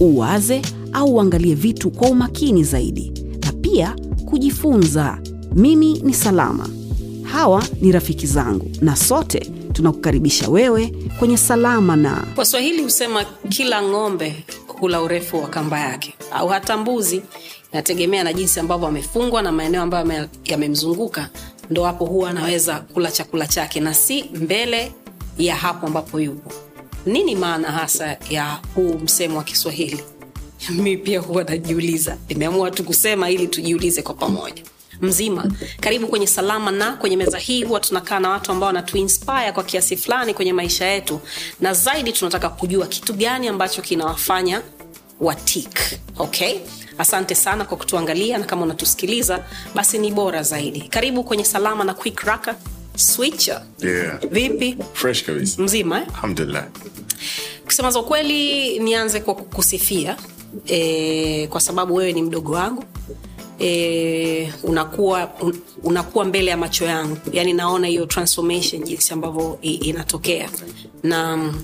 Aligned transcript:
uwaze 0.00 0.62
au 0.92 1.14
uangalie 1.14 1.54
vitu 1.54 1.90
kwa 1.90 2.08
umakini 2.08 2.64
zaidi, 2.64 3.12
na 3.44 3.52
pia 3.52 3.96
kujifunza. 4.24 5.18
Mimi 5.54 5.92
ni 5.98 6.14
Salama, 6.14 6.68
hawa 7.22 7.64
ni 7.80 7.92
rafiki 7.92 8.26
zangu, 8.26 8.70
na 8.80 8.96
sote 8.96 9.40
tunakukaribisha 9.72 10.48
wewe 10.48 10.92
kwenye 11.18 11.36
Salama 11.36 11.96
na 11.96 12.24
Waswahili 12.36 12.82
husema 12.82 13.24
kila 13.48 13.82
ng'ombe 13.82 14.44
hula 14.66 15.02
urefu 15.02 15.36
wa 15.42 15.48
kamba 15.48 15.80
yake, 15.80 16.14
au 16.32 16.48
hata 16.48 16.76
mbuzi. 16.76 17.22
Inategemea 17.72 18.24
na 18.24 18.32
jinsi 18.32 18.60
ambavyo 18.60 18.88
amefungwa 18.88 19.42
na 19.42 19.52
maeneo 19.52 19.82
ambayo 19.82 20.28
yamemzunguka, 20.44 21.28
ndo 21.70 21.84
hapo 21.84 22.04
huwa 22.04 22.30
anaweza 22.30 22.80
kula 22.80 23.10
chakula 23.12 23.46
chake 23.46 23.80
na 23.80 23.94
si 23.94 24.22
mbele 24.34 24.92
ya 25.38 25.56
hapo 25.56 25.86
ambapo 25.86 26.20
yupo. 26.20 26.52
Nini 27.08 27.34
maana 27.34 27.70
hasa 27.72 28.16
ya 28.30 28.58
huu 28.74 28.94
msemo 28.98 29.38
wa 29.38 29.44
Kiswahili? 29.44 30.04
Mi 30.82 30.96
pia 30.96 31.20
huwa 31.20 31.44
najiuliza. 31.44 32.16
Nimeamua 32.28 32.70
tu 32.70 32.84
kusema 32.84 33.30
ili 33.30 33.46
tujiulize 33.48 34.02
kwa 34.02 34.14
pamoja. 34.14 34.62
Mzima, 35.00 35.52
karibu 35.80 36.06
kwenye 36.08 36.26
Salama 36.26 36.70
na 36.70 36.92
kwenye 36.92 37.16
meza 37.16 37.38
hii 37.38 37.64
huwa 37.64 37.80
tunakaa 37.80 38.20
na 38.20 38.28
watu 38.30 38.52
ambao 38.52 38.66
wanatuinspire 38.66 39.52
kwa 39.52 39.64
kiasi 39.64 39.96
fulani 39.96 40.34
kwenye 40.34 40.52
maisha 40.52 40.86
yetu, 40.86 41.20
na 41.60 41.74
zaidi 41.74 42.12
tunataka 42.12 42.48
kujua 42.48 42.86
kitu 42.86 43.14
gani 43.14 43.48
ambacho 43.48 43.82
kinawafanya 43.82 44.62
watik. 45.20 45.78
Okay, 46.18 46.58
asante 46.98 47.34
sana 47.34 47.64
kwa 47.64 47.76
kutuangalia, 47.76 48.38
na 48.38 48.44
kama 48.44 48.62
unatusikiliza 48.62 49.44
basi 49.74 49.98
ni 49.98 50.10
bora 50.10 50.42
zaidi. 50.42 50.80
Karibu 50.80 51.24
kwenye 51.24 51.44
Salama 51.44 51.84
na 51.84 51.94
Quick 51.94 52.20
Raka 52.20 52.54
Switcher. 52.98 53.62
Yeah. 53.82 54.18
Vipi, 54.30 54.76
Fresh 54.92 55.24
kabisa. 55.24 55.62
mzima 55.62 56.00
eh? 56.00 56.06
Alhamdulillah. 56.14 56.66
kusema 57.64 57.90
za 57.90 58.00
ukweli 58.00 58.78
nianze 58.78 59.20
kwa 59.20 59.34
kukusifia 59.34 60.16
e, 60.66 61.46
kwa 61.46 61.60
sababu 61.60 61.94
wewe 61.94 62.12
ni 62.12 62.22
mdogo 62.22 62.52
wangu 62.52 62.84
e, 63.60 64.52
unakuwa 64.62 65.30
un, 65.40 65.60
unakuwa 65.82 66.24
mbele 66.24 66.50
ya 66.50 66.56
macho 66.56 66.84
yangu 66.84 67.16
yani 67.32 67.52
naona 67.52 67.86
hiyo 67.86 68.06
transformation 68.06 68.82
jinsi 68.84 69.12
ambavyo 69.12 69.58
inatokea 69.62 70.48
na 71.02 71.34
um, 71.34 71.62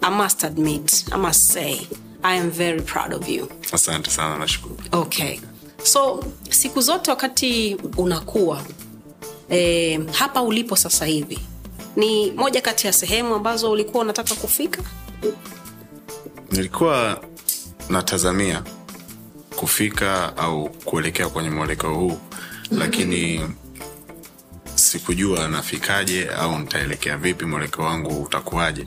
i 0.00 0.10
must 0.10 0.44
admit 0.44 1.04
i 1.14 1.18
must 1.18 1.40
say 1.52 1.76
i 2.22 2.38
am 2.40 2.50
very 2.50 2.82
proud 2.82 3.14
of 3.14 3.28
you 3.28 3.48
Asante 3.72 4.10
sana 4.10 4.38
nashukuru. 4.38 4.76
okay 4.92 5.38
so 5.82 6.24
siku 6.50 6.80
zote 6.80 7.10
wakati 7.10 7.76
unakuwa 7.96 8.62
e, 9.50 10.00
hapa 10.12 10.42
ulipo 10.42 10.76
sasa 10.76 11.06
hivi 11.06 11.38
ni 11.96 12.30
moja 12.30 12.60
kati 12.60 12.86
ya 12.86 12.92
sehemu 12.92 13.34
ambazo 13.34 13.70
ulikuwa 13.70 14.02
unataka 14.04 14.34
kufika? 14.34 14.82
Nilikuwa 16.52 17.20
natazamia 17.88 18.62
kufika 19.56 20.36
au 20.36 20.68
kuelekea 20.68 21.28
kwenye 21.28 21.50
mwelekeo 21.50 21.94
huu 21.94 22.18
lakini 22.70 23.40
sikujua 24.74 25.48
nafikaje 25.48 26.28
au 26.28 26.58
nitaelekea 26.58 27.16
vipi 27.16 27.44
mwelekeo 27.44 27.84
wangu 27.84 28.22
utakuwaje. 28.22 28.86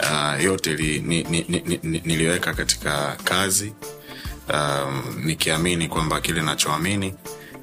Uh, 0.00 0.44
yote 0.44 0.74
li, 0.74 1.00
ni, 1.00 1.22
ni, 1.22 1.44
ni, 1.48 1.80
ni, 1.82 2.02
niliweka 2.04 2.54
katika 2.54 3.16
kazi. 3.24 3.72
Um, 4.54 5.02
nikiamini 5.24 5.88
kwamba 5.88 6.20
kile 6.20 6.42
nachoamini 6.42 7.14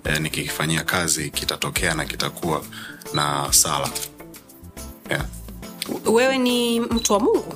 eh, 0.05 0.19
nikikifanyia 0.21 0.83
kazi 0.83 1.29
kitatokea 1.29 1.93
na 1.93 2.05
kitakuwa 2.05 2.61
na 3.13 3.47
sala. 3.53 3.89
Yeah. 5.09 5.25
wewe 6.05 6.37
ni 6.37 6.79
mtu 6.79 7.13
wa 7.13 7.19
mungu? 7.19 7.55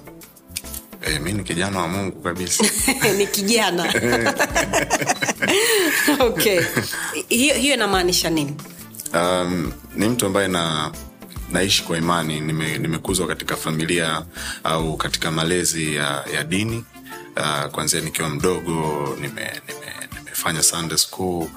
Eh, 1.01 1.21
mi 1.21 1.31
ni 1.33 1.43
kijana 1.43 1.79
wa 1.81 1.88
mungu 1.88 2.21
kabisa. 2.21 2.63
Ni 3.17 3.27
kijana. 3.27 3.93
Okay. 6.19 6.61
Hiyo 7.29 7.55
hiyo 7.55 7.73
inamaanisha 7.73 8.29
nini? 8.29 8.55
Um, 9.13 9.71
ni 9.95 10.09
mtu 10.09 10.25
ambaye 10.25 10.47
na 10.47 10.91
naishi 11.51 11.83
kwa 11.83 11.97
imani 11.97 12.39
nime, 12.41 12.77
nimekuzwa 12.77 13.27
katika 13.27 13.55
familia 13.55 14.25
au 14.63 14.97
katika 14.97 15.31
malezi 15.31 15.95
ya, 15.95 16.25
ya 16.33 16.43
dini. 16.43 16.85
Uh, 17.38 17.65
kwanzia 17.71 18.01
nikiwa 18.01 18.29
mdogo 18.29 19.07
nime, 19.21 19.51
nime, 19.67 20.09
nimefanya 20.19 20.63
sunday 20.63 20.97
school 20.97 21.47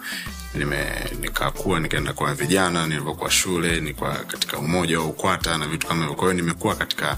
nime 0.54 0.84
nikakuwa 1.20 1.80
nikaenda 1.80 2.12
kwa 2.12 2.34
vijana 2.34 2.86
nilivyokuwa 2.86 3.30
shule 3.30 3.80
nilikuwa 3.80 4.14
katika 4.14 4.58
umoja 4.58 5.00
wa 5.00 5.06
ukwata 5.06 5.58
na 5.58 5.66
vitu 5.68 5.86
kama 5.86 6.00
hivyo. 6.00 6.14
Kwa 6.16 6.24
hiyo 6.24 6.34
nimekuwa 6.42 6.74
katika 6.74 7.16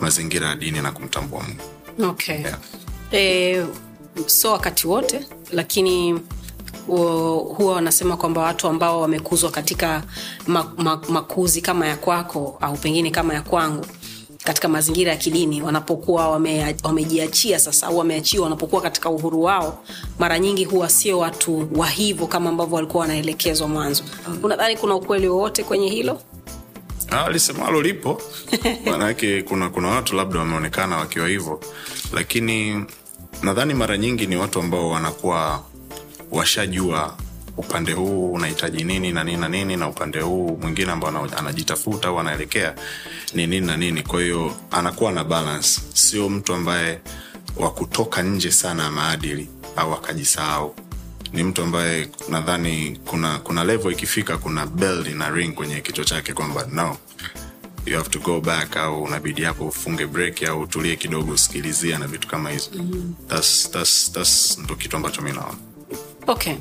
mazingira 0.00 0.48
ya 0.48 0.54
dini 0.56 0.80
na 0.80 0.92
kumtambua 0.92 1.42
mungu. 1.42 2.10
Okay. 2.10 2.40
Yeah. 2.40 2.58
e, 3.12 3.66
so 4.26 4.52
wakati 4.52 4.86
wote 4.86 5.26
lakini 5.52 6.20
huwa 6.86 7.74
wanasema 7.74 8.16
kwamba 8.16 8.40
watu 8.40 8.68
ambao 8.68 9.00
wamekuzwa 9.00 9.50
katika 9.50 10.02
ma, 10.46 10.72
ma, 10.76 11.00
makuzi 11.08 11.60
kama 11.60 11.86
ya 11.86 11.96
kwako 11.96 12.58
au 12.60 12.76
pengine 12.76 13.10
kama 13.10 13.34
ya 13.34 13.42
kwangu 13.42 13.86
katika 14.44 14.68
mazingira 14.68 15.10
ya 15.12 15.16
kidini 15.18 15.62
wanapokuwa 15.62 16.28
wame- 16.28 16.76
wamejiachia 16.82 17.58
sasa 17.58 17.86
au 17.86 17.98
wameachiwa 17.98 18.44
wanapokuwa 18.44 18.82
katika 18.82 19.10
uhuru 19.10 19.42
wao 19.42 19.84
mara 20.18 20.38
nyingi 20.38 20.64
huwa 20.64 20.88
sio 20.88 21.18
watu 21.18 21.68
wa 21.76 21.86
hivyo 21.88 22.26
kama 22.26 22.50
ambavyo 22.50 22.74
walikuwa 22.76 23.00
wanaelekezwa 23.00 23.68
mwanzo. 23.68 24.04
Unadhani 24.42 24.76
kuna 24.76 24.94
ukweli 24.94 25.28
wowote 25.28 25.62
kwenye 25.62 25.88
hilo? 25.90 26.20
Ah, 27.10 27.30
lisemalo 27.30 27.82
lipo. 27.82 28.22
Maanake 28.86 29.42
kuna 29.42 29.70
kuna 29.70 29.88
watu 29.88 30.16
labda 30.16 30.38
wameonekana 30.38 30.96
wakiwa 30.96 31.28
hivyo. 31.28 31.60
Lakini 32.12 32.84
nadhani 33.42 33.74
mara 33.74 33.98
nyingi 33.98 34.26
ni 34.26 34.36
watu 34.36 34.60
ambao 34.60 34.90
wanakuwa 34.90 35.62
washajua 36.30 37.16
upande 37.56 37.92
huu 37.92 38.32
unahitaji 38.32 38.84
nini 38.84 39.12
na 39.12 39.24
nini 39.24 39.36
na 39.36 39.48
nini 39.48 39.76
na 39.76 39.88
upande 39.88 40.20
huu 40.20 40.58
mwingine 40.62 40.92
ambao 40.92 41.10
ana- 41.10 41.36
anajitafuta 41.38 42.08
au 42.08 42.20
anaelekea 42.20 42.74
ni 43.34 43.46
nini 43.46 43.66
na 43.66 43.76
nini. 43.76 44.02
Kwa 44.02 44.20
hiyo 44.22 44.56
anakuwa 44.70 45.12
na 45.12 45.24
balance. 45.24 45.80
Sio 45.94 46.28
mtu 46.28 46.54
ambaye 46.54 47.00
wa 47.56 47.70
kutoka 47.70 48.22
nje 48.22 48.50
sana 48.50 48.82
ya 48.84 48.90
maadili 48.90 49.48
au 49.76 49.92
akajisahau. 49.94 50.74
Ni 51.32 51.42
mtu 51.44 51.62
ambaye 51.62 52.08
nadhani 52.28 53.00
kuna 53.06 53.38
kuna 53.38 53.64
level 53.64 53.92
ikifika 53.92 54.38
kuna 54.38 54.66
bell 54.66 55.06
ina 55.10 55.30
ring 55.30 55.54
kwenye 55.54 55.80
kichwa 55.80 56.04
chake 56.04 56.32
kwamba 56.32 56.66
no 56.72 56.96
you 57.86 57.96
have 57.96 58.08
to 58.10 58.18
go 58.18 58.40
back 58.40 58.76
au 58.76 59.02
unabidi 59.02 59.42
hapo 59.42 59.64
ufunge 59.66 60.06
break 60.06 60.42
au 60.42 60.60
utulie 60.60 60.96
kidogo 60.96 61.32
usikilizia 61.32 61.98
na 61.98 62.06
vitu 62.06 62.28
kama 62.28 62.50
hizo. 62.50 62.70
Mm-hmm. 62.74 63.14
that's, 63.28 63.70
that's, 63.70 64.12
that's 64.12 64.58
ndo 64.58 64.74
kitu 64.74 64.96
ambacho 64.96 65.22
mi 65.22 65.32
naona. 65.32 65.54
Okay 66.26 66.54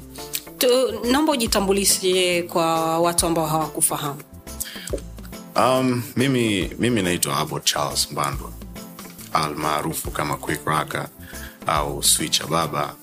naomba 1.11 1.31
ujitambulishe 1.31 2.43
kwa 2.43 2.99
watu 2.99 3.25
ambao 3.25 3.45
hawakufahamu. 3.47 4.19
Um, 5.55 6.03
mimi 6.15 6.71
mimi 6.79 7.01
naitwa 7.01 7.37
abo 7.37 7.59
charles 7.59 8.11
mbandwa 8.11 8.51
almaarufu 9.33 10.11
kama 10.11 10.37
quick 10.37 10.65
raka 10.67 11.09
au 11.67 12.03
swicha 12.03 12.47
baba 12.47 12.95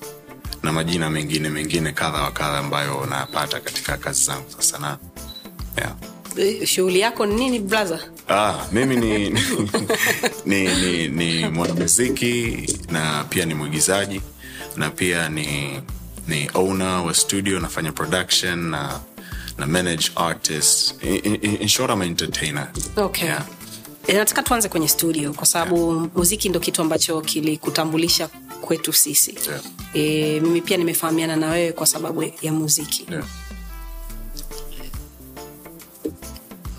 na 0.62 0.72
majina 0.72 1.10
mengine 1.10 1.48
mengine 1.48 1.92
kadha 1.92 2.22
wa 2.22 2.30
kadha 2.30 2.58
ambayo 2.58 3.06
nayapata 3.10 3.60
katika 3.60 3.96
kazi 3.96 4.24
zangu 4.24 4.50
za 4.56 4.62
sanaa. 4.62 4.96
Yeah. 5.78 5.94
Eh, 6.36 6.66
shughuli 6.66 7.00
yako 7.00 7.26
ni 7.26 7.34
nini 7.34 7.58
brother? 7.58 8.00
Ah, 8.28 8.54
mimi 8.72 8.96
ni 8.96 9.30
ni, 10.46 10.64
ni, 10.74 11.08
ni 11.08 11.48
mwanamuziki 11.48 12.66
na 12.90 13.24
pia 13.24 13.44
ni 13.44 13.54
mwigizaji 13.54 14.20
na 14.76 14.90
pia 14.90 15.28
ni 15.28 15.80
ni 16.28 16.50
owner 16.54 17.02
wa 17.06 17.14
studio 17.14 17.60
nafanya 17.60 17.92
production 17.92 18.58
na 18.70 19.00
na 19.58 19.66
manage 19.66 20.10
artist 20.16 20.94
in, 21.04 21.34
in, 21.34 21.56
in 21.60 21.68
short 21.68 21.90
I'm 21.90 22.02
entertainer. 22.02 22.68
Okay. 22.96 23.26
Yeah. 23.28 23.44
Eh, 24.06 24.16
nataka 24.16 24.42
tuanze 24.42 24.68
kwenye 24.68 24.88
studio 24.88 25.32
kwa 25.32 25.46
sababu 25.46 26.10
muziki 26.14 26.48
ndo 26.48 26.60
kitu 26.60 26.82
ambacho 26.82 27.20
kilikutambulisha 27.20 28.28
kwetu 28.60 28.92
sisi. 28.92 29.34
Yeah. 29.48 29.60
e, 29.94 30.40
mimi 30.40 30.60
pia 30.60 30.76
nimefahamiana 30.76 31.36
na 31.36 31.50
wewe 31.50 31.72
kwa 31.72 31.86
sababu 31.86 32.22
ya 32.42 32.52
muziki. 32.52 33.06
Yeah. 33.10 33.24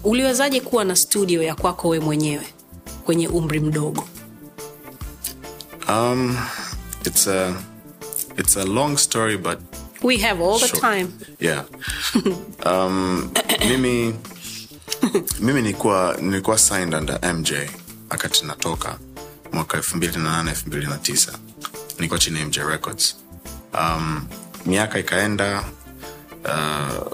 uliwezaje 0.03 0.59
kuwa 0.61 0.83
na 0.85 0.95
studio 0.95 1.43
ya 1.43 1.55
kwako 1.55 1.89
we 1.89 1.99
mwenyewe 1.99 2.47
kwenye 3.05 3.27
umri 3.27 3.59
mdogo? 3.59 4.07
Um, 5.89 6.37
it's 7.05 7.27
a 7.27 7.55
it's 8.37 8.57
a 8.57 8.63
long 8.65 8.97
story 8.97 9.37
but 9.37 9.59
we 10.03 10.17
have 10.17 10.41
all 10.43 10.59
the 10.59 10.67
time. 10.79 11.07
Yeah. 11.39 11.63
Um, 12.65 13.31
mimi 13.69 14.13
mimi 15.39 15.61
nilikuwa 15.61 16.17
nilikuwa 16.21 16.57
signed 16.57 16.93
under 16.93 17.33
mj 17.35 17.51
wakati 18.09 18.45
natoka 18.45 18.97
mwaka 19.53 19.77
2008 19.77 20.53
2009 20.69 21.37
nilikuwa 21.95 22.19
chini 22.19 22.39
ya 22.39 22.45
mj 22.45 22.57
records. 22.57 23.15
Um, 23.73 24.27
miaka 24.65 24.99
ikaenda 24.99 25.63
uh, 26.45 27.07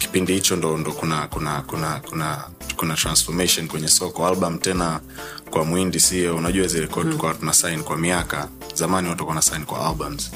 kipindi 0.00 0.32
hicho 0.32 0.56
ndo, 0.56 0.76
ndo 0.78 0.92
kuna 0.92 1.26
kuna 1.28 1.60
kuna 1.62 2.00
kuna 2.08 2.44
kuna 2.76 2.94
transformation 2.94 3.68
kwenye 3.68 3.88
soko. 3.88 4.26
Album 4.26 4.58
tena 4.58 5.00
kwa 5.50 5.64
mwindi 5.64 6.00
sio? 6.00 6.36
Unajua 6.36 6.66
zile 6.66 6.88
mm. 6.96 7.10
tukawa 7.12 7.34
tuna 7.34 7.52
sign 7.52 7.82
kwa 7.82 7.96
miaka. 7.96 8.48
Zamani 8.74 9.08
watu 9.08 9.24
walikuwa 9.24 9.34
na 9.34 9.42
sign 9.42 9.64
kwa 9.64 9.86
albums. 9.88 10.30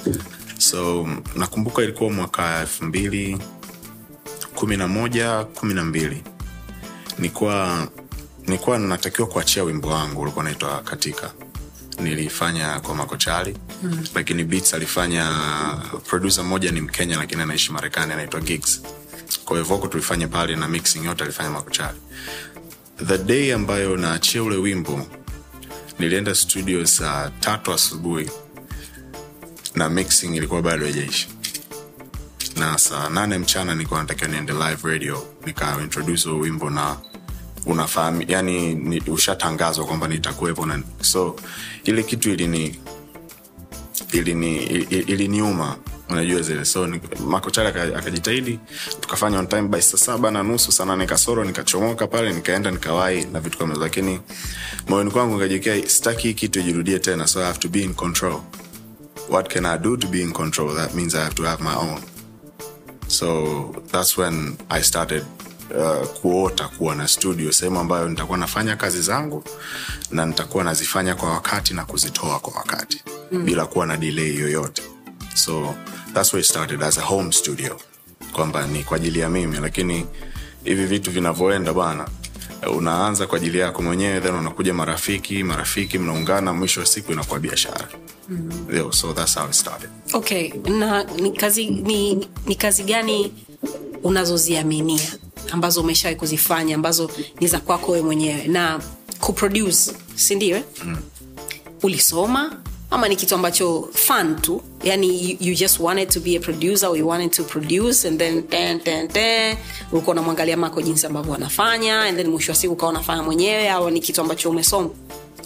So 0.59 1.09
nakumbuka 1.37 1.83
ilikuwa 1.83 2.11
mwaka 2.13 2.61
elfu 2.61 2.85
mbili 2.85 3.39
kumi 4.55 4.77
na 4.77 4.89
moja 4.89 5.45
kumi 5.45 5.75
na 5.75 5.85
mbili. 5.85 6.23
Nikuwa 7.19 7.89
nikuwa 8.47 8.79
natakiwa 8.79 9.29
kuachia 9.29 9.63
wimbo 9.63 9.89
wangu 9.89 10.21
ulikuwa 10.23 10.45
naitwa 10.45 10.81
katika. 10.83 11.33
Nilifanya 12.01 12.81
kwa 12.81 12.95
makochali. 12.95 13.57
Mm. 13.83 14.05
lakini 14.15 14.45
beats 14.45 14.75
alifanya 14.75 15.31
producer 16.07 16.45
mmoja 16.45 16.71
ni 16.73 16.81
mkenya 16.81 17.17
lakini 17.17 17.43
anaishi 17.43 17.73
marekani 17.73 18.13
anaitwa 18.13 18.41
gigs 18.41 18.83
kwa 19.45 19.57
hiyo 19.57 19.65
voko 19.65 19.87
tulifanya 19.87 20.29
pale 20.29 20.57
na 20.57 20.69
mixing 20.69 21.05
yote 21.05 21.25
alifanya 21.25 21.51
makochali 21.51 21.99
the 23.07 23.19
day 23.19 23.55
ambayo 23.55 23.97
naachia 23.97 24.43
ule 24.43 24.57
wimbo 24.57 25.07
nilienda 25.99 26.35
studio 26.35 26.87
saa 26.87 27.31
tatu 27.41 27.73
asubuhi 27.73 28.31
na 29.75 29.89
mixing 29.91 30.37
ilikuwa 30.37 30.63
bado 30.63 30.85
haijaisha. 30.85 31.27
Na 32.57 32.79
saa 32.79 33.09
nane 33.09 33.39
mchana 33.39 33.75
nilikuwa 33.75 34.01
natakiwa 34.01 34.29
niende 34.31 34.53
live 34.53 34.89
radio 34.89 35.27
nikaintroduce 35.47 36.29
huo 36.29 36.39
wimbo 36.39 36.71
na 36.71 36.97
unafahamu 37.67 38.25
yani 38.29 38.75
ni, 38.75 39.01
ushatangazwa 39.01 39.85
kwamba 39.87 40.09
nitakuwepo 40.09 40.69
so 41.01 41.37
ile 41.85 42.03
kitu 42.03 42.31
ilini 42.31 42.81
ilini 44.13 44.57
ili- 44.65 44.99
iliniuma 45.01 45.77
unajua 46.11 46.43
zile 46.43 46.65
so 46.65 46.89
makochari 47.27 47.69
aka- 47.69 47.99
akajitahidi 47.99 48.59
tukafanya 49.01 49.39
on 49.39 49.47
time 49.47 49.63
by 49.63 49.81
saa 49.81 49.99
saba 49.99 50.31
na 50.31 50.43
nusu 50.43 50.73
saa 50.73 50.85
nane 50.85 51.07
kasoro 51.07 51.45
nikachomoka 51.45 52.07
pale 52.07 52.33
nikaenda 52.33 52.71
nikawai 52.71 53.25
na 53.25 53.41
vitu 53.41 53.59
kama 53.59 53.75
lakini 53.75 54.21
moyoni 54.89 55.11
kwangu 55.11 55.35
nikajikia 55.35 55.89
sitaki 55.89 56.29
hii 56.29 56.35
kitu 56.35 56.61
ijirudie 56.61 56.99
tena 56.99 57.27
so 57.27 57.41
i 57.41 57.45
have 57.45 57.59
to 57.59 57.69
be 57.69 57.81
in 57.83 57.95
control. 57.95 58.41
What 59.31 59.49
can 59.55 59.67
i 59.67 59.79
do 59.79 59.97
to 59.97 60.09
be 60.09 60.21
in 60.21 60.33
control? 60.33 60.75
That 60.77 60.95
means 60.95 61.15
i 61.15 61.21
have 61.23 61.35
to 61.35 61.43
have 61.45 61.63
my 61.65 61.75
own. 61.75 62.01
So 63.09 63.75
that's 63.93 64.19
when 64.19 64.57
i 64.71 64.83
started 64.83 65.25
uh, 65.77 66.07
kuota 66.07 66.69
kuwa 66.69 66.95
na 66.95 67.09
studio 67.09 67.53
sehemu 67.53 67.81
ambayo 67.81 68.09
nitakuwa 68.09 68.39
nafanya 68.39 68.77
kazi 68.77 69.03
zangu 69.03 69.45
na 70.11 70.27
nitakuwa 70.27 70.65
nazifanya 70.65 71.15
kwa 71.15 71.31
wakati 71.31 71.75
na 71.75 71.85
kuzitoa 71.85 72.41
kwa 72.41 72.53
wakati 72.55 73.03
mm. 73.33 73.45
bila 73.45 73.67
kuwa 73.67 73.87
na 73.87 73.97
delay 73.97 74.35
yoyote 74.37 74.83
so 75.35 75.75
that's 76.15 76.33
where 76.33 76.41
it 76.41 76.47
started 76.51 76.83
as 76.83 76.99
a 76.99 77.03
home 77.03 77.33
studio 77.33 77.81
kwamba 78.33 78.67
ni 78.67 78.85
kwa 78.85 78.97
ajili 78.97 79.19
ya 79.19 79.31
mimi 79.31 79.57
lakini 79.57 80.07
hivi 80.65 80.87
vitu 80.87 81.11
vinavyoenda 81.11 81.73
bana 81.73 82.09
unaanza 82.77 83.27
kwa 83.27 83.37
ajili 83.39 83.59
yako 83.59 83.83
mwenyewe 83.83 84.21
then 84.21 84.35
unakuja 84.35 84.75
marafiki 84.75 85.45
marafiki 85.45 85.99
mnaungana 85.99 86.53
mwisho 86.53 86.81
wa 86.81 86.87
siku 86.87 87.13
inakuwa 87.13 87.41
biashara 87.41 87.89
mm. 88.29 88.93
so 88.93 89.13
that's 89.13 89.35
how 89.39 89.47
it 89.47 89.53
started 89.53 89.91
okay 90.13 90.53
na 90.79 91.05
ni 91.05 91.31
kazi 91.33 91.67
ni, 91.71 92.29
ni 92.47 92.55
kazi 92.55 92.83
gani 92.83 93.33
unazoziaminia 94.03 95.13
ambazo 95.53 95.81
umeshawai 95.81 96.17
kuzifanya 96.17 96.75
ambazo 96.75 97.11
ni 97.41 97.47
za 97.47 97.61
kwako 97.61 97.93
we 97.93 98.01
mwenyewe 98.03 98.45
na 98.47 98.81
kuproduce 99.21 99.93
sindio 100.15 100.63
mm. 100.85 100.97
ulisoma 101.83 102.57
ama 102.91 103.09
ni 103.09 103.17
kitu 103.17 103.35
ambacho 103.35 103.89
fun 103.93 104.37
tu. 104.37 104.63
Yani 104.85 105.37
you, 105.41 105.55
just 105.55 105.81
wanted 105.81 106.09
to 106.11 106.21
be 106.21 106.37
a 106.37 106.41
producer 106.41 106.89
or 106.89 106.97
you 106.99 107.07
wanted 107.09 107.33
to 107.33 107.45
produce 107.45 108.09
and 108.09 108.19
then 108.19 108.43
ten, 108.43 108.81
ten, 108.81 109.09
ten, 109.09 109.57
ulikuwa 109.93 110.13
unamwangalia 110.13 110.57
mako 110.57 110.83
jinsi 110.83 111.07
ambavyo 111.07 111.35
anafanya 111.35 112.01
and 112.03 112.17
then 112.17 112.29
mwisho 112.29 112.53
wa 112.53 112.57
siku 112.57 112.73
ukawa 112.73 112.91
unafanya 112.93 113.23
mwenyewe 113.23 113.71
au 113.71 113.91
ni 113.91 114.01
kitu 114.01 114.21
ambacho 114.21 114.51
umesoma? 114.51 114.91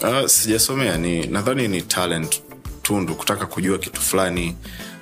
Uh, 0.01 0.27
sijasomea 0.27 0.97
ni 0.97 1.27
nadhani 1.27 1.67
ni 1.67 1.81
talent 1.81 2.41
tundu 2.81 3.15
kutaka 3.15 3.45
kujua 3.45 3.77
kitu 3.77 4.01
fulani 4.01 4.55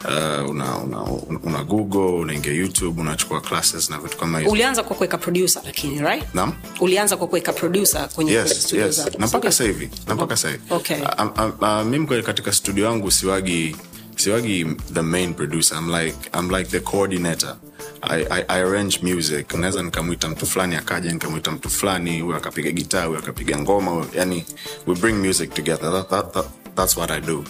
uh, 0.07 0.49
una, 0.49 0.77
una, 0.77 1.01
una 1.43 1.63
google 1.63 2.19
unaingia 2.21 2.53
youtube 2.53 3.01
unachukua 3.01 3.41
classes 3.41 3.89
na 3.89 3.97
vitu 3.99 4.17
kama 4.17 4.39
hizo. 4.39 4.51
Ulianza 4.51 4.83
kwa 4.83 4.95
kuweka 4.95 5.17
producer 5.17 5.61
lakini 5.65 5.99
right? 6.01 6.23
Naam? 6.33 6.53
ulianza 6.79 7.17
kwa 7.17 7.27
kuweka 7.27 7.53
producer 7.53 8.09
kwenye 8.15 8.31
yes, 8.31 8.63
studio 8.63 8.85
yes. 8.85 9.05
na 9.19 9.27
mpaka 9.27 9.51
sasa 9.51 9.63
hivi 9.63 9.89
na 10.07 10.15
mpaka 10.15 10.37
sasa 10.37 10.49
hivi. 10.49 10.63
Okay. 10.69 10.97
uh, 11.01 11.25
uh, 11.45 11.61
uh, 11.61 11.83
mimi 11.85 12.07
kwa- 12.07 12.21
katika 12.21 12.51
studio 12.51 12.85
yangu 12.85 13.11
siwagi 13.11 13.75
siwagi 14.15 14.65
the 14.93 15.01
main 15.01 15.33
producer. 15.33 15.77
I'm 15.77 15.89
like, 15.89 16.17
I'm 16.39 16.49
like 16.49 16.69
the 16.69 16.79
coordinator. 16.79 17.55
I, 18.01 18.21
I, 18.29 18.43
I 18.47 18.61
arrange 18.61 18.99
music. 19.01 19.53
Naweza 19.53 19.83
nikamwita 19.83 20.29
mtu 20.29 20.45
fulani 20.45 20.75
akaja 20.75 21.11
nikamwita 21.11 21.51
mtu 21.51 21.69
fulani 21.69 22.19
huyo 22.21 22.37
akapiga 22.37 22.71
gitaa 22.71 23.05
huyo 23.05 23.19
akapiga 23.19 23.57
ngoma 23.59 24.05
yani 24.13 24.45
we 24.87 24.95
bring 24.95 25.13
music 25.25 25.53
together. 25.53 25.91
That, 25.91 26.09
that, 26.09 26.33
that, 26.33 26.45
that's 26.75 26.97
what 26.97 27.11
i 27.11 27.21
do. 27.21 27.43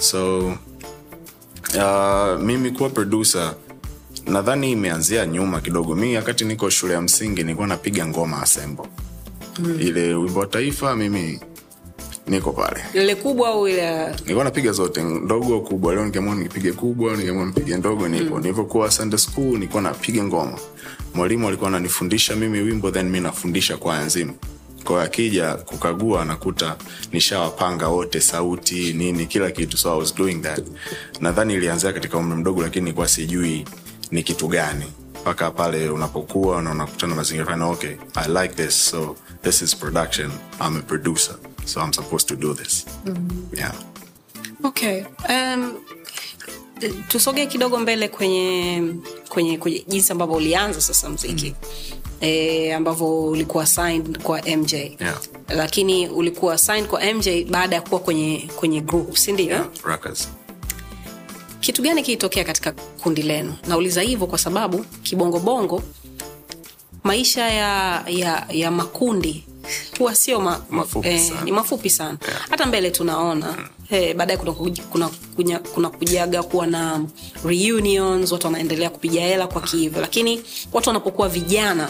So 0.00 0.52
uh, 1.74 2.42
mimi 2.42 2.70
kuwa 2.70 2.90
producer 2.90 3.54
nadhani 4.26 4.72
imeanzia 4.72 5.26
nyuma 5.26 5.60
kidogo. 5.60 5.94
Mi 5.94 6.16
wakati 6.16 6.44
niko 6.44 6.70
shule 6.70 6.94
ya 6.94 7.00
msingi 7.02 7.42
nilikuwa 7.42 7.66
napiga 7.66 8.06
ngoma 8.06 8.42
asembo. 8.42 8.86
Mm. 9.58 9.80
ile 9.80 10.14
wimbo 10.14 10.40
wa 10.40 10.46
taifa 10.46 10.96
mimi 10.96 11.40
niko 12.26 12.52
pale. 12.52 12.80
Ile 12.94 13.14
kubwa 13.14 13.48
au 13.48 13.68
ile 13.68 14.06
nilikuwa 14.12 14.44
napiga 14.44 14.72
zote 14.72 15.02
ndogo 15.02 15.60
kubwa. 15.60 15.94
Leo 15.94 16.04
nikiamua 16.04 16.34
nipige 16.34 16.72
kubwa 16.72 17.16
nikiamua 17.16 17.44
nipige 17.46 17.76
ndogo 17.76 18.08
nipo. 18.08 18.34
Mm. 18.34 18.40
nilivyokuwa 18.40 18.90
sunday 18.90 19.18
school 19.18 19.44
nilikuwa 19.52 19.82
napiga 19.82 20.24
ngoma. 20.24 20.58
Mwalimu 21.14 21.48
alikuwa 21.48 21.68
ananifundisha 21.70 22.36
mimi 22.36 22.60
wimbo 22.60 22.90
then 22.90 23.08
mi 23.10 23.20
nafundisha 23.20 23.76
kwaya 23.76 24.04
nzima 24.04 24.32
kwa 24.86 25.02
akija 25.02 25.54
kukagua 25.54 26.22
anakuta 26.22 26.76
nishawapanga 27.12 27.88
wote 27.88 28.20
sauti 28.20 28.92
nini 28.92 29.26
kila 29.26 29.50
kitu. 29.50 29.76
So 29.78 29.92
i 29.94 29.98
was 29.98 30.14
doing 30.14 30.34
that. 30.42 30.64
Nadhani 31.20 31.54
ilianzia 31.54 31.92
katika 31.92 32.18
umri 32.18 32.36
mdogo 32.38 32.62
lakini 32.62 32.84
nilikuwa 32.84 33.08
sijui 33.08 33.64
ni 34.10 34.22
kitu 34.22 34.48
gani. 34.48 34.84
Mpaka 35.20 35.50
pale 35.50 35.88
unapokuwa 35.90 36.62
na 36.62 36.70
unakutana 36.70 37.14
mazingira 37.14 37.46
fana 37.46 37.66
okay 37.66 37.96
i 38.14 38.28
like 38.42 38.54
this 38.54 38.90
so 38.90 39.16
this 39.42 39.62
is 39.62 39.76
production. 39.76 40.30
I'm 40.60 40.76
a 40.76 40.82
producer 40.82 41.34
so 41.64 41.80
i'm 41.80 41.92
supposed 41.92 42.28
to 42.28 42.36
do 42.36 42.54
this. 42.54 42.86
Mm-hmm. 43.06 43.56
yeah. 43.58 43.74
Okay 44.64 45.04
um, 45.28 45.74
tusogee 47.08 47.46
kidogo 47.46 47.78
mbele 47.78 48.08
kwenye 48.08 48.82
kwenye, 49.28 49.58
kwenye 49.58 49.84
jinsi 49.88 50.12
ambavyo 50.12 50.36
ulianza 50.36 50.80
sasa 50.80 51.08
mziki 51.10 51.54
mm. 51.60 52.05
E, 52.20 52.72
ambavyo 52.72 53.22
ulikuwa 53.24 53.66
signed 53.66 54.18
kwa 54.22 54.42
mj 54.56 54.72
Yeah. 54.74 55.20
lakini 55.48 56.08
ulikuwa 56.08 56.58
signed 56.58 56.86
kwa 56.86 57.00
mj 57.14 57.28
baada 57.50 57.76
ya 57.76 57.82
kuwa 57.82 58.00
kwenye 58.00 58.48
kwenye 58.56 58.80
group 58.80 59.16
sindio 59.16 59.46
yeah, 59.46 59.66
kitu 61.60 61.82
gani 61.82 62.02
kilitokea 62.02 62.44
katika 62.44 62.72
kundi 63.02 63.22
lenu? 63.22 63.54
Nauliza 63.68 64.00
hivyo 64.02 64.26
kwa 64.26 64.38
sababu 64.38 64.78
kibongobongo 65.02 65.82
maisha 67.04 67.48
ya, 67.48 68.04
ya, 68.08 68.46
ya 68.50 68.70
makundi 68.70 69.44
huwa 69.98 70.14
sio 70.14 70.40
ma, 70.40 70.60
Mafupi 70.70 71.18
sana. 71.18 71.40
ni 71.44 71.52
mafupi 71.52 71.90
sana. 71.90 72.18
Yeah. 72.28 72.46
hata 72.50 72.66
mbele 72.66 72.90
tunaona 72.90 73.68
eh, 73.90 74.16
baadaye 74.16 74.38
kuna, 74.38 74.52
kuna, 74.52 75.08
kuna, 75.36 75.58
kuna 75.58 75.90
kujaga 75.90 76.42
kuwa 76.42 76.66
na 76.66 77.04
reunions 77.44 78.32
watu 78.32 78.46
wanaendelea 78.46 78.90
kupiga 78.90 79.20
hela 79.20 79.46
kwa 79.46 79.62
kihivyo 79.62 80.00
lakini 80.00 80.42
watu 80.72 80.88
wanapokuwa 80.88 81.28
vijana 81.28 81.88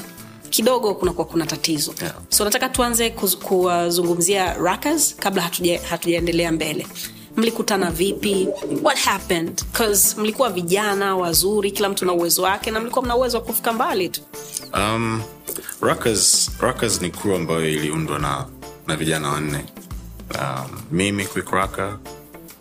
kidogo 0.50 0.94
kunakuwa 0.94 1.26
kuna 1.26 1.46
tatizo. 1.46 1.94
Yeah. 2.02 2.14
so 2.28 2.44
nataka 2.44 2.68
tuanze 2.68 3.10
kuwazungumzia 3.42 4.54
rakas 4.54 5.16
kabla 5.16 5.42
hatuja- 5.42 5.80
hatujaendelea 5.90 6.52
mbele. 6.52 6.86
Mlikutana 7.36 7.90
vipi? 7.90 8.48
What 8.82 8.98
happened? 8.98 9.62
Cause 9.72 10.20
mlikuwa 10.20 10.50
vijana 10.50 11.16
wazuri 11.16 11.70
kila 11.70 11.88
mtu 11.88 12.04
na 12.06 12.12
uwezo 12.12 12.42
wake 12.42 12.70
na 12.70 12.80
mlikuwa 12.80 13.04
mna 13.04 13.16
uwezo 13.16 13.38
wa 13.38 13.44
kufika 13.44 13.72
mbali 13.72 14.08
tu. 14.08 14.20
Um, 14.74 15.22
rakas, 15.80 16.50
rakas 16.60 17.00
ni 17.02 17.10
crew 17.10 17.36
ambayo 17.36 17.68
iliundwa 17.70 18.18
na, 18.18 18.46
na 18.86 18.96
vijana 18.96 19.28
wanne. 19.28 19.64
Um, 20.34 20.80
mimi 20.90 21.26
quick 21.26 21.50
raka 21.50 21.98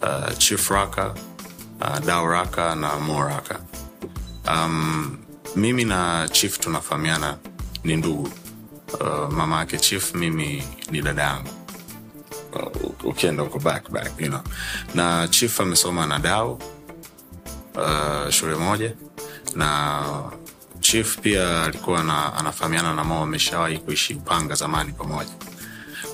uh, 0.02 0.38
chief 0.38 0.70
raka 0.72 1.14
uh, 1.82 2.00
dao 2.06 2.28
raka 2.28 2.76
na 2.76 2.96
mo 3.00 3.24
raka 3.24 3.60
um, 4.48 5.18
mimi 5.56 5.86
na 5.86 6.30
chief 6.32 6.60
tunafahamiana 6.60 7.38
ni 7.86 7.96
ndugu. 7.96 8.30
Uh, 9.00 9.34
mama 9.34 9.58
yake 9.60 9.78
chief 9.78 10.16
mimi 10.16 10.64
ni 10.92 11.02
dada 11.02 11.24
yangu. 11.24 11.50
Uh, 12.54 13.06
ukienda 13.06 13.44
huko 13.44 13.60
back 13.60 13.90
back 13.92 14.12
you 14.22 14.28
know. 14.28 14.42
Na 14.96 15.28
chief 15.28 15.60
amesoma 15.60 16.06
na 16.08 16.20
dao 16.20 16.60
uh, 17.76 18.30
shule 18.30 18.56
moja. 18.56 18.94
Na 19.56 20.04
chief 20.80 21.18
pia 21.20 21.64
alikuwa 21.64 22.04
na, 22.04 22.34
anafahamiana 22.34 22.94
na 22.96 23.04
mo 23.04 23.24
ameshawahi 23.24 23.78
kuishi 23.78 24.14
upanga 24.14 24.56
zamani 24.56 24.92
pamoja. 24.94 25.32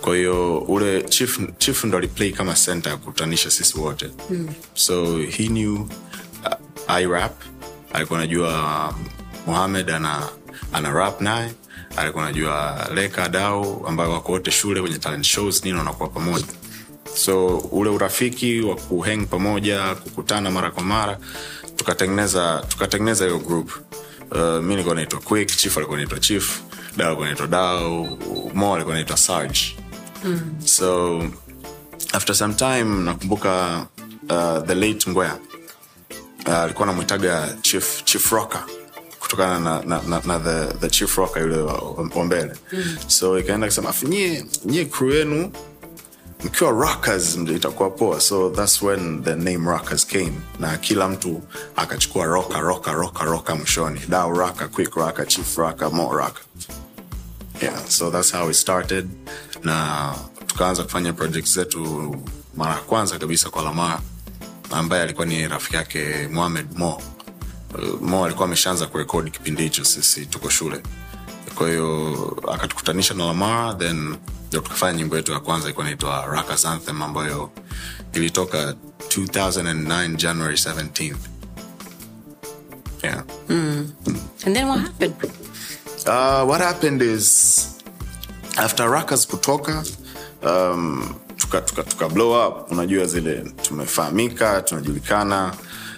Kwa 0.01 0.15
hiyo 0.15 0.57
ule 0.59 1.01
chief, 1.01 1.39
chief 1.57 1.83
ndo 1.83 1.97
aliplay 1.97 2.31
kama 2.31 2.53
center 2.53 2.91
ya 2.91 2.97
kukutanisha 2.97 3.51
sisi 3.51 3.79
wote. 3.79 4.11
Mm. 4.29 4.47
so 4.73 5.17
he 5.17 5.47
knew 5.47 5.75
uh, 6.87 7.01
irap 7.01 7.41
alikuwa 7.93 8.19
anajua 8.19 8.89
um, 8.89 9.05
muhamed 9.47 9.89
ana, 9.89 10.29
ana 10.73 10.89
rap 10.91 11.21
naye 11.21 11.53
alikuwa 11.97 12.23
anajua 12.23 12.87
leka 12.93 13.29
dau 13.29 13.87
ambayo 13.87 14.11
wako 14.11 14.31
wote 14.31 14.51
shule 14.51 14.81
kwenye 14.81 14.97
talent 14.97 15.25
shows 15.25 15.63
nini 15.65 15.77
wanakuwa 15.77 16.09
pamoja. 16.09 16.45
So 17.15 17.57
ule 17.57 17.89
urafiki 17.89 18.61
wa 18.61 18.75
kuheng 18.75 19.25
pamoja 19.25 19.95
kukutana 19.95 20.51
mara 20.51 20.71
kwa 20.71 20.83
mara 20.83 21.17
tukatengeneza 21.75 22.65
tukatengeneza 22.69 23.25
hiyo 23.25 23.39
group. 23.39 23.71
Uh, 24.31 24.39
mi 24.63 24.69
nilikuwa 24.69 24.95
naitwa 24.95 25.19
quick 25.19 25.47
chief 25.57 25.77
alikuwa 25.77 25.97
naitwa 25.97 26.19
chief 26.19 26.61
dao 26.97 27.07
alikuwa 27.07 27.27
naitwa 27.27 27.47
dao 27.47 28.17
mo 28.53 28.75
alikuwa 28.75 28.95
naitwa 28.95 29.17
sarge. 29.17 29.59
Mm. 30.23 30.39
so 30.65 31.21
after 32.13 32.35
some 32.35 32.53
time 32.53 32.83
nakumbuka 32.83 33.85
uh, 34.29 34.59
the 34.67 34.75
late 34.75 35.09
ngwea 35.09 35.37
uh, 36.47 36.85
namwitaga 36.85 37.57
chief, 37.61 38.03
chief 38.03 38.31
rocker 38.31 38.63
kutokana 39.31 39.59
na, 39.59 39.81
na, 39.85 40.01
na, 40.07 40.21
na 40.25 40.39
the, 40.39 40.73
the 40.79 40.89
chief 40.89 41.17
rocker 41.17 41.41
yule 41.41 41.57
wa 42.15 42.25
mbele. 42.25 42.53
Mm. 42.73 42.97
so 43.07 43.39
ikaenda 43.39 43.67
kusema 43.67 43.89
"Afu 43.89 44.07
nyie 44.07 44.45
nyie 44.65 44.85
crew 44.85 45.11
yenu 45.11 45.51
mkiwa 46.43 46.71
rockers 46.71 47.35
itakuwa 47.55 47.89
poa. 47.89 48.19
So 48.21 48.49
thats 48.49 48.81
when 48.81 49.23
the 49.23 49.35
name 49.35 49.69
rockers 49.69 50.05
came 50.07 50.33
na 50.59 50.77
kila 50.77 51.07
mtu 51.09 51.41
akachukua 51.75 52.25
roka 52.25 52.59
roka 52.59 52.91
roka 52.91 53.23
roka 53.25 53.55
mwishoni. 53.55 53.99
Dau 54.09 54.33
raka 54.37 54.67
quick 54.67 54.95
raka 54.95 55.25
chief 55.25 55.57
raka 55.57 55.89
mo 55.89 56.13
raka 56.17 56.41
yeah 57.61 57.85
so 57.87 58.09
that's 58.11 58.31
how 58.31 58.49
it 58.49 58.55
started. 58.55 59.09
Na 59.63 60.13
tukaanza 60.47 60.83
kufanya 60.83 61.13
project 61.13 61.47
zetu 61.47 62.15
mara 62.57 62.71
ya 62.73 62.79
kwanza 62.81 63.19
kabisa 63.19 63.49
kwa 63.49 63.63
lamaa 63.63 63.99
ambaye 64.71 65.03
alikuwa 65.03 65.25
ni 65.25 65.47
rafiki 65.47 65.75
yake 65.75 66.27
mohamed 66.31 66.65
mo 66.77 67.01
mo 68.01 68.25
alikuwa 68.25 68.45
ameshaanza 68.47 68.85
kurekodi 68.87 69.31
kipindi 69.31 69.63
hicho 69.63 69.83
sisi 69.85 70.25
tuko 70.25 70.49
shule. 70.49 70.81
Kwa 71.55 71.69
hiyo 71.69 72.37
akatukutanisha 72.53 73.13
na 73.13 73.25
lamar 73.25 73.77
then 73.77 74.15
ndio 74.47 74.59
tukafanya 74.61 74.93
nyimbo 74.97 75.15
yetu 75.17 75.31
ya 75.31 75.39
kwanza 75.39 75.65
ilikuwa 75.65 75.85
inaitwa 75.85 76.25
rakas 76.25 76.65
anthem 76.65 77.01
ambayo 77.01 77.49
ilitoka 78.13 78.75
2009 79.07 80.15
january 80.15 80.55
17th 80.55 81.15
yeah. 83.03 83.23
and 84.45 84.55
then 84.55 84.67
what 84.67 84.79
happened? 84.81 85.13
Uh, 86.07 86.43
what 86.49 86.61
happened 86.61 87.01
is 87.01 87.67
after 88.57 88.89
rakas 88.89 89.27
kutoka 89.27 89.83
um, 90.43 91.15
tuka, 91.37 91.61
tuka, 91.61 91.83
tuka 91.83 92.09
blow 92.09 92.47
up 92.47 92.71
unajua 92.71 93.05
zile 93.05 93.53
tumefahamika 93.61 94.61
tunajulikana 94.61 95.53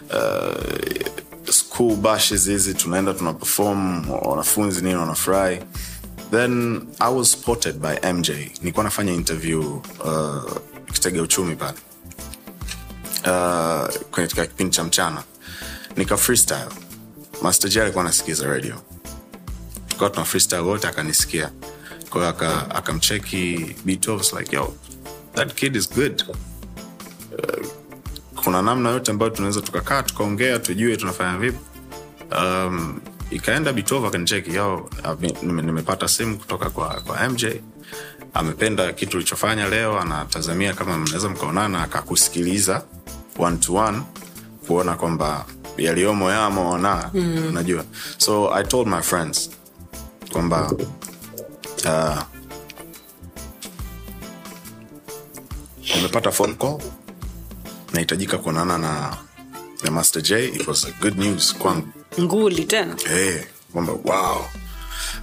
uh, 0.09 1.22
school 1.51 1.95
bashes 1.95 2.45
hizi 2.45 2.73
tunaenda 2.73 3.13
tuna 3.13 3.33
perform 3.33 4.09
wanafunzi 4.09 4.81
nini 4.81 4.95
wanafurahi. 4.95 5.59
Then 6.31 6.81
i 6.99 7.13
was 7.13 7.31
spotted 7.31 7.75
by 7.75 8.11
mj 8.13 8.29
nilikuwa 8.59 8.83
nafanya 8.83 9.13
interview 9.13 9.75
uh, 10.05 10.51
kitega 10.93 11.21
uchumi 11.21 11.55
pale. 11.55 11.77
Uh, 13.25 13.87
katika 14.11 14.45
kipindi 14.45 14.75
cha 14.75 14.83
mchana. 14.83 15.23
Nika 15.97 16.17
freestyle. 16.17 16.69
Master 17.41 17.69
j 17.71 17.81
alikuwa 17.81 18.03
anasikiza 18.03 18.47
radio. 18.47 18.75
Tukawa 19.87 20.09
tuna 20.09 20.25
freestyle 20.25 20.61
wote 20.61 20.87
akanisikia. 20.87 21.51
Kwayo 22.09 22.27
aka- 22.27 22.75
like 24.33 24.55
yo 24.55 24.73
that 25.35 25.53
kid 25.53 25.75
is 25.75 25.89
good. 25.93 26.23
Uh, 27.31 27.65
kuna 28.43 28.61
namna 28.61 28.89
yote 28.89 29.11
ambayo 29.11 29.31
tunaweza 29.31 29.61
tukakaa 29.61 30.03
tukaongea 30.03 30.59
tujue 30.59 30.97
tunafanya 30.97 31.37
vipi. 31.37 31.57
Um, 32.39 32.99
ikaenda 33.31 33.71
b12 33.71 34.07
akanicheki 34.07 34.55
yo 34.55 34.89
ame- 35.03 35.35
nime- 35.43 35.61
nimepata 35.61 36.07
simu 36.07 36.37
kutoka 36.37 36.69
kwa, 36.69 37.01
kwa 37.01 37.29
mj 37.29 37.45
amependa 38.33 38.93
kitu 38.93 39.17
ulichofanya 39.17 39.69
leo 39.69 39.99
anatazamia 39.99 40.73
kama 40.73 40.97
mnaweza 40.97 41.29
mkaonana 41.29 41.83
akakusikiliza 41.83 42.83
one 43.39 43.57
to 43.57 43.73
one 43.73 44.01
kuona 44.67 44.93
kwamba 44.95 45.45
yaliyomo 45.77 46.31
yamo 46.31 46.77
na 46.77 47.09
mm. 47.13 47.45
unajua. 47.49 47.83
So 48.17 48.53
i 48.55 48.63
told 48.63 48.87
my 48.87 49.01
friends 49.01 49.49
kwamba 50.31 50.71
uh, 51.85 52.21
nimepata 55.95 56.31
phone 56.31 56.53
call 56.53 56.77
nahitajika 57.93 58.37
kuonana 58.37 58.77
na, 58.77 59.17
na 59.83 59.91
master 59.91 60.21
j. 60.21 60.45
It 60.47 60.67
was 60.67 60.85
a 60.85 60.91
good 61.01 61.17
news 61.17 61.55
kwangu. 61.55 61.87
Nguli 62.21 62.65
tena. 62.65 62.95
Hey, 63.09 63.39
kwamba 63.71 63.93
wow. 63.93 64.45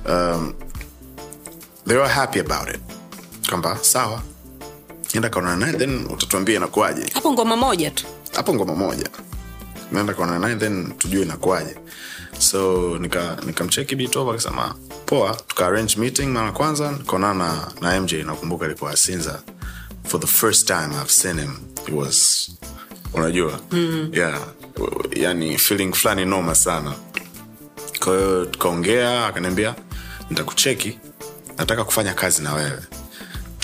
Um, 0.08 0.54
they 1.86 1.96
were 1.96 2.08
happy 2.08 2.38
about 2.40 2.68
it. 2.68 2.80
Kwamba 3.48 3.78
sawa. 3.82 4.22
Enda 5.14 5.28
kaonana 5.28 5.56
naye 5.56 5.72
then 5.78 6.06
utatuambia 6.10 6.56
inakuwaje. 6.56 7.10
Hapo 7.14 7.32
ngoma 7.32 7.56
moja 7.56 7.90
tu. 7.90 8.04
Hapo 8.34 8.54
ngoma 8.54 8.74
moja. 8.74 9.08
Naenda 9.92 10.14
kaonana 10.14 10.38
naye 10.38 10.56
then 10.56 10.92
tujue 10.98 11.22
inakuwaje. 11.22 11.76
So 12.38 12.98
nikamcheki 12.98 13.94
nika 13.96 14.08
bitova 14.08 14.30
akasema 14.30 14.74
poa 15.06 15.34
tukaarrange 15.46 15.96
meeting 15.96 16.26
mara 16.26 16.52
kwanza 16.52 16.92
nikaonana 16.92 17.68
na, 17.80 17.90
na 17.94 18.00
mj 18.00 18.12
nakumbuka 18.12 18.64
alikuwa 18.66 18.90
asinza 18.90 19.42
for 20.04 20.20
the 20.20 20.26
first 20.26 20.66
time 20.66 20.88
i've 21.02 21.10
seen 21.12 21.40
him 21.40 21.56
it 21.88 21.94
was 21.94 22.50
unajua 23.14 23.60
mm. 23.70 24.10
yeah 24.12 24.40
yani 25.16 25.58
feeling 25.58 25.92
fulani 25.92 26.24
noma 26.24 26.54
sana. 26.54 26.94
Kwahiyo 28.04 28.44
tukaongea 28.46 29.26
akaniambia 29.26 29.74
nitakucheki 30.30 30.98
nataka 31.58 31.84
kufanya 31.84 32.14
kazi 32.14 32.42
na 32.42 32.54
wewe. 32.54 32.82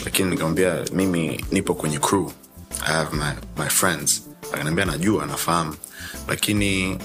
Lakini 0.04 0.30
nikamwambia 0.30 0.84
mimi 0.92 1.44
nipo 1.52 1.74
kwenye 1.74 1.98
crew. 1.98 2.30
I 2.86 2.92
have 2.92 3.16
my, 3.16 3.32
my 3.64 3.68
friends. 3.70 4.22
Akaniambia 4.52 4.84
najua 4.84 5.26
nafahamu. 5.26 5.74
Lakini 6.28 6.98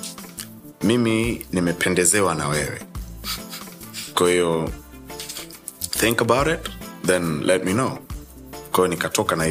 mimi 0.84 1.46
nimependezewa 1.52 2.36
na 2.36 2.48
wewe. 2.48 2.82
Kwahiyo 4.14 4.70
think 5.90 6.22
about 6.22 6.48
it 6.48 6.72
then 7.06 7.44
let 7.44 7.64
me 7.66 7.74
know 7.74 7.98
kwahiyo 8.72 8.88
nikatoka 8.88 9.36
na 9.36 9.44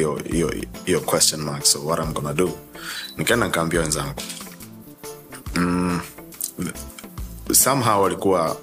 hiyo 0.85 1.01
question 1.05 1.41
mark 1.41 1.65
so 1.65 1.85
what 1.85 1.99
I'm 1.99 2.13
gonna 2.13 2.33
do? 2.33 2.51
Nikaenda 3.17 3.45
nikaambia 3.45 3.79
wenzangu 3.79 4.13
mm, 5.55 5.99
somehow 7.53 8.03
walikuwa 8.03 8.57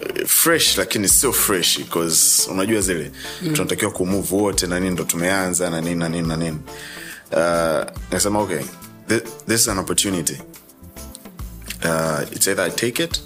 eh, 0.00 0.26
fresh 0.26 0.78
lakini 0.78 1.08
sio 1.08 1.32
fresh 1.32 1.78
because 1.78 2.50
unajua 2.50 2.80
zile 2.80 3.12
mm. 3.42 3.52
tunatakiwa 3.54 3.90
kumove 3.90 4.34
wote 4.36 4.66
na 4.66 4.80
nini 4.80 4.92
ndo 4.92 5.04
tumeanza 5.04 5.70
na 5.70 5.80
nini 5.80 5.94
na 5.94 6.08
nini 6.08 6.28
na 6.28 6.36
nini. 6.36 6.58
Uh, 7.32 7.90
nasema 8.12 8.38
okay 8.40 8.60
th 9.08 9.22
this 9.48 9.60
is 9.60 9.68
an 9.68 9.78
opportunity. 9.78 10.38
Uh, 11.84 12.32
it's 12.32 12.46
either 12.48 12.64
i 12.64 12.70
take 12.70 13.04
it 13.04 13.22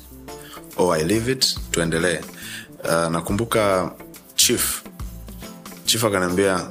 or 0.77 0.97
i 0.97 1.05
leave 1.05 1.33
it 1.33 1.59
tuendelee. 1.71 2.19
Uh, 2.85 2.91
nakumbuka 3.11 3.91
chief 4.35 4.83
chief 5.95 6.05
akaniambia 6.05 6.67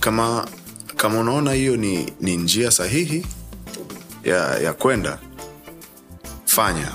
kama 0.00 0.48
kama 0.96 1.20
unaona 1.20 1.52
hiyo 1.52 1.76
ni, 1.76 2.12
ni 2.20 2.36
njia 2.36 2.70
sahihi 2.70 3.26
ya, 4.24 4.58
ya 4.58 4.72
kwenda 4.72 5.18
fanya. 6.44 6.92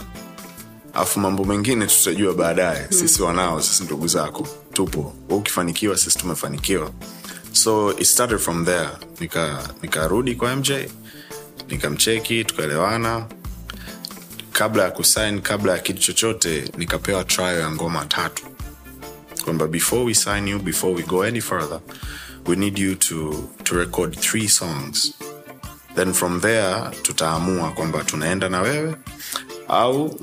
Afu 0.93 1.19
mambo 1.19 1.45
mengine 1.45 1.87
tutajua 1.87 2.33
baadaye. 2.33 2.87
Mm. 2.91 2.97
sisi 2.97 3.21
wanao 3.21 3.61
sisi 3.61 3.83
ndugu 3.83 4.07
zako 4.07 4.47
tupo. 4.73 5.13
Ukifanikiwa 5.29 5.97
sisi 5.97 6.17
tumefanikiwa. 6.17 6.91
So 7.51 7.91
it 7.91 8.03
started 8.07 8.39
from 8.39 8.65
there. 8.65 8.89
Nikarudi 9.81 10.29
nika 10.31 10.39
kwa 10.45 10.55
mj 10.55 10.71
nikamcheki 11.69 12.43
tukaelewana. 12.43 13.25
Kabla 14.51 14.83
ya 14.83 14.91
kusign 14.91 15.41
kabla 15.41 15.71
ya 15.71 15.79
kitu 15.79 15.99
chochote 15.99 16.71
nikapewa 16.77 17.23
trayo 17.23 17.59
ya 17.59 17.71
ngoma 17.71 18.05
tatu 18.05 18.43
kwamba 19.47 19.67
before 19.67 20.03
we 20.03 20.13
sign 20.13 20.47
you 20.47 20.59
before 20.59 20.93
we 20.93 21.03
go 21.03 21.21
any 21.23 21.39
further 21.41 21.79
we 22.47 22.55
need 22.55 22.77
you 22.79 22.95
to, 22.95 23.49
to 23.63 23.75
record 23.75 24.19
three 24.19 24.47
songs. 24.47 25.13
Then 25.95 26.13
from 26.13 26.41
there 26.41 26.75
tutaamua 27.01 27.71
kwamba 27.71 28.03
tunaenda 28.03 28.49
na 28.49 28.61
wewe 28.61 28.95
au 29.67 30.19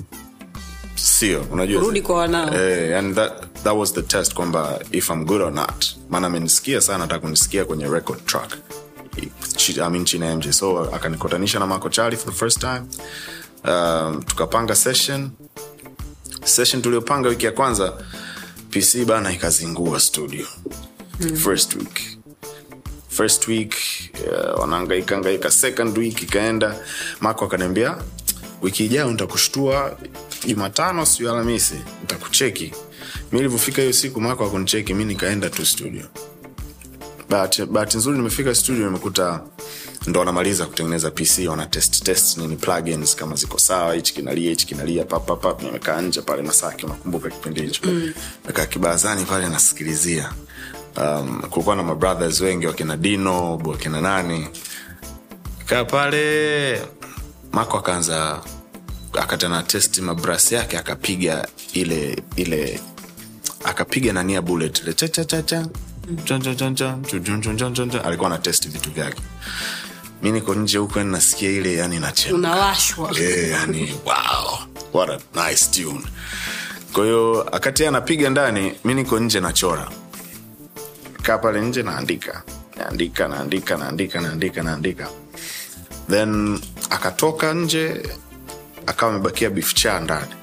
sio? 0.94 1.46
Unajua 1.52 2.00
kwa 2.02 2.16
wanao. 2.16 2.54
eh, 2.54 3.14
that, 3.14 3.32
that 3.62 3.76
was 3.76 3.92
the 3.94 4.02
test 4.02 4.34
kwamba 4.34 4.80
if 4.92 5.10
I'm 5.10 5.24
good 5.24 5.40
or 5.42 5.52
not. 5.52 5.86
Maana 6.10 6.26
amenisikia 6.26 6.80
sana 6.80 7.04
atakunisikia 7.04 7.64
kunisikia 7.64 7.64
kwenye 7.64 7.94
record 7.94 8.24
track. 8.26 8.56
I 9.16 9.90
mean, 9.90 10.04
chini 10.04 10.34
mj 10.36 10.50
so 10.52 10.78
akanikutanisha 10.94 11.58
na 11.58 11.66
mako 11.66 11.88
chali 11.88 12.16
for 12.16 12.32
the 12.32 12.38
first 12.38 12.60
time. 12.60 12.82
Um, 13.64 14.22
tukapanga 14.22 14.74
session. 14.74 15.30
Session 16.44 16.82
tuliopanga 16.82 17.28
wiki 17.28 17.46
ya 17.46 17.52
kwanza 17.52 17.92
pc 18.74 19.04
bana 19.04 19.32
ikazingua 19.32 20.00
studio. 20.00 20.46
Mm. 21.20 21.36
first 21.36 21.74
week. 21.74 22.00
First 23.08 23.48
week 23.48 23.74
uh, 24.26 24.60
wanaangaika 24.60 25.16
angaika 25.16 25.50
second 25.50 25.98
week 25.98 26.22
ikaenda. 26.22 26.78
Mako 27.20 27.44
akaniambia 27.44 27.96
wiki 28.62 28.84
ijayo 28.84 29.10
nitakushtua 29.10 29.98
jumatano 30.46 31.06
siu 31.06 31.30
alhamisi. 31.30 31.74
Nitakucheki. 32.00 32.72
Mi 33.32 33.38
ilivyofika 33.38 33.80
hiyo 33.82 33.92
siku 33.92 34.20
mako 34.20 34.44
akunicheki 34.44 34.94
mi 34.94 35.04
nikaenda 35.04 35.50
tu 35.50 35.66
studio. 35.66 36.04
Bahati 37.28 37.64
bahati 37.66 37.96
nzuri 37.96 38.16
nimefika 38.18 38.54
studio 38.54 38.84
nimekuta 38.86 39.40
ndo 40.06 40.20
wanamaliza 40.20 40.66
kutengeneza 40.66 41.10
pc 41.10 41.38
wana 41.48 41.66
test 41.66 42.02
test 42.02 42.36
nini 42.38 42.56
plugins 42.56 43.16
kama 43.16 43.36
ziko 43.36 43.58
sawa 43.58 43.94
hichi 43.94 44.14
kinalia 44.14 44.50
hichi 44.50 44.66
kinalia 44.66 45.04
papapap 45.04 45.62
nimekaa 45.62 46.00
nje 46.00 46.20
pale 46.22 46.42
masaki 46.42 46.86
unakumbuka 46.86 47.30
kipindi 47.30 47.62
hicho. 47.62 47.80
Mm. 47.84 48.12
mekaa 48.46 48.66
kibazani 48.66 49.24
pale 49.24 49.48
nasikilizia. 49.48 50.32
Um, 50.96 51.42
kulikuwa 51.50 51.76
na 51.76 51.82
mabrothers 51.82 52.40
wengi 52.40 52.66
wakina 52.66 52.96
dino 52.96 53.56
wakina 53.56 54.00
nani. 54.00 54.48
Kaa 55.66 55.84
pale 55.84 56.82
mako 57.52 57.78
akaanza 57.78 58.40
akatana 59.12 59.62
testi 59.62 60.00
mabras 60.00 60.52
yake 60.52 60.78
akapiga 60.78 61.48
ile 61.72 62.22
ile 62.36 62.80
akapiga 63.64 64.12
nania 64.12 64.42
bullet 64.42 64.82
ile 64.82 64.92
chachachacha 64.94 65.68
mm. 66.08 66.18
alikuwa 68.04 68.30
na 68.30 68.38
test 68.38 68.68
vitu 68.68 68.90
vyake 68.90 69.22
mi 70.22 70.32
niko 70.32 70.54
nje 70.54 70.78
huku 70.78 70.98
yani 70.98 71.10
nasikia 71.12 71.50
ile 71.50 71.74
yani 71.74 71.98
nachemka. 72.00 72.38
Yeah, 73.20 73.50
yani 73.50 73.94
wow 74.04 74.58
what 74.92 75.10
a 75.10 75.48
nice 75.48 75.66
tune. 75.82 76.00
Kwa 76.92 77.04
hiyo 77.04 77.42
akati 77.52 77.86
anapiga 77.86 78.30
ndani 78.30 78.74
mi 78.84 78.94
niko 78.94 79.20
nje 79.20 79.40
nachora. 79.40 79.88
Kaa 81.22 81.38
pale 81.38 81.60
nje 81.60 81.82
naandika. 81.82 82.42
Naandika 82.76 83.28
naandika 83.28 83.76
naandika 83.76 84.20
naandika 84.20 84.62
naandika. 84.62 85.08
Then 86.10 86.60
akatoka 86.90 87.54
nje 87.54 88.02
akawa 88.86 89.12
amebakia 89.12 89.50
beef 89.50 89.74
cha 89.74 90.00
ndani. 90.00 90.34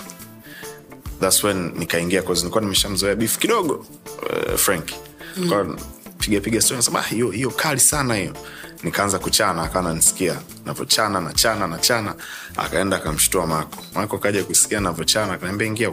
Thats 1.19 1.43
when 1.43 1.71
nikaingia 1.77 2.21
nilikuwa 2.21 2.61
nimeshamzoea 2.61 3.15
beef 3.15 3.37
kidogo 3.37 3.73
uh, 3.73 4.55
frank 4.55 4.89
mm. 5.37 5.77
piga 6.19 6.39
piga 6.39 6.61
story 6.61 6.77
nasema 6.77 6.99
"Ah, 6.99 7.03
hiyo 7.03 7.49
kali 7.49 7.79
sana 7.79 8.15
hiyo 8.15 8.33
nikaanza 8.83 9.19
kuchana 9.19 9.63
akawa 9.63 9.83
nanisikia 9.83 10.41
navochana 10.65 11.21
nachana 11.21 11.67
nachana. 11.67 12.15
Akaenda 12.57 12.97
akamshtua 12.97 13.47
mako 13.47 13.83
mako 13.95 14.17
kaja 14.17 14.43
kusikia 14.43 14.79
navochana 14.79 15.33
akaniambia 15.33 15.67
ingia 15.67 15.91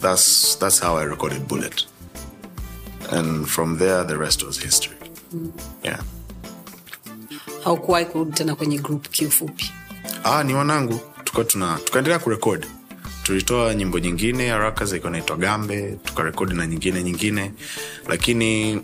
that's, 0.00 0.58
that's 0.58 0.80
how 0.82 0.98
i 0.98 1.04
recorded 1.06 1.42
bullet. 1.48 1.86
And 3.12 3.46
from 3.46 3.78
there 3.78 4.04
the 4.04 4.16
rest 4.16 4.42
was 4.42 4.58
history. 4.60 4.96
Yeah. 5.82 6.00
Haukuwahi 7.64 8.06
kurudi 8.06 8.32
tena 8.32 8.54
kwenye 8.54 8.78
group 8.78 9.08
kiufupi? 9.08 9.72
Ah, 10.24 10.44
ni 10.44 10.54
wanangu. 10.54 11.00
Tuka 11.24 11.44
tuna 11.44 11.78
tukaendelea 11.84 12.18
kurekodi 12.18 12.66
tulitoa 13.22 13.74
nyimbo 13.74 13.98
nyingine 13.98 14.48
haraka 14.48 14.84
zilikuwa 14.84 15.12
naitwa 15.12 15.36
gambe 15.36 15.98
tukarekodi 16.04 16.54
na 16.54 16.66
nyingine 16.66 17.02
nyingine. 17.02 17.52
Lakini 18.08 18.80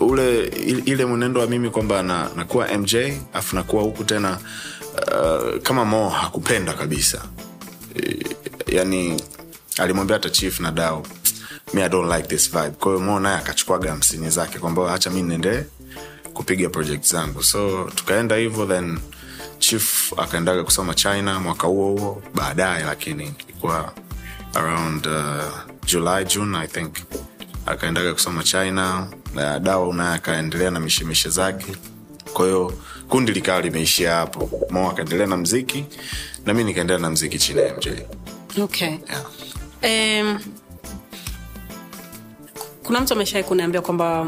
ule 0.00 0.44
ile 0.84 1.04
mwenendo 1.04 1.40
wa 1.40 1.46
mimi 1.46 1.70
kwamba 1.70 2.02
na, 2.02 2.30
nakuwa 2.36 2.78
mj 2.78 2.94
afu 3.32 3.56
nakuwa 3.56 3.82
huku 3.82 4.04
tena 4.04 4.38
uh, 4.94 5.62
kama 5.62 5.84
mo 5.84 6.08
hakupenda 6.08 6.72
kabisa. 6.72 7.22
E, 7.96 8.26
yani 8.66 9.22
alimwambia 9.78 10.16
hata 10.16 10.30
chief 10.30 10.60
na 10.60 10.70
dao 10.72 11.06
mi 11.74 11.82
i 11.82 11.88
don't 11.88 12.12
like 12.16 12.28
this 12.28 12.50
vibe. 12.50 12.70
Kwahiyo 12.70 13.00
mo 13.04 13.20
naye 13.20 13.36
akachukuaga 13.36 13.90
hamsini 13.90 14.30
zake 14.30 14.58
kwamba 14.58 14.90
hacha 14.90 15.10
mi 15.10 15.22
niendee 15.22 15.64
kupiga 16.34 16.68
project 16.68 17.04
zangu. 17.06 17.42
So 17.42 17.90
tukaenda 17.94 18.36
hivyo 18.36 18.66
then 18.66 18.98
chief 19.58 20.12
akaendaga 20.16 20.64
kusoma 20.64 20.94
china 20.94 21.40
mwaka 21.40 21.66
huo 21.66 21.90
huo 21.98 22.22
baadaye 22.34 22.84
lakini 22.84 23.34
ilikuwa 23.44 23.92
around 24.54 25.06
uh, 25.06 25.44
july 25.86 26.24
june 26.24 26.58
i 26.58 26.66
think 26.68 26.94
akaendaga 27.66 28.12
kusoma 28.14 28.42
china 28.42 29.06
na 29.34 29.58
dawa 29.60 29.94
naye 29.94 30.14
akaendelea 30.14 30.70
na 30.70 30.80
mishemishe 30.80 31.28
zake. 31.28 31.76
Kwahiyo 32.32 32.72
kundi 33.08 33.32
likawa 33.32 33.60
limeishia 33.62 34.14
hapo. 34.14 34.50
Mo 34.70 34.90
akaendelea 34.90 35.26
na 35.26 35.36
mziki 35.36 35.84
na 36.46 36.54
mi 36.54 36.64
nikaendelea 36.64 37.00
na 37.02 37.10
mziki 37.10 37.38
chini 37.38 37.60
ya 37.60 37.74
mj 37.76 37.86
okay. 38.62 38.88
Yeah. 39.82 40.26
um, 40.26 40.38
kuna 42.82 43.00
mtu 43.00 43.14
ameshawai 43.14 43.44
kuniambia 43.44 43.80
kwamba 43.80 44.26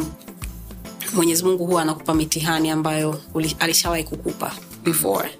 mwenyezi 1.15 1.45
mungu 1.45 1.67
huwa 1.67 1.83
anakupa 1.83 2.15
mitihani 2.15 2.71
ambayo 2.71 3.21
alishawahi 3.59 4.05
kukupa 4.05 4.53
before? 4.85 5.31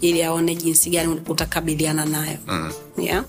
Ili 0.00 0.22
aone 0.22 0.54
jinsi 0.54 0.90
gani 0.90 1.20
utakabiliana 1.28 2.04
nayo. 2.04 2.38
Mm. 2.46 2.72
yeah? 2.98 3.24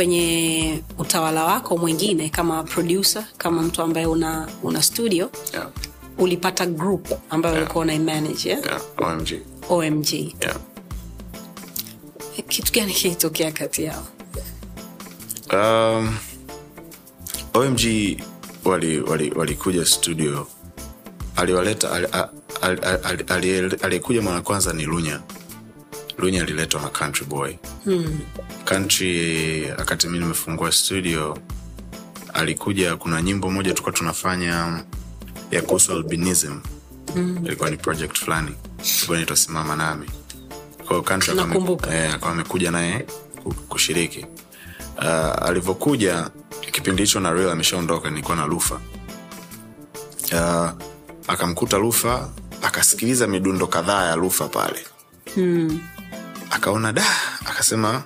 Kwenye 0.00 0.82
utawala 0.98 1.44
wako 1.44 1.76
mwingine 1.78 2.28
kama 2.28 2.62
producer 2.62 3.24
kama 3.38 3.62
mtu 3.62 3.82
ambaye 3.82 4.06
una, 4.06 4.48
una 4.62 4.82
studio 4.82 5.30
Yeah. 5.52 5.68
ulipata 6.18 6.66
group 6.66 7.08
ambayo 7.30 7.54
Yeah. 7.54 7.64
ulikuwa 7.66 7.84
unaimanage 7.84 8.48
yeah? 8.48 8.64
Yeah. 8.64 8.80
omg 8.98 9.28
omg 9.68 10.12
yeah. 10.12 10.56
kitu 12.48 12.72
gani 12.72 12.92
kilitokea 12.92 13.52
kati 13.52 13.84
yao 13.84 14.06
um, 15.52 16.16
omg 17.54 17.80
walikuja 18.64 19.10
wali, 19.10 19.30
wali 19.30 19.84
studio 19.84 20.46
aliwaleta 21.36 21.92
aliyekuja 21.92 22.28
ali, 22.62 22.80
ali, 22.80 23.24
ali, 23.28 23.58
ali, 23.58 23.76
aliyekuja 23.82 24.22
mara 24.22 24.40
kwanza 24.40 24.72
ni 24.72 24.84
lunya 24.84 25.20
lunya 26.18 26.42
aliletwa 26.42 26.80
na 26.80 26.88
country 26.88 27.26
boy 27.26 27.54
hmm. 27.84 28.18
country 28.64 29.70
wakati 29.78 30.08
mi 30.08 30.18
nimefungua 30.18 30.72
studio 30.72 31.38
alikuja 32.32 32.96
kuna 32.96 33.22
nyimbo 33.22 33.50
moja 33.50 33.70
tulikuwa 33.70 33.92
tunafanya 33.92 34.84
ya 35.50 35.62
kuhusu 35.62 35.92
albinism 35.92 36.60
mm. 37.16 37.40
ilikuwa 37.46 37.70
ni 37.70 37.76
project 37.76 38.18
fulani 38.18 38.50
ilikuwa 38.98 39.16
naitwa 39.18 39.36
simama 39.36 39.76
nami 39.76 40.10
kwao 40.88 41.02
country 41.02 41.40
akawa 41.40 41.94
eh, 41.94 42.14
akawa 42.14 42.32
amekuja 42.32 42.70
naye 42.70 43.06
kushiriki 43.68 44.26
uh, 44.98 45.42
alivyokuja 45.48 46.30
kipindi 46.72 47.02
hicho 47.02 47.20
na 47.20 47.30
real 47.30 47.50
ameshaondoka 47.50 48.10
nilikuwa 48.10 48.36
na 48.36 48.46
lufa 48.46 48.80
uh, 50.32 50.70
akamkuta 51.28 51.78
lufa 51.78 52.30
akasikiliza 52.62 53.26
midundo 53.26 53.66
kadhaa 53.66 54.04
ya 54.04 54.16
lufa 54.16 54.48
pale 54.48 54.86
Hmm. 55.34 55.80
Akaona 56.50 56.92
da 56.92 57.04
akasema 57.46 58.02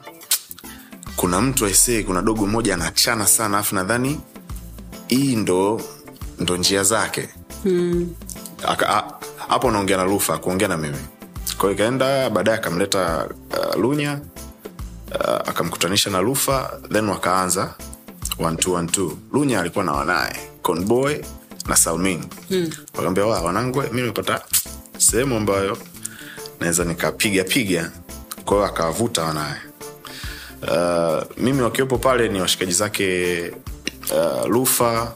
kuna 1.16 1.40
mtu 1.40 1.66
aisee 1.66 2.02
kuna 2.02 2.22
dogo 2.22 2.46
mmoja 2.46 2.74
anachana 2.74 3.26
sana 3.26 3.58
afu 3.58 3.74
nadhani 3.74 4.20
hii 5.08 5.36
ndo 5.36 5.82
ndo 6.38 6.56
njia 6.56 6.82
zake 6.84 7.28
Hmm. 7.62 8.14
Hapo 9.48 9.70
naongea 9.70 9.96
na 9.96 10.04
lufa 10.04 10.38
kuongea 10.38 10.68
na 10.68 10.76
mimi 10.76 10.96
kwao 11.58 11.72
ikaenda 11.72 12.30
baadaye 12.30 12.58
akamleta 12.58 13.28
uh, 13.58 13.80
lunya 13.80 14.20
uh, 15.14 15.30
akamkutanisha 15.48 16.10
na 16.10 16.20
lufa 16.20 16.80
then 16.92 17.08
wakaanza 17.08 17.74
one, 18.38 18.56
two, 18.56 18.72
one, 18.74 18.88
two. 18.88 19.18
lunya 19.32 19.60
alikuwa 19.60 19.84
na 19.84 19.92
wanaye 19.92 20.36
conboy 20.62 21.16
na 21.66 21.76
salmin 21.76 22.24
Hmm. 22.48 22.70
wakaambia 22.96 23.26
wa 23.26 23.40
wanangwe 23.40 23.90
mi 23.92 24.00
nimepata 24.00 24.42
sehemu 24.98 25.36
ambayo 25.36 25.78
naweza 26.60 26.84
nikapiga 26.84 27.44
piga 27.44 27.90
kwa 28.44 28.56
hiyo 28.56 28.66
akawavuta 28.68 29.22
wanaye 29.22 29.54
uh, 30.62 31.22
mimi 31.38 31.62
wakiwepo 31.62 31.98
pale 31.98 32.28
ni 32.28 32.40
washikaji 32.40 32.72
zake 32.72 33.50
uh, 34.12 34.46
lufa. 34.48 35.12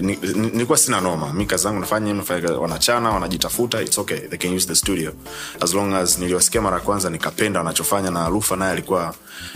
Ni- 0.00 0.16
ni- 0.16 0.34
nilikuwa 0.50 0.78
sina 0.78 1.00
noma. 1.00 1.32
Mi 1.32 1.46
kazi 1.46 1.62
zangu 1.62 1.80
nafanya 1.80 2.14
wanachana 2.60 3.10
wanajitafuta 3.10 3.82
its 3.82 3.98
okay 3.98 4.18
they 4.18 4.38
can 4.38 4.56
use 4.56 4.66
the 4.66 4.74
studio. 4.74 5.12
As 5.60 5.74
long 5.74 5.94
as 5.94 6.18
niliwasikia 6.18 6.60
mara 6.62 6.76
ya 6.76 6.82
kwanza 6.82 7.10
nikapenda 7.10 7.58
wanachofanya 7.60 8.10
na 8.10 8.28
lufa 8.28 8.56
naye 8.56 8.72
alikuwa 8.72 9.14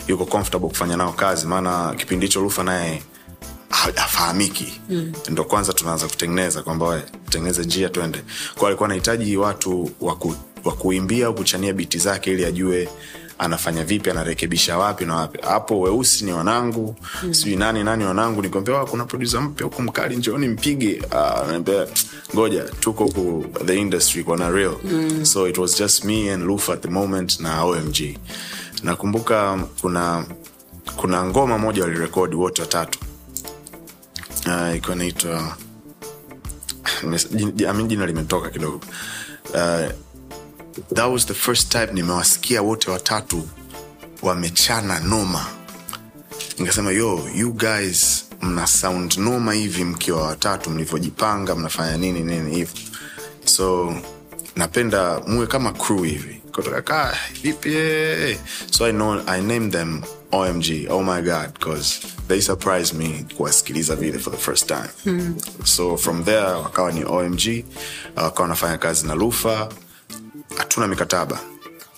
yuko 0.09 0.27
comfortable 0.27 0.69
kufanya 0.69 0.97
nao 0.97 1.13
kazi. 1.13 1.47
Maana 1.47 1.95
kipindi 1.97 2.27
hicho 2.27 2.41
lufa 2.41 2.65
naye 2.65 3.03
ha- 3.71 3.93
hafahamiki. 3.95 4.81
Mm. 4.91 5.13
ndo 5.29 5.45
kwanza 5.45 5.73
tunaanza 5.73 6.07
kutengeneza 6.09 6.63
kwamba 6.63 6.87
we 6.87 7.03
njia 7.65 7.89
twende. 7.89 8.25
Kwao 8.55 8.67
alikuwa 8.67 8.87
anahitaji 8.87 9.37
watu 9.37 9.91
waku, 10.01 10.35
wa 10.65 10.73
kuimbia 10.73 11.27
au 11.27 11.35
kuchania 11.35 11.73
biti 11.73 11.99
zake 11.99 12.31
ili 12.33 12.45
ajue 12.45 12.89
anafanya 13.39 13.85
vipi 13.85 14.11
anarekebisha 14.11 14.79
wapi 14.79 15.05
na 15.05 15.15
wapi. 15.17 15.39
Hapo 15.43 15.81
weusi 15.81 16.25
ni 16.25 16.33
wanangu 16.33 16.97
mm. 17.23 17.35
sijui 17.35 17.57
nani 17.57 17.85
nani 17.85 18.05
wanangu 18.05 18.43
nikwambia 18.43 18.85
kuna 18.85 19.05
produsa 19.05 19.41
mpya 19.41 19.65
huku 19.65 19.83
mkali 19.83 20.17
njooni 20.17 20.49
mpige. 20.49 21.03
Uh, 21.13 21.89
ngoja 22.35 22.65
tuko 22.81 23.09
ku 23.09 23.45
the 23.65 23.77
industry 23.79 24.25
kwana 24.25 24.51
real. 24.51 24.77
Mm. 24.85 25.25
so 25.25 25.49
it 25.49 25.59
was 25.59 25.79
just 25.79 26.05
me 26.05 26.33
and 26.33 26.45
luf 26.47 26.71
at 26.71 26.81
the 26.83 26.89
moment 26.89 27.41
na 27.41 27.65
omg 27.65 28.19
nakumbuka 28.83 29.59
kuna 29.81 30.27
kuna 30.97 31.25
ngoma 31.25 31.59
moja 31.59 31.83
walirekodi 31.83 32.37
wote 32.37 32.63
watatu 32.63 32.99
uh, 34.47 34.77
ikiwa 34.77 34.97
naitwa 34.97 35.57
jina 37.87 38.07
limetoka 38.07 38.51
kidogo. 38.51 38.81
Uh, 39.55 40.04
that 40.95 41.11
was 41.13 41.27
the 41.27 41.35
first 41.35 41.69
time 41.73 41.87
nimewasikia 41.93 42.63
wote 42.63 42.91
watatu 42.91 43.49
wamechana 44.23 45.01
noma 45.01 45.47
nikasema 46.59 46.91
yo 46.91 47.29
you 47.35 47.53
guys 47.53 48.25
mna 48.43 48.67
sound 48.67 49.17
noma 49.19 49.53
hivi 49.53 49.85
mkiwa 49.85 50.23
watatu 50.23 50.71
mlivyojipanga 50.71 51.55
mnafanya 51.55 51.97
nini 51.97 52.21
nini 52.21 52.55
hivo 52.55 52.73
so 53.45 53.95
napenda 54.57 55.21
muwe 55.27 55.47
kama 55.47 55.73
crew 55.73 56.03
hivi 56.03 56.41
kutoka 56.53 57.17
vipi 57.43 57.75
eh." 57.77 58.39
so 58.71 58.85
I, 58.87 58.93
know, 58.93 59.21
i 59.27 59.41
named 59.43 59.73
them 59.73 60.03
omg 60.33 60.65
oh 60.91 61.03
my 61.03 61.23
god 61.23 61.53
because 61.53 62.01
they 62.29 62.41
surprised 62.41 62.95
me 62.99 63.27
kuwasikiliza 63.37 63.97
vile 63.97 64.19
for 64.19 64.33
the 64.33 64.39
first 64.39 64.67
time 64.67 64.89
mm. 65.07 65.37
so 65.65 65.97
from 65.97 66.25
there 66.25 66.39
wakawa 66.47 66.93
ni 66.93 67.05
omg 67.05 67.65
wakawa 68.17 68.43
wanafanya 68.43 68.79
kazi 68.79 69.07
na 69.07 69.15
lufa 69.15 69.69
hatuna 70.57 70.87
mikataba. 70.89 71.39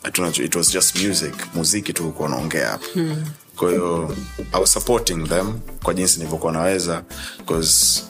Hatuna 0.03 0.29
it 0.29 0.55
was 0.55 0.73
just 0.73 0.97
music 0.97 1.35
muziki 1.55 1.93
tu 1.93 2.11
kuwa 2.13 2.29
naongea 2.29 2.69
hapa 2.69 2.87
hmm. 2.95 3.25
kwa 3.57 3.71
hiyo 3.71 4.17
i 4.53 4.61
was 4.61 4.73
supporting 4.73 5.29
them 5.29 5.59
kwa 5.83 5.95
jinsi 5.95 6.19
nilivyokuwa 6.19 6.53
naweza 6.53 7.03
bcause 7.45 8.03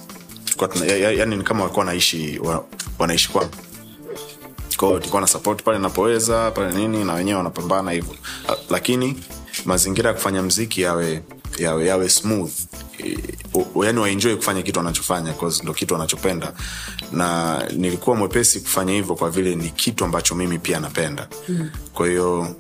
yani 1.17 1.37
ni 1.37 1.45
kama 1.45 1.61
walikuwa 1.61 1.87
wanaishi 1.87 2.39
wa, 2.39 2.65
wanaishi 2.99 3.29
kwangu 3.29 3.51
kwao 4.77 4.99
tulikuwa 4.99 5.21
na 5.21 5.27
support 5.27 5.63
pale 5.63 5.79
napoweza 5.79 6.51
pale 6.51 6.75
nini 6.75 7.05
na 7.05 7.15
wenyewe 7.15 7.37
wanapambana 7.37 7.91
hivyo. 7.91 8.15
Lakini 8.71 9.23
mazingira 9.65 10.09
ya 10.09 10.15
kufanya 10.15 10.43
mziki 10.43 10.81
yawe 10.83 11.23
yawe, 11.59 11.87
yawe 11.87 12.09
smooth 12.09 12.53
yani 13.85 13.99
waenjoy 13.99 14.37
kufanya 14.37 14.63
kitu 14.63 14.79
wanachofanya 14.79 15.35
ndo 15.63 15.75
kitu 15.75 15.95
wanachopenda 15.95 16.53
na 17.13 17.59
nilikuwa 17.77 18.17
mwepesi 18.17 18.61
kufanya 18.61 18.93
hivyo 18.93 19.15
kwa 19.15 19.31
vile 19.31 19.55
ni 19.55 19.71
kitu 19.71 20.05
ambacho 20.05 20.35
mimi 20.35 20.59
pia 20.59 20.81
napenda. 20.81 21.29
Mm. 21.49 21.71
kwa 21.95 22.07
hiyo 22.09 22.57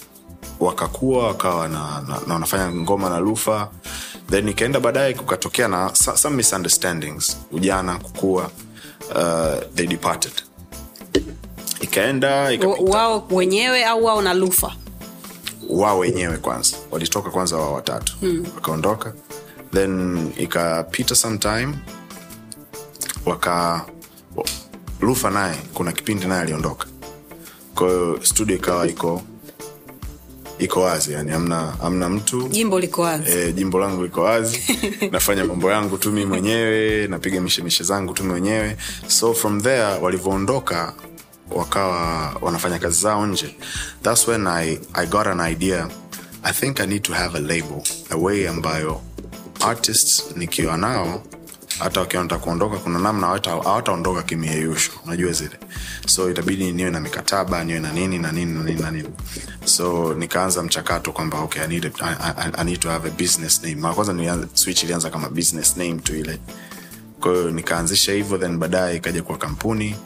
wakakuwa 0.60 1.26
wakawa 1.26 1.68
na, 1.68 2.04
na, 2.08 2.20
na 2.26 2.34
wanafanya 2.34 2.72
ngoma 2.72 3.10
na 3.10 3.18
lufa. 3.18 3.70
Then 4.30 4.48
ikaenda 4.48 4.80
baadaye 4.80 5.14
kukatokea 5.14 5.68
na 5.68 5.94
some 5.94 6.36
misunderstandings. 6.36 7.36
Ujana 7.52 7.96
kukua 7.98 8.50
uh, 9.14 9.62
they 9.74 9.86
departed. 9.86 10.32
Ikaenda 11.80 12.50
wao 12.80 13.26
wenyewe 13.30 13.84
au 13.84 14.04
wao 14.04 14.22
na 14.22 14.34
lufa? 14.34 14.76
Wao 15.68 15.98
wenyewe 15.98 16.36
kwanza. 16.36 16.76
Walitoka 16.90 17.30
kwanza 17.30 17.56
wao 17.56 17.74
watatu. 17.74 18.16
Hmm. 18.20 18.46
wakaondoka. 18.54 19.12
Then 19.72 20.18
ikapita 20.38 21.14
sometime 21.14 21.74
waka 23.26 23.84
lufa 25.00 25.30
naye 25.30 25.56
kuna 25.74 25.92
kipindi 25.92 26.26
naye 26.26 26.40
aliondoka. 26.42 26.86
Kwahiyo 27.74 28.18
studio 28.22 28.56
ikawa 28.56 28.88
iko 28.88 29.22
iko 30.58 30.80
wazi 30.82 31.12
yani 31.12 31.32
amna, 31.32 31.74
amna 31.82 32.08
mtu. 32.08 32.48
Jimbo 32.48 32.80
liko 32.80 33.02
wazi. 33.02 33.30
E, 33.38 33.52
jimbo 33.52 33.78
langu 33.78 34.02
liko 34.02 34.22
wazi. 34.22 34.62
Nafanya 35.12 35.44
mambo 35.44 35.70
yangu 35.70 35.98
tu 35.98 36.12
mi 36.12 36.24
mwenyewe 36.26 37.06
napiga 37.06 37.40
mishemishe 37.40 37.84
zangu 37.84 38.12
tu 38.14 38.24
mwenyewe. 38.24 38.76
So 39.06 39.34
from 39.34 39.60
there 39.60 39.82
walivyoondoka 40.02 40.94
wakawa 41.50 42.32
wanafanya 42.40 42.78
kazi 42.78 43.02
zao 43.02 43.26
nje. 43.26 43.56
Thats 44.02 44.28
when 44.28 44.46
I, 44.46 44.78
i 44.94 45.06
got 45.06 45.26
an 45.26 45.40
idea. 45.52 45.88
I 46.44 46.52
think 46.52 46.80
i 46.80 46.86
need 46.86 47.02
to 47.02 47.12
have 47.12 47.38
a 47.38 47.40
label 47.40 47.82
a 48.10 48.16
way 48.16 48.48
ambayo 48.48 49.00
artists 49.60 50.24
nikiwa 50.36 50.76
nao 50.76 51.22
hata 51.78 52.00
wakiwa 52.00 52.24
kuondoka 52.38 52.76
kuna 52.76 52.98
namna 52.98 53.26
hawataondoka 53.26 54.22
kimiyeyusho 54.22 54.92
unajua 55.06 55.32
zile. 55.32 55.58
So 56.06 56.30
itabidi 56.30 56.72
niwe 56.72 56.90
na 56.90 57.00
mikataba 57.00 57.64
niwe 57.64 57.80
na 57.80 57.92
nini 57.92 58.18
na 58.18 58.32
nini 58.32 58.52
na 58.52 58.62
nini 58.64 58.80
na 58.82 58.90
nini. 58.90 59.08
So 59.64 60.14
nikaanza 60.14 60.62
mchakato 60.62 61.12
kwamba 61.12 61.40
okay 61.40 61.62
I 61.62 61.66
need, 61.66 61.84
a, 62.00 62.34
I, 62.36 62.50
I 62.60 62.64
need 62.64 62.80
to 62.80 62.88
have 62.90 63.08
a 63.08 63.10
business 63.10 63.62
name. 63.62 63.74
Mara 63.80 63.94
kwanza 63.94 64.48
switch 64.54 64.82
ilianza 64.82 65.10
kama 65.10 65.28
business 65.28 65.76
name 65.76 65.94
tu 65.94 66.14
ile. 66.16 66.38
Kwahiyo 67.20 67.50
nikaanzisha 67.50 68.12
hivyo 68.12 68.38
then 68.38 68.58
baadaye 68.58 68.96
ikaja 68.96 69.22
kuwa 69.22 69.38
kampuni. 69.38 69.96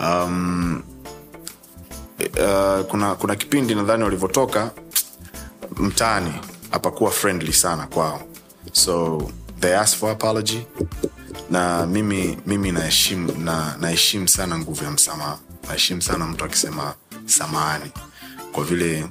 Um, 0.00 0.82
uh, 2.20 2.84
kuna 2.86 3.14
kuna 3.14 3.36
kipindi 3.36 3.74
nadhani 3.74 4.04
walivyotoka 4.04 4.70
mtaani 5.76 6.32
hapakuwa 6.70 7.10
friendly 7.10 7.52
sana 7.52 7.86
kwao. 7.86 8.22
So 8.72 9.22
they 9.60 9.74
ask 9.76 9.96
for 9.98 10.10
apology. 10.10 10.66
Na 11.50 11.86
mimi 11.86 12.38
mimi 12.46 12.72
naheshimu 12.72 13.32
na 13.38 13.76
naheshimu 13.80 14.28
sana 14.28 14.58
nguvu 14.58 14.84
ya 14.84 14.90
msamaha. 14.90 15.38
Naheshimu 15.66 16.02
sana 16.02 16.26
mtu 16.26 16.44
akisema 16.44 16.94
samahani. 17.26 17.90
Kwa 18.52 18.64
vile 18.64 19.06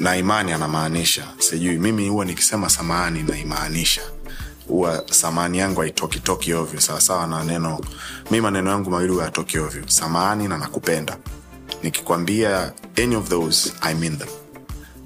na 0.00 0.16
imani 0.16 0.52
anamaanisha. 0.52 1.26
Sijui 1.38 1.78
mimi 1.78 2.08
huwa 2.08 2.24
nikisema 2.24 2.70
samahani 2.70 3.22
naimaanisha 3.22 4.02
huwa 4.68 5.04
samahani 5.10 5.58
yangu 5.58 5.80
haitokitoki 5.80 6.52
ovyo. 6.54 6.80
Sawasawa 6.80 7.26
na 7.26 7.44
neno 7.44 7.80
mi 8.30 8.40
maneno 8.40 8.70
yangu 8.70 8.90
mawili 8.90 9.12
huwa 9.12 9.24
yatoki 9.24 9.58
ovyo. 9.58 9.82
Samahani 9.86 10.48
na 10.48 10.58
nakupenda. 10.58 11.16
Nikikwambia 11.82 12.72
any 13.04 13.16
of 13.16 13.28
those 13.28 13.72
i 13.80 13.94
mean 13.94 14.18
them. 14.18 14.28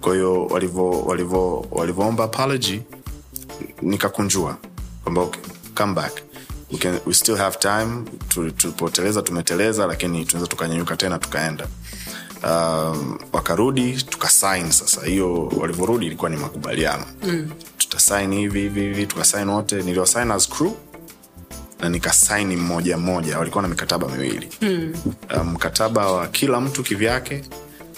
Kwa 0.01 0.13
walivyoomba 1.71 2.25
apology 2.25 2.81
nikakunjua 3.83 4.57
kwamba 5.03 5.21
okay, 5.23 5.43
come 5.75 5.95
back. 5.95 6.13
We, 6.73 6.79
can, 6.79 6.99
we 7.07 7.15
still 7.15 7.37
have 7.37 7.59
time. 7.59 8.05
Tupoteleza 8.57 9.23
tumeteleza 9.23 9.87
lakini 9.87 10.25
tunaweza 10.25 10.51
tukanyanyuka 10.51 10.97
tena 10.97 11.19
tukaenda. 11.19 11.67
Um, 12.45 13.19
wakarudi 13.33 13.93
tukasain 14.03 14.71
sasa. 14.71 15.07
Hiyo 15.07 15.47
walivyorudi 15.47 16.07
ilikuwa 16.07 16.31
ni 16.31 16.37
makubaliano. 16.37 17.05
Mm. 17.23 17.51
tutasain 17.79 18.35
hivi 18.35 18.61
hivi 18.61 18.81
hivi 18.81 19.07
tukasain 19.07 19.49
wote. 19.49 19.83
Niliwasain 19.83 20.31
as 20.31 20.49
crew 20.49 20.73
na 21.81 21.89
nikasaini 21.89 22.57
mmoja 22.57 22.97
mmoja. 22.99 23.39
Walikuwa 23.39 23.63
na 23.63 23.69
mikataba 23.69 24.09
miwili. 24.09 24.49
Mm. 24.61 24.93
mkataba 25.45 26.11
um, 26.13 26.17
wa 26.19 26.27
kila 26.29 26.61
mtu 26.61 26.83
kivyake 26.83 27.45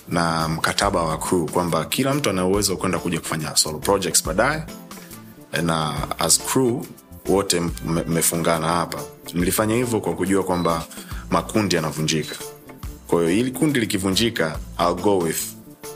na 0.08 0.48
mkataba 0.48 1.02
wa 1.02 1.18
crew 1.18 1.46
kwamba 1.46 1.84
kila 1.84 2.14
mtu 2.14 2.30
ana 2.30 2.46
uwezo 2.46 2.72
wa 2.72 2.78
kwenda 2.78 2.98
kuja 2.98 3.20
kufanya 3.20 3.56
solo 3.56 3.78
projects 3.78 4.24
baadaye 4.24 4.62
na 5.62 5.94
as 6.18 6.38
crew 6.44 6.82
wote 7.28 7.60
mmefungana 7.86 8.66
hapa. 8.66 8.98
Nilifanya 9.34 9.74
hivyo 9.74 10.00
kwa 10.00 10.14
kujua 10.14 10.42
kwamba 10.42 10.84
makundi 11.30 11.76
yanavunjika. 11.76 12.34
Kwa 13.06 13.18
hiyo 13.22 13.32
ili 13.40 13.50
kundi 13.50 13.80
likivunjika 13.80 14.58
ill 14.88 14.94
go 14.94 15.18
with 15.18 15.42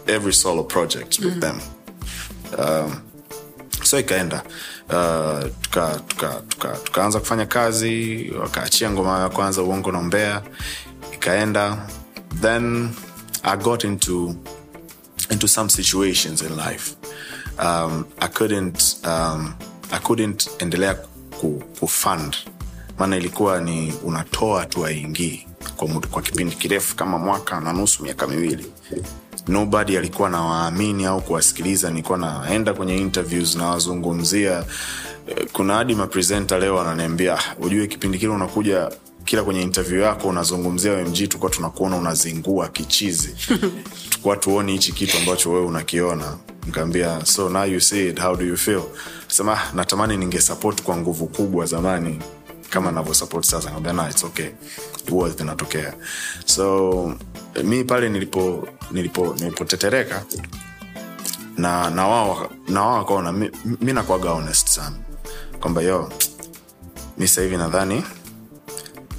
every 0.06 0.32
solo 0.32 0.64
project 0.64 1.18
with 1.18 1.34
mm. 1.34 1.40
them. 1.40 1.60
Um, 2.58 2.96
so 3.84 3.98
ikaenda. 4.00 4.42
Uh, 4.88 5.50
tukaanza 5.60 5.98
tuka, 6.08 6.42
tuka, 6.48 6.68
tuka 6.84 7.20
kufanya 7.20 7.46
kazi 7.46 8.30
wakaachia 8.40 8.90
ngoma 8.90 9.18
ya 9.20 9.28
kwanza 9.28 9.62
uongo 9.62 9.92
na 9.92 10.02
mbea 10.02 10.42
ikaenda. 11.14 11.86
Then 12.40 12.90
i 13.42 13.56
got 13.56 13.84
into 13.84 14.34
into 15.30 15.48
some 15.48 15.70
situations 15.70 16.42
in 16.42 16.56
life 16.56 16.95
um, 17.64 18.04
i 18.20 18.28
couldn't 18.28 18.96
um, 19.06 19.52
i 19.90 19.98
couldn't 20.02 20.50
endelea 20.58 20.94
ku, 21.40 21.62
kufund 21.80 22.36
maana 22.98 23.16
ilikuwa 23.16 23.60
ni 23.60 23.92
unatoa 24.04 24.66
tu 24.66 24.86
aingii 24.86 25.46
kwa, 25.76 25.88
kwa 25.88 26.22
kipindi 26.22 26.56
kirefu 26.56 26.96
kama 26.96 27.18
mwaka 27.18 27.60
na 27.60 27.72
nusu 27.72 28.02
miaka 28.02 28.26
miwili. 28.26 28.66
Nobody 29.48 29.98
alikuwa 29.98 30.30
nawaamini 30.30 31.04
au 31.06 31.20
kuwasikiliza. 31.20 31.90
Nilikuwa 31.90 32.18
naenda 32.18 32.74
kwenye 32.74 32.96
interviews 32.96 33.56
nawazungumzia. 33.56 34.64
Kuna 35.52 35.74
hadi 35.74 35.94
mapresenta 35.94 36.58
leo 36.58 36.80
ananiambia 36.80 37.38
ujue 37.60 37.86
kipindi 37.86 38.18
kile 38.18 38.32
unakuja 38.32 38.90
kila 39.26 39.42
kwenye 39.42 39.62
interview 39.62 40.00
yako 40.00 40.28
unazungumzia 40.28 40.92
mg 40.96 41.28
tukuwa 41.28 41.50
tunakuona 41.50 41.96
unazingua 41.96 42.68
kichizi. 42.68 43.34
Tukuwa 44.10 44.36
tuoni 44.36 44.72
hichi 44.72 44.92
kitu 44.92 45.18
ambacho 45.18 45.50
wewe 45.52 45.66
unakiona. 45.66 46.36
Nkaambia 46.68 47.26
so 47.26 47.48
now 47.48 47.64
you 47.64 47.80
see 47.80 48.08
it 48.08 48.20
how 48.20 48.36
do 48.36 48.44
you 48.44 48.56
feel? 48.56 48.82
Sema 49.28 49.58
natamani 49.74 50.16
ningesapoti 50.16 50.82
kwa 50.82 50.96
nguvu 50.96 51.26
kubwa 51.26 51.66
zamani 51.66 52.18
kama 52.70 52.92
navyosapot 52.92 53.44
sasa. 53.44 53.70
Kaambia 53.70 53.92
na 53.92 54.10
it's 54.10 54.24
okay. 54.24 54.48
Huwa 55.10 55.30
zinatokea. 55.30 55.94
so 56.44 57.14
mi 57.64 57.84
pale 57.84 58.08
nilipo 58.08 58.68
nilipo 58.90 59.34
nilipotetereka 59.38 60.24
na 61.56 61.90
na 61.90 62.06
wao 62.08 62.50
na 62.68 62.82
wao 62.82 62.94
wakaona 62.98 63.32
mi, 63.32 63.50
mi 63.80 63.92
nakwaga 63.92 64.30
honest 64.30 64.68
sana. 64.68 64.96
Kwamba 65.60 65.82
yo 65.82 66.12
mi 67.18 67.28
sahivi 67.28 67.56
nadhani 67.56 68.02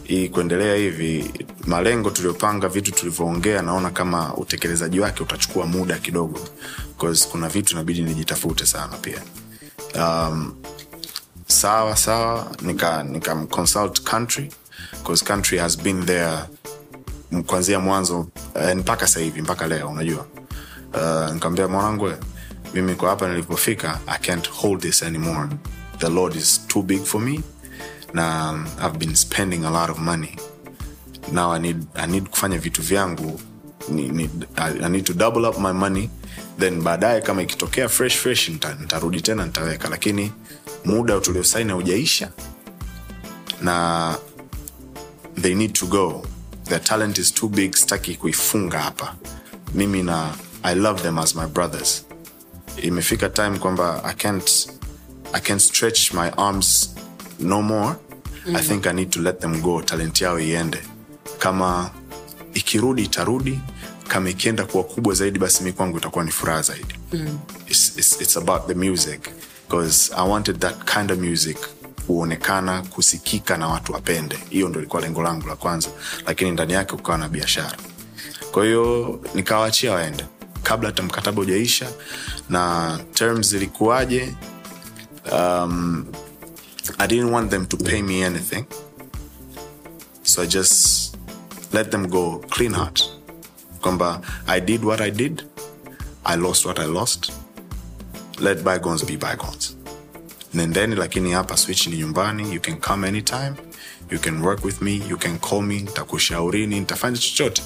hii 0.07 0.29
kuendelea 0.29 0.75
hivi 0.75 1.33
malengo 1.65 2.09
tuliyopanga 2.09 2.67
vitu 2.67 2.91
tulivyoongea 2.91 3.61
naona 3.61 3.89
kama 3.89 4.33
utekelezaji 4.35 4.99
wake 4.99 5.23
utachukua 5.23 5.65
muda 5.65 5.97
kidogo. 5.97 6.39
Cause 6.99 7.27
kuna 7.31 7.49
vitu 7.49 7.73
inabidi 7.73 8.01
nijitafute 8.01 8.65
sana 8.65 8.97
pia. 8.97 9.21
Um, 9.95 10.53
sawa 11.47 11.95
sawa 11.97 12.51
nika, 12.61 13.03
nika 13.03 13.35
consult 13.35 14.01
country 14.09 14.51
cause 15.05 15.25
country 15.25 15.57
has 15.57 15.77
been 15.81 16.05
there 16.05 16.37
kuanzia 17.45 17.79
mwanzo 17.79 18.27
eh, 18.55 18.77
mpaka 18.77 19.07
sahivi 19.07 19.41
mpaka 19.41 19.67
leo 19.67 19.89
unajua. 19.89 20.25
Uh, 20.93 21.33
nikaambia 21.33 21.67
mwanangu 21.67 22.11
mimi 22.73 22.95
kwa 22.95 23.09
hapa 23.09 23.27
nilipofika 23.29 23.99
i 24.07 24.19
can't 24.19 24.49
hold 24.51 24.81
this 24.81 25.03
anymore. 25.03 25.49
The 25.97 26.09
lord 26.09 26.35
is 26.35 26.67
too 26.67 26.81
big 26.81 27.03
for 27.03 27.21
me 27.21 27.39
na 28.13 28.53
i've 28.79 28.97
been 28.99 29.15
spending 29.15 29.65
a 29.65 29.71
lot 29.71 29.89
of 29.91 29.99
money. 29.99 30.35
Now 31.31 31.51
i 31.51 31.59
need, 31.59 31.85
I 31.95 32.07
need 32.07 32.29
kufanya 32.29 32.57
vitu 32.59 32.81
vyangu. 32.81 33.39
Ni, 33.89 34.29
I, 34.57 34.85
i 34.85 34.89
need 34.89 35.05
to 35.05 35.13
double 35.13 35.45
up 35.45 35.57
my 35.59 35.71
money. 35.73 36.09
Then 36.57 36.81
baadaye 36.81 37.21
kama 37.21 37.41
ikitokea 37.41 37.89
fresh 37.89 38.17
fresh 38.17 38.49
nita- 38.49 38.75
nitarudi 38.81 39.21
tena 39.21 39.45
nitaweka. 39.45 39.89
Lakini 39.89 40.31
muda 40.85 41.19
tuliosaini 41.19 41.71
haujaisha. 41.71 42.31
Na 43.61 44.15
they 45.41 45.55
need 45.55 45.73
to 45.73 45.85
go. 45.87 46.25
Their 46.65 46.79
talent 46.83 47.17
is 47.17 47.31
too 47.33 47.49
big 47.49 47.75
sitaki 47.75 48.15
kuifunga 48.15 48.79
hapa. 48.79 49.15
Mimi 49.73 50.03
na 50.03 50.35
i 50.63 50.75
love 50.75 51.01
them 51.03 51.17
as 51.17 51.35
my 51.35 51.45
brothers. 51.45 52.05
Imefika 52.77 53.29
time 53.29 53.59
kwamba 53.59 54.01
i 54.05 54.13
can't 54.13 54.67
i 55.33 55.39
can't 55.39 55.61
stretch 55.61 56.13
my 56.13 56.29
arms 56.37 56.95
no 57.39 57.61
more. 57.61 57.95
Mm. 58.47 58.55
i 58.55 58.61
think 58.61 58.87
i 58.87 58.93
need 58.93 59.09
to 59.09 59.21
let 59.21 59.39
them 59.39 59.61
go. 59.61 59.81
Talent 59.81 60.21
yao 60.21 60.39
iende. 60.39 60.77
Kama 61.39 61.89
ikirudi 62.53 63.03
itarudi. 63.03 63.59
Kama 64.07 64.29
ikienda 64.29 64.65
kuwa 64.65 64.83
kubwa 64.83 65.13
zaidi 65.13 65.39
basi 65.39 65.63
mi 65.63 65.73
kwangu 65.73 65.97
itakuwa 65.97 66.23
ni 66.25 66.31
furaha 66.31 66.61
zaidi. 66.61 66.95
Mm. 67.13 67.39
it's, 67.67 67.97
it's, 67.97 68.21
it's 68.21 68.37
about 68.37 68.67
the 68.67 68.73
music. 68.73 69.29
Because 69.67 70.13
i 70.17 70.29
wanted 70.29 70.59
that 70.59 70.75
kind 70.93 71.11
of 71.11 71.19
music 71.19 71.57
kuonekana 72.07 72.81
kusikika 72.81 73.57
na 73.57 73.67
watu 73.67 73.93
wapende. 73.93 74.37
Hiyo 74.49 74.69
ndo 74.69 74.79
ilikuwa 74.79 75.01
lengo 75.01 75.21
langu 75.21 75.47
la 75.47 75.55
kwanza. 75.55 75.89
Lakini 76.25 76.51
ndani 76.51 76.73
yake 76.73 76.95
kukawa 76.95 77.17
na 77.17 77.29
biashara. 77.29 77.77
Kwa 78.51 78.65
hiyo 78.65 79.19
nikawaachia 79.35 79.93
waende. 79.93 80.25
Kabla 80.63 80.89
hata 80.89 81.03
mkataba 81.03 81.41
ujaisha 81.41 81.87
na 82.49 82.99
terms 83.13 83.47
zilikuwaje 83.49 84.35
um, 85.31 86.05
i 86.99 87.07
didn't 87.07 87.31
want 87.31 87.49
them 87.51 87.65
to 87.65 87.77
pay 87.77 88.01
me 88.01 88.23
anything. 88.23 88.65
So 90.23 90.41
i 90.43 90.45
just 90.45 91.17
let 91.73 91.91
them 91.91 92.07
go 92.09 92.39
clean 92.49 92.73
heart. 92.73 93.01
Kwamba 93.81 94.21
i 94.47 94.59
did 94.59 94.83
what 94.83 95.01
i 95.01 95.09
did. 95.09 95.43
I 96.25 96.35
lost 96.35 96.65
what 96.65 96.79
i 96.79 96.85
lost. 96.85 97.31
Let 98.39 98.63
bygones 98.63 99.03
be 99.03 99.15
bygones. 99.17 99.75
Nendeni 100.53 100.95
lakini 100.95 101.31
hapa 101.31 101.57
switch 101.57 101.87
ni 101.87 101.97
nyumbani. 101.97 102.53
You 102.53 102.59
can 102.59 102.77
come 102.79 103.07
anytime. 103.07 103.55
You 104.11 104.19
can 104.19 104.41
work 104.41 104.63
with 104.63 104.81
me. 104.81 105.01
You 105.07 105.17
can 105.17 105.39
call 105.39 105.61
me. 105.61 105.79
Nitakushaurini 105.79 106.79
nitafanya 106.79 107.17
chochote. 107.17 107.61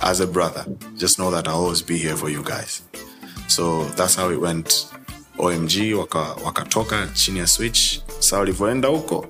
As 0.00 0.20
a 0.20 0.26
brother 0.26 0.66
just 0.96 1.16
know 1.18 1.30
that 1.30 1.46
i'll 1.46 1.54
always 1.54 1.82
be 1.82 1.96
here 1.96 2.16
for 2.16 2.28
you 2.30 2.42
guys. 2.42 2.82
So 3.48 3.84
that's 3.96 4.14
how 4.16 4.30
it 4.30 4.40
went. 4.40 4.86
Omg 5.38 5.94
wakatoka 5.94 6.96
waka 6.96 7.08
chini 7.14 7.38
ya 7.38 7.46
switch 7.46 8.00
saa 8.22 8.38
walivyoenda 8.38 8.88
huko 8.88 9.26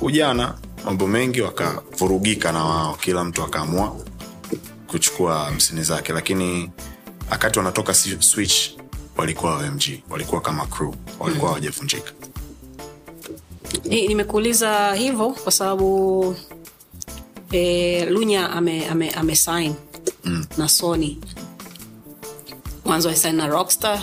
ujana 0.00 0.58
mambo 0.84 1.06
mengi 1.06 1.40
wakavurugika 1.40 2.52
na 2.52 2.64
wao. 2.64 2.94
Kila 2.94 3.24
mtu 3.24 3.42
akaamua 3.42 3.96
kuchukua 4.86 5.50
msini 5.50 5.82
zake 5.82 6.12
lakini 6.12 6.70
wakati 7.30 7.58
wanatoka 7.58 7.94
switch 7.94 8.70
walikuwa 9.16 9.56
omg 9.56 9.82
walikuwa 10.10 10.40
kama 10.40 10.66
crew 10.66 10.94
walikuwa 11.18 11.48
hawajavunjika. 11.50 12.12
Ni- 13.84 14.08
nimekuuliza 14.08 14.94
hivyo 14.94 15.30
kwa 15.30 15.52
sababu 15.52 16.36
e, 17.52 18.04
lunya 18.04 18.50
ame, 18.50 18.88
ame, 18.88 19.10
ame 19.10 19.36
sign 19.36 19.74
mm. 20.24 20.46
na 20.58 20.68
sony. 20.68 21.18
Mwanzo 22.84 23.08
alisign 23.08 23.34
na 23.36 23.46
rockstar 23.46 24.02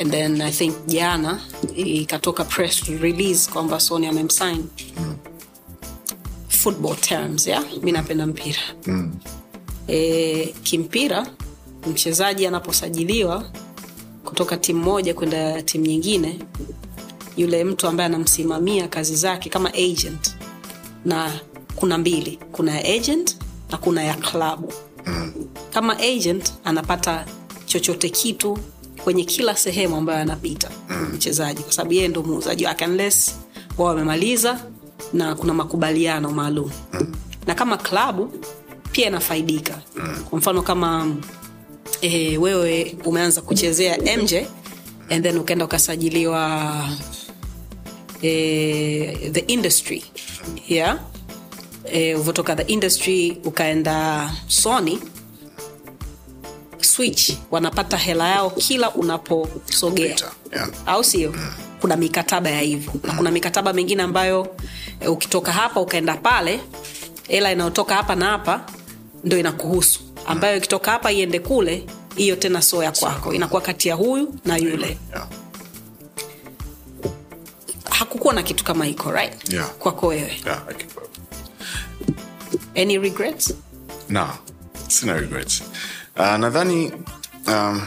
and 0.00 0.10
then 0.10 0.40
i 0.42 0.50
think 0.52 0.74
jana 0.86 1.40
ikatoka 1.76 2.44
press 2.44 2.82
release 2.88 3.50
kwamba 3.50 3.80
sony 3.80 4.06
amemsign 4.06 4.64
mm. 4.98 5.16
football 6.48 6.96
terms 6.96 7.46
ya 7.46 7.64
mi 7.82 7.92
napenda 7.92 8.26
mpira 8.26 8.58
mm. 8.86 9.14
e, 9.88 10.54
kimpira 10.62 11.26
mchezaji 11.90 12.46
anaposajiliwa 12.46 13.44
kutoka 14.24 14.56
timu 14.56 14.84
moja 14.84 15.14
kwenda 15.14 15.62
timu 15.62 15.86
nyingine 15.86 16.38
yule 17.36 17.64
mtu 17.64 17.86
ambaye 17.88 18.06
anamsimamia 18.06 18.88
kazi 18.88 19.16
zake 19.16 19.48
kama 19.48 19.74
agent 19.74 20.36
na 21.04 21.32
kuna 21.76 21.98
mbili 21.98 22.38
kuna 22.52 22.80
ya 22.80 22.94
agent 22.96 23.36
na 23.70 23.78
kuna 23.78 24.02
ya 24.04 24.14
klabu 24.14 24.72
mm. 25.06 25.32
kama 25.72 25.98
agent 25.98 26.52
anapata 26.64 27.26
chochote 27.66 28.08
kitu 28.08 28.58
kwenye 29.06 29.24
kila 29.24 29.56
sehemu 29.56 29.96
ambayo 29.96 30.18
anapita 30.18 30.70
mm. 30.88 31.10
mchezaji 31.14 31.62
kwa 31.62 31.72
sababu 31.72 31.92
yeye 31.92 32.08
ndo 32.08 32.22
muuzaji 32.22 32.64
wake 32.66 32.84
unless 32.84 33.34
wao 33.78 33.88
wamemaliza 33.88 34.60
na 35.12 35.34
kuna 35.34 35.54
makubaliano 35.54 36.30
maalum 36.30 36.70
na 37.46 37.54
kama 37.54 37.76
klabu 37.76 38.32
pia 38.92 39.06
inafaidika 39.06 39.78
kwa 40.30 40.38
mfano 40.38 40.62
kama 40.62 41.16
e, 42.00 42.38
wewe 42.38 42.96
umeanza 43.04 43.40
kuchezea 43.42 43.98
mj 44.22 44.34
and 45.10 45.22
then 45.22 45.38
ukaenda 45.38 45.64
ukasajiliwa 45.64 46.72
e, 48.22 49.30
the 49.32 49.40
industry 49.40 50.04
yeah? 50.68 50.98
e, 51.92 52.14
uvotoka 52.14 52.56
the 52.56 52.62
industry 52.72 53.38
ukaenda 53.44 54.30
sony 54.46 54.98
switch 56.80 57.32
wanapata 57.50 57.96
hela 57.96 58.28
yao 58.28 58.50
kila 58.50 58.90
unaposogea. 58.94 60.16
Yeah. 60.52 60.68
au 60.86 61.04
sio? 61.04 61.34
Kuna 61.80 61.96
mikataba 61.96 62.50
ya 62.50 62.60
hivyo. 62.60 62.92
Na 63.04 63.12
kuna 63.14 63.30
mikataba 63.30 63.72
mingine 63.72 64.02
ambayo 64.02 64.56
e, 65.00 65.08
ukitoka 65.08 65.52
hapa 65.52 65.80
ukaenda 65.80 66.16
pale 66.16 66.60
hela 67.28 67.52
inayotoka 67.52 67.94
hapa 67.94 68.14
na 68.14 68.26
hapa 68.26 68.66
ndo 69.24 69.38
inakuhusu. 69.38 70.00
Ambayo 70.26 70.56
ikitoka 70.56 70.90
hapa 70.90 71.12
iende 71.12 71.38
kule 71.38 71.86
hiyo 72.16 72.36
tena 72.36 72.62
sio 72.62 72.82
ya 72.82 72.92
kwako. 72.92 73.34
inakuwa 73.34 73.60
kati 73.62 73.88
ya 73.88 73.94
huyu 73.94 74.34
na 74.44 74.56
yule. 74.56 74.98
yeah. 75.12 75.28
hakukuwa 77.90 78.34
na 78.34 78.42
kitu 78.42 78.64
kama 78.64 78.84
hiko 78.84 79.10
right? 79.12 79.52
Yeah. 79.52 79.70
kwako 79.70 80.06
wewe. 80.06 80.36
Yeah, 80.46 80.62
any 82.76 82.98
regrets? 82.98 83.54
No 84.08 84.28
sina 84.88 85.14
regrets 85.14 85.62
uh, 86.18 86.36
nadhani 86.36 86.92
um, 87.46 87.82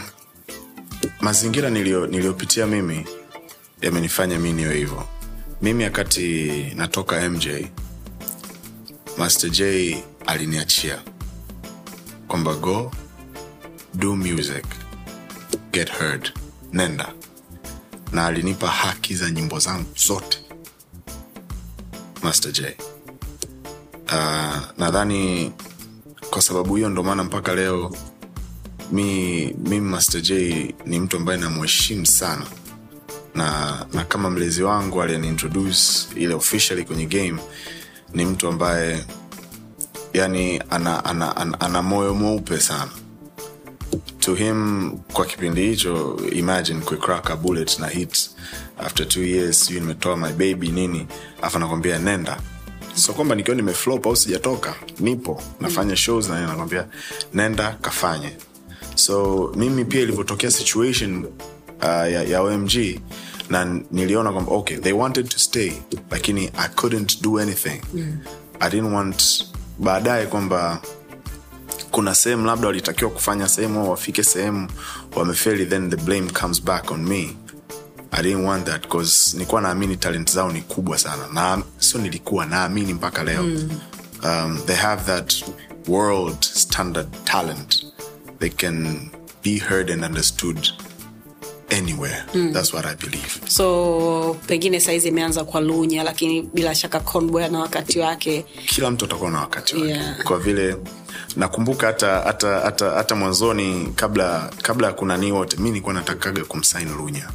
mazingira 1.22 1.70
niliyopitia 1.70 2.68
mimi 2.68 3.06
yamenifanya 3.82 4.39
mi 4.39 4.54
niwe 4.54 4.76
hivyo. 4.76 5.04
Mimi 5.62 5.84
wakati 5.84 6.52
natoka 6.76 7.30
mj 7.30 7.48
master 9.18 9.50
j 9.50 10.04
aliniachia 10.26 11.02
kwamba 12.28 12.54
go 12.56 12.92
do 13.94 14.15
music 14.15 14.65
get 15.72 15.92
heard 15.92 16.34
nenda. 16.74 17.13
Na 18.12 18.26
alinipa 18.26 18.68
haki 18.68 19.15
za 19.15 19.30
nyimbo 19.32 19.60
zangu 19.60 19.89
zote 19.96 20.39
master 22.24 22.52
j. 22.52 22.78
Uh, 24.08 24.58
nadhani 24.78 25.52
kwa 26.30 26.42
sababu 26.42 26.76
hiyo 26.76 26.89
ndo 26.89 27.04
maana 27.04 27.24
mpaka 27.24 27.56
leo 27.56 27.96
mi 28.91 29.56
mimi 29.63 29.82
master 29.82 30.21
j 30.21 30.75
ni 30.86 30.99
mtu 30.99 31.17
ambaye 31.17 31.39
namheshimu 31.39 32.06
sana. 32.06 32.45
Na 33.36 33.86
na 33.93 34.04
kama 34.06 34.30
mlezi 34.30 34.63
wangu 34.63 35.02
aliyeniintroduce 35.02 35.82
ile 36.15 36.34
officially 36.34 36.84
kwenye 36.84 37.06
game 37.06 37.39
ni 38.13 38.25
mtu 38.25 38.47
ambaye 38.47 39.04
yani 40.13 40.62
ana, 40.69 41.06
ana, 41.06 41.36
ana, 41.36 41.60
ana 41.62 41.82
moyo 41.82 42.13
mweupe 42.13 42.60
sana. 42.60 42.91
To 44.19 44.36
him 44.36 44.91
kwa 45.13 45.25
kipindi 45.25 45.62
hicho 45.69 46.19
imagine 46.32 46.80
kucrack 46.82 47.30
a 47.32 47.36
bullet 47.36 47.80
na 47.80 47.88
hit. 47.88 48.30
After 48.80 49.08
two 49.08 49.23
years 49.23 49.60
sijui 49.65 49.80
nimetoa 49.82 50.17
my 50.17 50.32
baby 50.32 50.67
nini 50.69 51.08
afu 51.41 51.58
anakwambia 51.58 51.99
nenda. 51.99 52.38
So 52.95 53.13
kwamba 53.13 53.36
nikiwa 53.36 53.56
nimeflop 53.56 54.06
au 54.08 54.15
sijatoka 54.15 54.75
nipo. 54.99 55.43
Nafanya 55.62 55.95
shows 55.95 56.30
na 56.30 56.47
nakwambia 56.47 56.88
nenda 57.34 57.71
kafanye 57.82 58.32
so 59.00 59.52
mimi 59.56 59.86
pia 59.86 60.02
ilivyotokea 60.02 60.52
situation 60.52 61.26
uh, 61.82 61.86
ya, 61.88 62.24
ya 62.24 62.42
omg 62.42 62.72
na 63.50 63.82
niliona 63.92 64.32
kwamba 64.32 64.52
okay 64.52 64.78
they 64.78 64.94
wanted 64.94 65.30
to 65.30 65.40
stay 65.40 65.72
lakini 66.12 66.52
i 66.58 66.70
couldn't 66.76 67.22
do 67.22 67.40
anything. 67.40 67.82
Mm. 67.94 68.18
i 68.60 68.70
didn't 68.70 68.94
want 68.94 69.46
baadaye 69.80 70.26
kwamba 70.26 70.82
kuna 71.92 72.16
sehemu 72.16 72.46
labda 72.46 72.68
walitakiwa 72.68 73.12
kufanya 73.12 73.48
sehemu 73.50 73.80
au 73.80 73.90
wafike 73.90 74.24
sehemu 74.24 74.70
wamefeli 75.16 75.66
then 75.66 75.90
the 75.90 75.96
blame 75.96 76.30
comes 76.32 76.64
back 76.64 76.92
on 76.92 77.04
me. 77.08 77.38
I 78.12 78.24
didn't 78.24 78.46
want 78.46 78.66
that 78.66 78.88
bcause 78.88 79.34
nilikuwa 79.38 79.62
naamini 79.62 79.98
talent 79.98 80.32
zao 80.32 80.52
ni 80.52 80.62
kubwa 80.62 80.98
sana. 80.98 81.28
Na 81.34 81.64
sio 81.78 82.00
nilikuwa 82.02 82.46
naamini 82.46 82.94
mpaka 82.94 83.24
leo. 83.24 83.44
Mm. 83.44 83.70
um, 84.24 84.60
they 84.66 84.76
have 84.76 85.04
that 85.04 85.34
world 85.88 86.42
standard 86.42 87.08
talent 87.24 87.86
they 88.39 88.49
can 88.49 89.10
be 89.43 89.58
heard 89.60 89.89
and 89.89 90.04
understood 90.04 90.67
anywhere. 91.71 92.25
Mm. 92.34 92.54
that's 92.54 92.73
what 92.73 92.86
i 92.86 92.95
believe. 92.95 93.39
So 93.47 94.38
pengine 94.47 94.80
saizi 94.80 95.08
imeanza 95.08 95.43
kwa 95.43 95.62
lunya 95.62 96.04
lakini 96.04 96.41
bila 96.41 96.75
shaka 96.75 96.99
conboy 96.99 97.45
ana 97.45 97.60
wakati 97.60 97.99
wake. 97.99 98.45
Kila 98.65 98.91
mtu 98.91 99.06
atakuwa 99.06 99.32
na 99.32 99.39
wakati 99.39 99.75
wake. 99.75 99.88
Yeah. 99.88 100.23
kwa 100.23 100.39
vile 100.39 100.75
nakumbuka 101.36 101.88
hata 101.88 102.19
hata 102.21 102.60
hata 102.60 102.89
hata 102.91 103.15
mwanzoni 103.15 103.91
kabla 103.95 104.49
kabla 104.62 104.88
ya 104.88 104.93
kunanii 104.93 105.32
wote 105.32 105.58
mi 105.58 105.69
nilikuwa 105.69 105.93
natakaga 105.93 106.43
kumsain 106.45 106.93
lunya. 106.97 107.30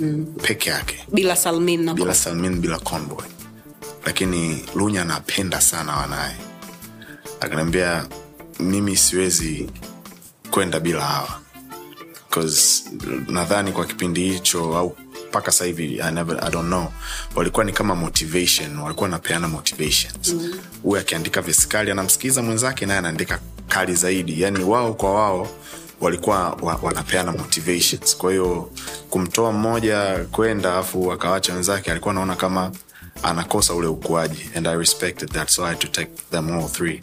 Mm. 0.00 0.26
peke 0.42 0.70
yake. 0.70 1.04
Bila 1.12 1.36
salmin 1.36 1.84
na 1.84 1.94
bila 1.94 2.14
salmin 2.14 2.60
bila 2.60 2.78
conboy 2.78 3.24
lakini 4.06 4.64
lunya 4.74 5.02
anapenda 5.02 5.60
sana 5.60 5.96
wanaye. 5.96 6.36
Akaniambia 7.40 8.06
mimi 8.60 8.96
siwezi 8.96 9.70
kwenda 10.50 10.80
bila 10.80 11.00
hawa. 11.04 11.40
Nadhani 13.28 13.72
kwa 13.72 13.84
kipindi 13.84 14.30
hicho 14.32 14.76
au 14.78 14.96
mpaka 15.28 15.52
sasa 15.52 15.64
hivi 15.64 15.84
I, 16.00 16.10
never- 16.12 16.44
I 16.46 16.50
don't 16.50 16.66
know. 16.66 16.92
Walikuwa 17.34 17.64
ni 17.64 17.72
kama 17.72 17.94
motivation 17.94 18.78
walikuwa 18.78 19.04
wanapeana 19.04 19.48
motivations. 19.48 20.32
Huyu 20.82 20.94
mm. 20.96 21.00
akiandika 21.00 21.42
vesikali 21.42 21.90
anamsikiliza 21.90 22.42
mwenzake 22.42 22.86
naye 22.86 22.98
anaandika 22.98 23.40
kali 23.68 23.94
zaidi. 23.94 24.42
Yani 24.42 24.64
wao 24.64 24.94
kwa 24.94 25.14
wao 25.14 25.48
walikuwa 26.00 26.50
wa, 26.50 26.76
wanapeana 26.82 27.32
motivations. 27.32 28.16
Kwa 28.16 28.30
hiyo 28.30 28.70
kumtoa 29.10 29.52
mmoja 29.52 30.26
kwenda 30.32 30.76
afu 30.76 31.12
akawacha 31.12 31.54
wenzake 31.54 31.90
alikuwa 31.90 32.12
anaona 32.12 32.36
kama 32.36 32.70
anakosa 33.22 33.74
ule 33.74 33.86
ukuaji. 33.86 34.50
And 34.56 34.66
i 34.68 34.76
respected 34.76 35.30
that 35.32 35.48
so 35.48 35.64
i 35.64 35.68
had 35.68 35.78
to 35.80 35.88
take 35.88 36.10
them 36.30 36.50
all 36.52 36.68
three. 36.68 37.00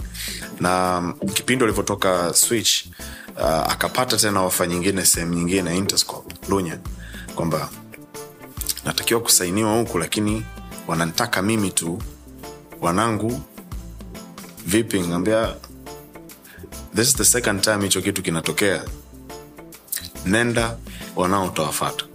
Na 0.60 0.98
um, 0.98 1.30
kipindi 1.30 1.64
walivyotoka 1.64 2.34
switch 2.34 2.86
uh, 3.40 3.72
akapata 3.72 4.18
tena 4.18 4.42
ofa 4.42 4.68
nyingine 4.68 5.06
sehemu 5.06 5.34
nyingine 5.34 5.86
lunya 6.50 6.80
kwamba 7.36 7.70
natakiwa 8.86 9.22
kusainiwa 9.22 9.74
huku 9.80 9.98
lakini 9.98 10.46
wanantaka 10.88 11.42
mimi 11.42 11.72
tu. 11.72 12.02
Wanangu 12.82 13.42
vipi 14.66 15.02
ngambia 15.02 15.56
this 16.96 17.08
is 17.08 17.16
the 17.16 17.26
second 17.26 17.62
time 17.62 17.84
hicho 17.84 18.02
kitu 18.02 18.22
kinatokea. 18.22 18.84
Nenda 20.26 20.78
wanao 21.16 21.46
utawafata 21.46 22.06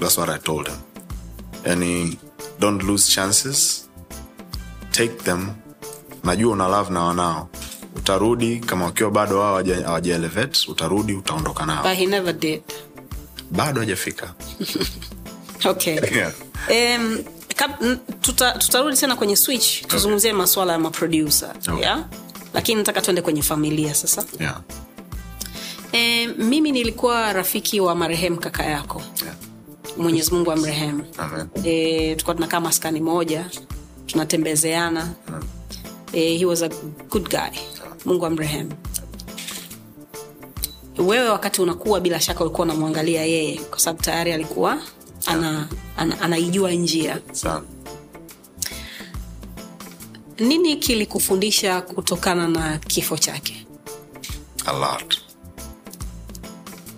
thats 0.00 0.18
what 0.18 0.30
i 0.30 0.38
told 0.38 0.66
him 0.68 0.76
yani 1.64 2.18
don't 2.60 2.82
lose 2.82 3.12
chances. 3.12 3.88
Take 4.90 5.14
them. 5.24 5.48
Najua 6.24 6.52
una 6.52 6.68
love 6.68 6.90
na 6.92 7.02
wanao 7.04 7.48
utarudi 8.06 8.60
kama 8.60 8.84
wakiwa 8.84 9.10
bado 9.10 9.38
wao 9.38 9.62
hawaja- 9.62 10.68
utarudi 10.68 11.12
utaondoka 11.14 11.66
nao. 11.66 11.82
But 11.82 11.98
he 11.98 12.06
never 12.06 12.32
did. 12.32 12.62
Bado 13.50 13.80
hajafika. 13.80 14.34
Okay. 15.64 15.98
Yeah. 16.14 16.32
um, 17.00 17.18
tuta, 18.20 18.52
tutarudi 18.52 18.96
tena 18.96 19.16
kwenye 19.16 19.36
switch 19.36 19.86
tuzungumzie 19.86 20.32
maswala 20.32 20.72
ya 20.72 20.78
maproducer 20.78 21.50
Okay. 21.68 21.80
yeah? 21.80 22.04
lakini 22.54 22.78
nataka 22.78 23.00
tuende 23.00 23.22
kwenye 23.22 23.42
familia 23.42 23.94
sasa. 23.94 24.24
Yeah. 24.40 24.60
e, 25.92 26.26
mimi 26.26 26.72
nilikuwa 26.72 27.32
rafiki 27.32 27.80
wa 27.80 27.94
marehemu 27.94 28.36
kaka 28.36 28.62
yako. 28.64 29.02
Yeah. 29.24 29.36
mwenyezi 29.96 30.34
mungu 30.34 30.52
amrehemu. 30.52 31.04
E, 31.64 32.10
tulikuwa 32.14 32.34
tunakaa 32.34 32.60
maskani 32.60 33.00
moja 33.00 33.44
tunatembezeana 34.06 35.08
e, 36.12 36.38
he 36.38 36.44
was 36.44 36.62
a 36.62 36.68
good 37.10 37.28
guy. 37.30 37.58
Mungu 38.04 38.26
amrehemu. 38.26 38.72
Wewe 40.98 41.28
wakati 41.28 41.62
unakuwa 41.62 42.00
bila 42.00 42.20
shaka 42.20 42.44
ulikuwa 42.44 42.62
unamwangalia 42.64 43.24
yeye 43.24 43.58
kwa 43.60 43.78
sababu 43.78 44.02
tayari 44.02 44.32
alikuwa 44.32 44.78
ana, 45.26 45.68
ana, 45.96 46.20
anaijua 46.20 46.70
njia. 46.72 47.20
Sana. 47.32 47.62
nini 50.38 50.76
kilikufundisha 50.76 51.80
kutokana 51.80 52.48
na 52.48 52.78
kifo 52.78 53.16
chake? 53.18 53.66
A 54.66 54.72
lot. 54.72 55.18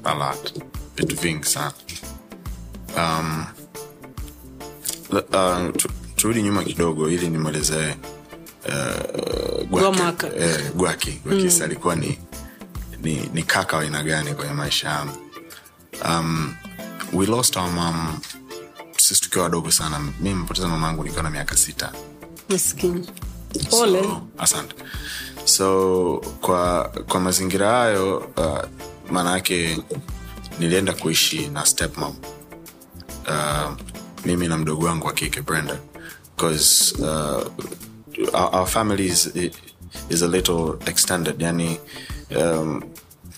A 0.05 0.15
lot. 0.15 0.53
Vitu 0.97 1.17
vingi 1.17 1.45
sana. 1.47 1.73
Um, 2.97 3.45
uh, 5.11 5.75
turudi 6.17 6.43
nyuma 6.43 6.65
kidogo 6.65 7.11
ili 7.11 7.29
nimwelezee 7.29 7.95
uh, 8.69 9.63
gwaki, 9.69 10.27
eh, 10.39 10.73
gwakisi 11.25 11.63
alikuwa 11.63 11.97
ni, 11.97 12.19
ni, 13.03 13.31
ni 13.35 13.43
kaka 13.43 13.77
wa 13.77 13.83
aina 13.83 14.03
gani 14.03 14.35
kwenye 14.35 14.53
maisha 14.53 14.89
yangu? 14.89 15.17
Um, 16.05 16.55
we 17.13 17.27
lost 17.27 17.57
our 17.57 17.71
mom. 17.71 18.19
Sisi 18.97 19.21
tukiwa 19.21 19.45
wadogo 19.45 19.71
sana. 19.71 20.01
Mi 20.21 20.35
mpoteza 20.35 20.69
mama 20.69 20.87
yangu 20.87 21.05
nikiwa 21.05 21.23
na 21.23 21.31
miaka 21.31 21.57
sita. 21.57 21.93
Maskini 22.49 23.07
pole. 23.71 24.03
so, 24.03 24.23
asante. 24.39 24.75
So 25.45 26.23
kwa 26.41 26.85
kwa 27.09 27.21
mazingira 27.21 27.69
hayo 27.71 28.19
uh, 28.37 28.59
maana 29.11 29.31
yake 29.31 29.79
nilienda 30.59 30.93
kuishi 30.93 31.49
na 31.49 31.67
stepmom. 31.67 32.15
Uh, 33.29 33.73
mimi 34.25 34.49
na 34.49 34.59
mdogo 34.59 34.87
wangu 34.87 35.07
wa 35.07 35.13
kike 35.13 35.43
brenda. 35.43 35.79
Bcause 36.37 36.95
uh, 37.03 37.47
our, 38.35 38.55
our 38.55 38.67
families 38.67 39.27
is, 39.37 39.53
is 40.11 40.23
a 40.23 40.29
little 40.29 40.79
extended 40.87 41.41
yani 41.43 41.79
um, 42.37 42.83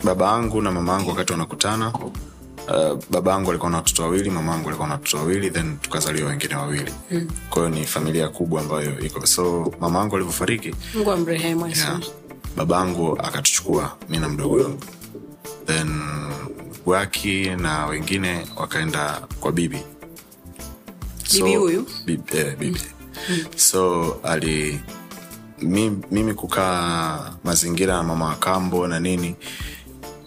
baba 0.04 0.30
angu 0.32 0.62
na 0.62 0.70
mama 0.70 0.96
angu 0.96 1.10
wakati 1.10 1.32
wanakutana 1.32 1.92
uh, 1.94 2.98
baba 3.10 3.34
angu 3.34 3.50
alikuwa 3.50 3.70
na 3.70 3.76
watoto 3.76 4.02
wawili 4.02 4.30
mama 4.30 4.52
yangu 4.52 4.68
alikuwa 4.68 4.88
na 4.88 4.94
watoto 4.94 5.16
wawili 5.16 5.50
then 5.50 5.76
tukazaliwa 5.78 6.28
wengine 6.30 6.54
wawili 6.54 6.92
mm. 7.10 7.28
kwahiyo 7.50 7.74
ni 7.74 7.86
familia 7.86 8.28
kubwa 8.28 8.60
ambayo 8.60 9.00
iko 9.00 9.26
so 9.26 9.72
mama 9.80 10.00
angu 10.00 10.16
alivyofariki 10.16 10.74
yeah, 11.86 12.00
baba 12.56 12.78
angu 12.78 13.18
akatuchukua 13.18 13.96
mi 14.08 14.18
na 14.18 14.28
mdogo 14.28 14.56
wangu 14.62 14.78
then 15.66 16.00
waki 16.86 17.50
na 17.50 17.86
wengine 17.86 18.46
wakaenda 18.56 19.20
kwa 19.40 19.52
bibi 19.52 19.78
Bibi 21.32 21.54
huyu? 21.56 21.86
bibi, 22.06 22.22
eh, 22.38 22.56
bibi. 22.58 22.80
So 23.56 24.12
ali 24.22 24.80
mimi, 25.62 26.02
mimi 26.10 26.34
kukaa 26.34 27.30
mazingira 27.44 27.94
na 27.96 28.02
mama 28.02 28.24
wakambo 28.26 28.86
na 28.86 29.00
nini 29.00 29.36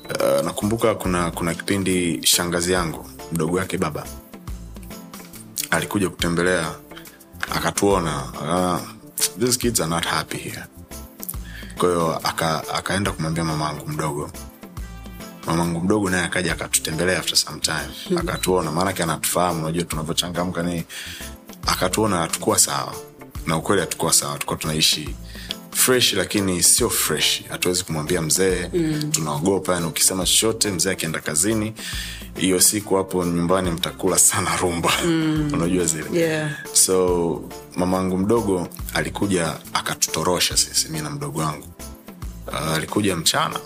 uh, 0.10 0.46
nakumbuka 0.46 0.96
kuna 0.96 1.32
kuna 1.32 1.54
kipindi 1.54 2.20
shangazi 2.28 2.72
yangu 2.72 3.06
mdogo 3.32 3.58
wake 3.58 3.78
baba 3.78 4.04
alikuja 5.70 6.10
kutembelea 6.10 6.72
akatuona 7.56 8.24
uh, 8.42 8.82
these 9.40 9.58
kids 9.60 9.80
are 9.82 9.90
not 9.90 10.06
happy 10.06 10.38
here. 10.38 10.64
Kwahiyo 11.78 12.16
aka, 12.24 12.64
akaenda 12.74 13.12
kumwambia 13.12 13.44
mamangu 13.44 13.88
mdogo. 13.88 14.32
Mamangu 15.48 15.80
mdogo 15.80 16.10
naye 16.10 16.24
akaja 16.24 16.52
akatutembelea 16.52 17.20
after 17.20 17.36
some 17.38 17.60
time 17.60 18.20
akatuona 18.20 18.72
maanake 18.72 19.04
anatufahamu 19.04 19.62
unajua 19.64 19.84
tunavyochangamka 19.84 20.64
ni 20.64 20.84
akatuona 21.68 22.18
hatukuwa 22.18 22.59
sawa. 22.59 22.95
Na 23.47 23.57
ukweli 23.57 23.82
hatukuwa 23.82 24.14
sawa. 24.14 24.38
Tukuwa 24.38 24.57
tunaishi 24.59 25.16
fresh 25.72 26.14
lakini 26.14 26.64
sio 26.64 26.89
fresh. 26.89 27.43
Hatuwezi 27.49 27.84
kumwambia 27.84 28.22
mzee 28.22 28.70
mm. 28.74 29.11
tunaogopa. 29.11 29.74
Yani 29.74 29.86
ukisema 29.86 30.26
chochote 30.26 30.72
mzee 30.72 30.91
akienda 30.91 31.20
kazini 31.20 31.74
hiyo 32.38 32.59
siku 32.59 32.95
hapo 32.95 33.26
nyumbani 33.26 33.72
mtakula 33.72 34.18
sana 34.20 34.57
rumba. 34.57 34.91
Mm. 35.05 35.49
unajua 35.53 35.86
zile. 35.86 36.20
Yeah. 36.20 36.51
so 36.74 37.41
mamangu 37.76 38.18
mdogo 38.18 38.68
alikuja 38.93 39.55
akatutorosha 39.74 40.57
sisi 40.57 40.89
mi 40.89 41.01
na 41.01 41.09
mdogo 41.09 41.39
wangu. 41.39 41.68
Uh, 42.47 42.74
alikuja 42.74 43.16
mchana 43.16 43.59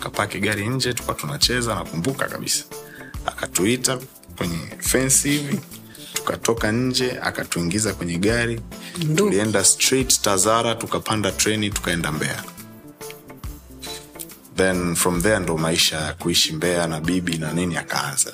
akapaki 0.00 0.38
gari 0.40 0.68
nje 0.68 0.92
tukawa 0.92 1.18
tunacheza 1.18 1.74
nakumbuka 1.74 2.28
kabisa. 2.28 2.64
Akatuita 3.26 3.98
kwenye 4.36 4.58
fensi 4.78 5.28
hivi 5.30 5.60
tukatoka 6.20 6.72
nje 6.72 7.18
akatuingiza 7.22 7.92
kwenye 7.92 8.18
gari 8.18 8.60
tulienda 9.16 9.64
straight 9.64 10.20
tazara 10.22 10.74
tukapanda 10.74 11.32
treni 11.32 11.70
tukaenda 11.70 12.12
mbea 12.12 12.44
then 14.56 14.94
from 14.94 15.22
there 15.22 15.38
ndo 15.38 15.56
maisha 15.58 15.96
ya 15.96 16.12
kuishi 16.12 16.52
mbea 16.52 16.86
na 16.86 17.00
bibi 17.00 17.38
na 17.38 17.52
nini 17.52 17.76
akaanza. 17.76 18.32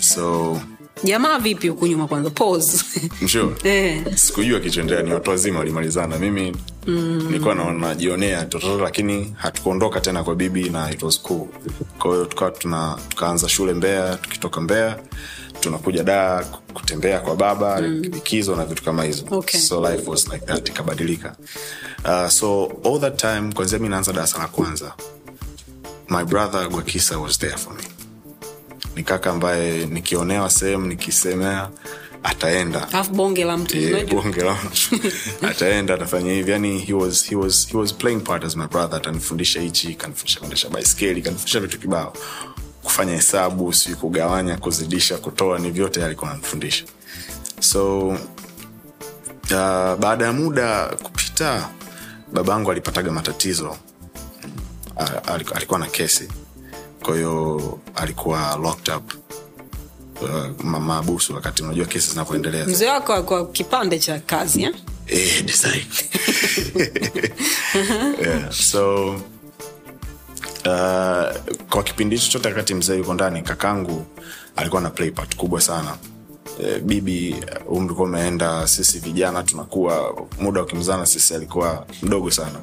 So 0.00 0.60
jamaa 1.04 1.38
vipi 1.38 1.68
huku 1.68 1.86
nyuma 1.86 2.08
kwanza? 2.08 2.30
Pause. 2.30 2.84
Eh. 3.64 4.04
sikujua 4.14 4.60
kichoendea 4.60 5.02
ni 5.02 5.12
watu 5.12 5.30
wazima 5.30 5.58
walimalizana. 5.58 6.18
Mimi 6.18 6.56
mm. 6.86 7.22
nilikuwa 7.26 7.54
najionea 7.54 8.44
toto 8.44 8.78
lakini 8.78 9.34
hatukuondoka 9.36 10.00
tena 10.00 10.24
kwa 10.24 10.34
bibi 10.34 10.70
na 10.70 10.90
it 10.90 11.02
was 11.02 11.22
cool. 11.22 11.46
Kwa 11.98 12.10
hiyo 12.10 12.24
tukawa 12.24 12.50
tuna 12.50 12.98
tukaanza 13.08 13.48
shule 13.48 13.72
mbea 13.74 14.16
tukitoka 14.16 14.60
mbea 14.60 14.98
tunakuja 15.62 16.02
da 16.04 16.44
kutembea 16.74 17.20
kwa 17.20 17.36
baba 17.36 17.80
mm. 17.80 18.02
likizo 18.02 18.56
na 18.56 18.64
vitu 18.64 18.84
kama 18.84 19.04
hizo. 19.04 19.24
Okay. 19.30 19.60
so 19.60 19.90
life 19.90 20.10
was 20.10 20.28
like 20.32 20.46
that 20.46 20.68
ikabadilika. 20.68 21.36
Uh, 22.04 22.28
so 22.28 22.72
all 22.84 23.00
that 23.00 23.16
time 23.16 23.52
kwanzia 23.54 23.78
mi 23.78 23.88
naanza 23.88 24.12
darasa 24.12 24.38
la 24.38 24.46
kwanza 24.48 24.92
my 26.08 26.24
brother 26.24 26.68
gwakisa 26.68 27.18
was 27.18 27.38
there 27.38 27.56
for 27.56 27.74
me. 27.74 27.82
Ni 28.96 29.02
kaka 29.02 29.30
ambaye 29.30 29.86
nikionewa 29.86 30.50
sehemu 30.50 30.86
nikisemea 30.86 31.68
ataenda. 32.22 32.88
Bonge 33.12 33.44
la 33.44 33.56
mtu 33.56 33.78
yeah, 33.78 34.06
bonge 34.06 34.40
la 34.42 34.54
mtu. 34.64 35.00
Ataenda 35.50 35.94
atafanya 35.94 36.32
hivi. 36.32 36.50
Yani 36.50 36.78
he 36.78 36.92
was, 36.92 37.28
he 37.28 37.36
was, 37.36 37.68
he 37.68 37.76
was 37.78 37.94
playing 37.94 38.20
part 38.20 38.44
as 38.44 38.56
my 38.56 38.66
brother. 38.66 38.96
Atanifundisha 38.96 39.60
hichi 39.60 39.94
kanifundisha 39.94 40.38
kuendesha 40.40 40.68
baiskeli 40.68 41.22
kanifundisha 41.22 41.60
vitu 41.60 41.78
kibao 41.78 42.12
kufanya 42.84 43.12
hesabu 43.12 43.72
si 43.72 43.94
kugawanya 43.94 44.56
kuzidisha 44.56 45.18
kutoa 45.18 45.58
ni 45.58 45.70
vyote 45.70 46.04
alikuwa 46.04 46.30
anafundisha 46.30 46.84
so 47.60 48.08
uh, 48.08 48.18
baada 49.98 50.24
ya 50.24 50.32
muda 50.32 50.86
kupita 51.02 51.68
babangu 52.32 52.70
alipataga 52.70 53.10
matatizo. 53.12 53.76
Alikuwa 55.54 55.78
na 55.78 55.86
kesi. 55.86 56.28
Kwahiyo 57.02 57.78
alikuwa 57.94 58.58
locked 58.62 58.94
up 58.94 59.12
uh, 60.22 60.64
maabusu 60.64 61.34
wakati 61.34 61.62
unajua 61.62 61.86
kesi 61.86 62.10
zinavyoendelea 62.10 62.66
mzee 62.66 62.88
wako 62.88 63.22
kwa 63.22 63.46
kipande 63.46 63.98
cha 63.98 64.18
kazi 64.18 64.62
eh? 64.62 64.74
Eh, 65.06 65.44
yeah, 68.26 68.52
so 68.52 69.16
uh, 70.66 71.54
kwa 71.70 71.82
kipindi 71.82 72.18
chochote 72.18 72.48
wakati 72.48 72.74
mzee 72.74 72.96
yuko 72.98 73.14
ndani 73.14 73.42
kakangu 73.42 74.06
alikuwa 74.56 74.82
na 74.82 74.90
play 74.90 75.10
part 75.10 75.36
kubwa 75.36 75.60
sana. 75.60 75.96
E, 76.62 76.78
bibi 76.78 77.36
umri 77.68 77.94
kuwa 77.94 78.08
umeenda 78.08 78.66
sisi 78.66 78.98
vijana 78.98 79.42
tunakuwa 79.42 80.14
muda 80.40 80.60
wa 80.60 80.66
kimzana 80.66 81.06
sisi 81.06 81.34
alikuwa 81.34 81.86
mdogo 82.02 82.30
sana 82.30 82.58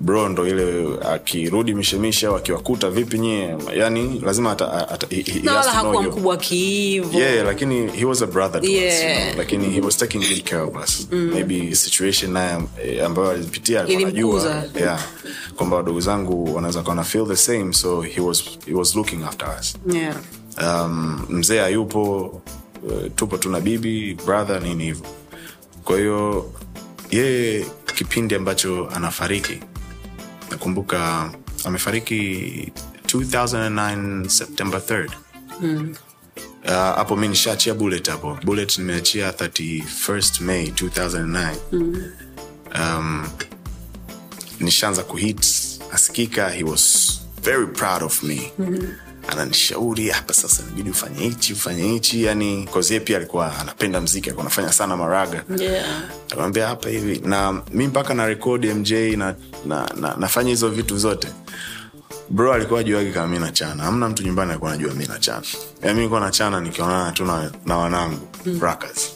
bro 0.00 0.28
ndo 0.28 0.48
ile 0.48 0.86
akirudi 1.12 1.74
mishemishe 1.74 2.26
au 2.26 2.36
akiwakuta 2.36 2.90
vipi 2.90 3.18
nyie? 3.18 3.56
Yani 3.76 4.20
lazima 4.24 4.50
ata, 4.52 4.88
ata, 4.88 5.06
he, 5.10 5.22
he 5.22 5.40
no, 5.40 5.52
hakuwa 5.52 6.02
mkubwa 6.02 6.36
kiivo. 6.36 7.18
Yeah 7.18 7.46
lakini 7.46 7.90
he 7.90 8.04
was 8.04 8.22
a 8.22 8.26
brother 8.26 8.60
to 8.60 8.66
us, 8.66 8.74
you 8.74 9.08
know? 9.08 9.34
lakini 9.38 9.70
he 9.70 9.80
was 9.80 9.96
taking 9.96 10.18
good 10.28 10.44
care 10.44 10.62
of 10.62 10.76
us. 10.84 11.08
Maybe 11.10 11.74
situation 11.74 12.32
naye 12.32 12.58
eh, 12.84 13.04
ambayo 13.06 13.30
alipitia 13.30 13.80
alikuwa 13.80 14.10
Ilimkuza. 14.10 14.64
yeah. 14.80 15.00
Kwamba 15.56 15.76
wadogo 15.76 16.00
zangu 16.00 16.54
wanaweza 16.54 16.82
kawa 16.82 16.94
na 16.94 17.04
feel 17.04 17.26
the 17.26 17.36
same 17.36 17.72
so 17.72 18.00
he 18.00 18.20
was, 18.20 18.44
he 18.66 18.74
was 18.74 18.94
looking 18.96 19.22
after 19.24 19.48
us. 19.60 19.76
Yeah. 19.92 20.16
um, 20.62 21.26
mzee 21.28 21.58
hayupo 21.60 22.20
uh, 22.86 23.12
tupo 23.16 23.38
tuna 23.38 23.60
bibi 23.60 24.14
brother 24.26 24.62
nini 24.62 24.84
hivyo. 24.84 25.06
Kwa 25.84 25.98
hiyo 25.98 26.50
yeye 27.10 27.66
kipindi 27.94 28.34
ambacho 28.34 28.88
anafariki 28.94 29.60
nakumbuka 30.50 31.30
amefariki 31.64 32.72
2009 33.06 34.28
september 34.28 34.80
3rd 34.80 35.10
Uh, 36.64 36.72
hapo 36.72 37.16
mi 37.16 37.28
nishaachia 37.28 37.74
bullet 37.74 38.08
hapo. 38.08 38.38
Bullet 38.44 38.78
nimeachia 38.78 39.30
31st 39.30 40.40
may 40.40 40.66
2009 40.66 41.56
um, 42.74 43.28
nishaanza 44.60 45.02
kuhit 45.02 45.46
asikika 45.92 46.48
he 46.50 46.64
was 46.64 47.20
very 47.42 47.66
proud 47.66 48.02
of 48.02 48.22
me 48.22 48.52
ananishauri 49.28 50.08
hapa 50.08 50.34
sasa 50.34 50.62
nabidi 50.62 50.90
ufanye 50.90 51.20
hichi 51.24 51.52
ufanye 51.52 51.82
hichi. 51.82 52.24
Yani 52.24 52.68
kozie 52.72 53.00
pia 53.00 53.16
alikuwa 53.16 53.58
anapenda 53.58 54.00
mziki 54.00 54.28
alikuwa 54.28 54.46
anafanya 54.46 54.72
sana 54.72 54.96
maraga. 54.96 55.44
Yeah. 55.58 56.68
hapa 56.68 56.88
hivi 56.88 57.18
na 57.24 57.62
mi 57.72 57.86
mpaka 57.86 58.14
na 58.14 58.26
rekodi 58.26 58.74
mj 58.74 58.92
na, 58.92 59.34
na, 59.66 59.90
na, 60.00 60.16
nafanya 60.18 60.50
hizo 60.50 60.68
vitu 60.68 60.98
zote. 60.98 61.28
Bro 62.30 62.52
alikuwa 62.52 62.80
ajuagi 62.80 63.10
kama 63.12 63.26
mi 63.26 63.38
nachana 63.38 63.82
amna 63.84 64.08
mtu 64.08 64.22
nyumbani 64.22 64.50
alikuwa 64.50 64.70
najua 64.70 64.94
mi 64.94 65.06
nachana 65.06 65.46
ya 65.82 65.94
mi 65.94 66.00
nikuwa 66.02 66.20
nachana 66.20 66.60
nikionana 66.60 67.12
tu 67.12 67.24
na, 67.24 67.50
na 67.66 67.76
wanangu 67.78 68.28
mm. 68.46 68.60
rakas 68.60 69.10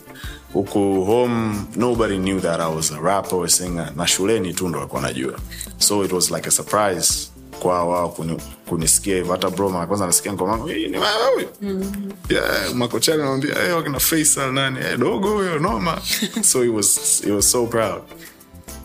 huku 0.52 1.04
home 1.04 1.54
nobody 1.76 2.16
knew 2.18 2.40
that 2.40 2.60
i 2.60 2.74
was 2.74 2.92
a 2.92 3.00
rapper 3.00 3.38
or 3.38 3.48
singer. 3.48 3.92
Na 3.96 4.06
shuleni 4.06 4.54
tu 4.54 4.68
ndo 4.68 4.78
alikuwa 4.78 5.02
najua 5.02 5.38
so 5.78 6.04
it 6.04 6.12
was 6.12 6.30
like 6.30 6.48
a 6.48 6.50
surprise 6.50 7.29
kwa 7.60 7.84
wao 7.84 8.08
kuni, 8.08 8.40
kunisikia 8.68 9.16
hivyo. 9.16 9.32
Hata 9.32 9.50
bro 9.50 9.68
mara 9.70 9.86
kwanza 9.86 10.06
nasikia 10.06 10.32
ngoma 10.32 10.56
ni 10.56 10.62
wewe 10.72 11.48
huyu? 11.60 11.84
Yeah, 12.28 12.74
makochani 12.74 13.18
anamwambia 13.22 13.54
hey, 13.54 13.72
wakina 13.72 14.00
Faisal 14.00 14.52
nani? 14.52 14.78
Hey, 14.80 14.96
dogo 14.96 15.30
huyo 15.30 15.58
noma. 15.58 16.00
So 16.42 16.62
he 16.62 16.68
was, 16.68 17.22
he 17.24 17.32
was 17.32 17.50
so 17.50 17.66
proud. 17.66 18.02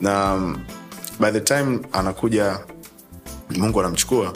Na 0.02 0.34
um, 0.34 0.66
by 1.20 1.32
the 1.32 1.40
time 1.42 1.80
anakuja 1.92 2.60
mungu 3.50 3.80
anamchukua 3.80 4.34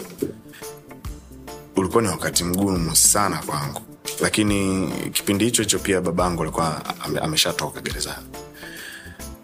ulikuwa 1.75 2.03
ni 2.03 2.09
wakati 2.09 2.43
mgumu 2.43 2.95
sana 2.95 3.37
kwangu. 3.45 3.81
Lakini 4.21 4.87
kipindi 5.13 5.45
hicho 5.45 5.61
hicho 5.61 5.79
pia 5.79 6.01
babangu 6.01 6.41
alikuwa 6.43 6.81
ameshatoka 7.21 7.81
gerezani. 7.81 8.25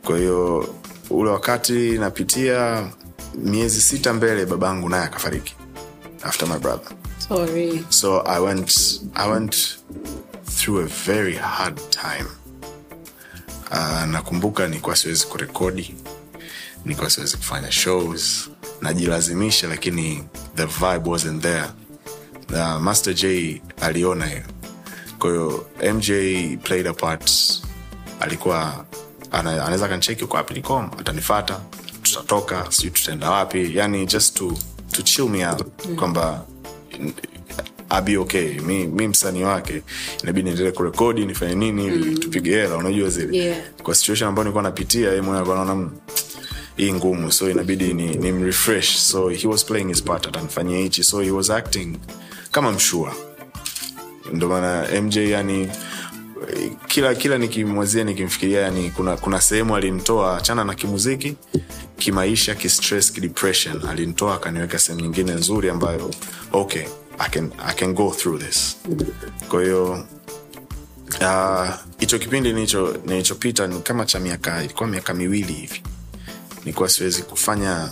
Kwa 0.05 0.17
hiyo 0.17 0.69
ule 1.09 1.29
wakati 1.29 1.73
napitia 1.97 2.87
miezi 3.37 3.81
sita 3.81 4.13
mbele 4.13 4.45
babangu 4.45 4.89
naye 4.89 5.03
akafariki 5.03 5.55
after 6.23 6.47
my 6.47 6.57
brother. 6.59 6.91
Sorry. 7.27 7.85
so 7.89 8.21
i 8.27 8.39
went 8.39 9.01
i 9.15 9.29
went 9.31 9.79
through 10.57 10.79
a 10.85 10.87
very 11.05 11.35
hard 11.35 11.79
time. 11.89 12.25
Uh, 13.71 14.03
nakumbuka 14.05 14.67
nilikuwa 14.67 14.95
siwezi 14.95 15.25
kurekodi 15.27 15.95
nilikuwa 16.85 17.09
siwezi 17.09 17.37
kufanya 17.37 17.71
shows 17.71 18.49
najilazimisha 18.81 19.67
lakini 19.67 20.23
the 20.55 20.65
vibe 20.65 21.09
wasn't 21.09 21.41
there. 21.41 21.65
Uh, 22.53 22.81
master 22.81 23.13
j 23.13 23.61
aliona 23.81 24.25
hiyo. 24.25 24.43
Kwahiyo 25.19 25.67
mj 25.93 26.05
played 26.63 26.87
a 26.87 26.93
part. 26.93 27.31
Alikuwa 28.19 28.85
anaweza 29.31 29.85
akanicheki 29.85 30.23
uko 30.23 30.37
apilicom 30.37 30.89
atanifata 30.99 31.59
tutatoka 32.05 32.65
sijui 32.69 32.91
tutaenda 32.91 33.29
wapi. 33.31 33.71
Yani 33.77 34.05
just 34.05 34.37
to, 34.37 34.53
to 34.91 35.01
chill 35.01 35.29
me 35.29 35.47
out 35.47 35.61
mm. 35.89 35.95
kwamba 35.95 36.45
abi 37.89 38.17
okay. 38.17 38.59
Mi, 38.59 38.87
mi 38.87 39.07
msanii 39.07 39.43
wake 39.43 39.81
inabidi 40.23 40.43
niendelee 40.49 40.71
kurekodi 40.71 41.25
nifanye 41.25 41.55
nini 41.55 41.85
ili 41.85 42.19
tupige 42.19 42.51
hela 42.51 42.77
unajua 42.77 43.09
zile. 43.09 43.37
Yeah. 43.37 43.57
kwa 43.83 43.95
situation 43.95 44.29
ambayo 44.29 44.43
nilikuwa 44.43 44.63
napitia 44.63 45.09
yeye 45.09 45.21
mwenyewe 45.21 45.37
alikuwa 45.37 45.61
anaona 45.61 45.75
"Mm, 45.81 45.91
hii 46.77 46.93
ngumu 46.93 47.31
so 47.31 47.49
inabidi 47.49 47.93
ni, 47.93 48.15
ni 48.15 48.31
mrefresh 48.31 48.97
so 48.97 49.29
he 49.29 49.47
was 49.47 49.65
playing 49.65 49.87
his 49.87 50.03
part 50.03 50.27
atanifanyia 50.27 50.77
hichi. 50.79 51.03
So 51.03 51.19
he 51.21 51.31
was 51.31 51.49
acting 51.49 51.97
kama 52.51 52.71
mshua. 52.71 53.15
Ndo 54.33 54.47
maana 54.49 55.01
mj 55.01 55.15
yani 55.17 55.69
kila 56.87 57.15
kila 57.15 57.37
nikimwazia 57.37 58.03
nikimfikiria 58.03 58.61
yani 58.61 58.91
kuna 58.91 59.17
kuna 59.17 59.41
sehemu 59.41 59.75
alinitoa 59.75 60.37
achana 60.37 60.63
na 60.63 60.73
kimuziki 60.73 61.35
kimaisha 61.97 62.55
kistress 62.55 63.11
kidepression. 63.11 63.87
Alinitoa 63.89 64.35
akaniweka 64.35 64.79
sehemu 64.79 65.01
nyingine 65.01 65.31
nzuri 65.33 65.69
ambayo 65.69 66.11
okay 66.51 66.83
I 67.19 67.29
can, 67.29 67.51
I 67.65 67.73
can 67.73 67.93
go 67.93 68.11
through 68.11 68.39
this. 68.39 68.77
Kwa 69.49 69.61
ah, 71.21 71.77
hicho 71.99 72.15
uh, 72.15 72.21
kipindi 72.21 72.53
nilichopita 73.05 73.67
ni 73.67 73.79
kama 73.79 74.05
cha 74.05 74.19
miaka 74.19 74.63
ilikuwa 74.63 74.89
miaka 74.89 75.13
miwili 75.13 75.53
hivi. 75.53 75.83
Nilikuwa 76.59 76.89
siwezi 76.89 77.21
kufanya 77.21 77.89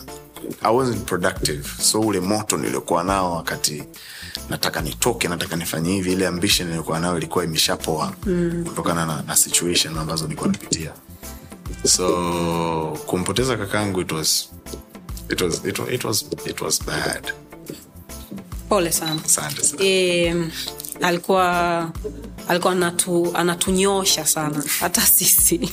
I 0.62 0.76
wasn't 0.76 1.06
productive. 1.06 1.64
So 1.82 2.00
ule 2.00 2.20
moto 2.20 2.58
niliokuwa 2.58 3.04
nao 3.04 3.36
wakati 3.36 3.84
nataka 4.50 4.82
nitoke 4.82 5.28
nataka 5.28 5.56
nifanye 5.56 5.94
hivi. 5.94 6.12
Ile 6.14 6.28
ambition 6.28 6.68
niliokuwa 6.68 7.00
nayo 7.00 7.18
ilikuwa 7.18 7.44
imeshapoa 7.44 8.14
mm. 8.26 8.64
kutokana 8.68 9.06
na, 9.06 9.22
na 9.28 9.36
situation 9.36 9.98
ambazo 9.98 10.24
nilikuwa 10.24 10.50
napitia. 10.52 10.92
So 11.86 12.98
kumpoteza 13.06 13.58
kakangu 13.58 14.02
it 14.02 14.12
was, 14.12 14.50
it 15.30 15.42
was, 15.42 15.66
it 15.66 15.80
was, 15.80 15.90
it 15.92 16.04
was, 16.04 16.26
it 16.46 16.62
was 16.62 16.86
bad. 16.86 17.34
Pole 18.70 18.92
sana. 18.92 19.22
Asante 19.26 19.64
sana. 19.64 19.84
E, 19.84 20.36
alikuwa 21.02 21.92
alikuwa 22.48 22.74
anatu, 22.74 23.32
anatunyosha 23.34 24.26
sana 24.26 24.64
hata 24.80 25.02
sisi. 25.02 25.60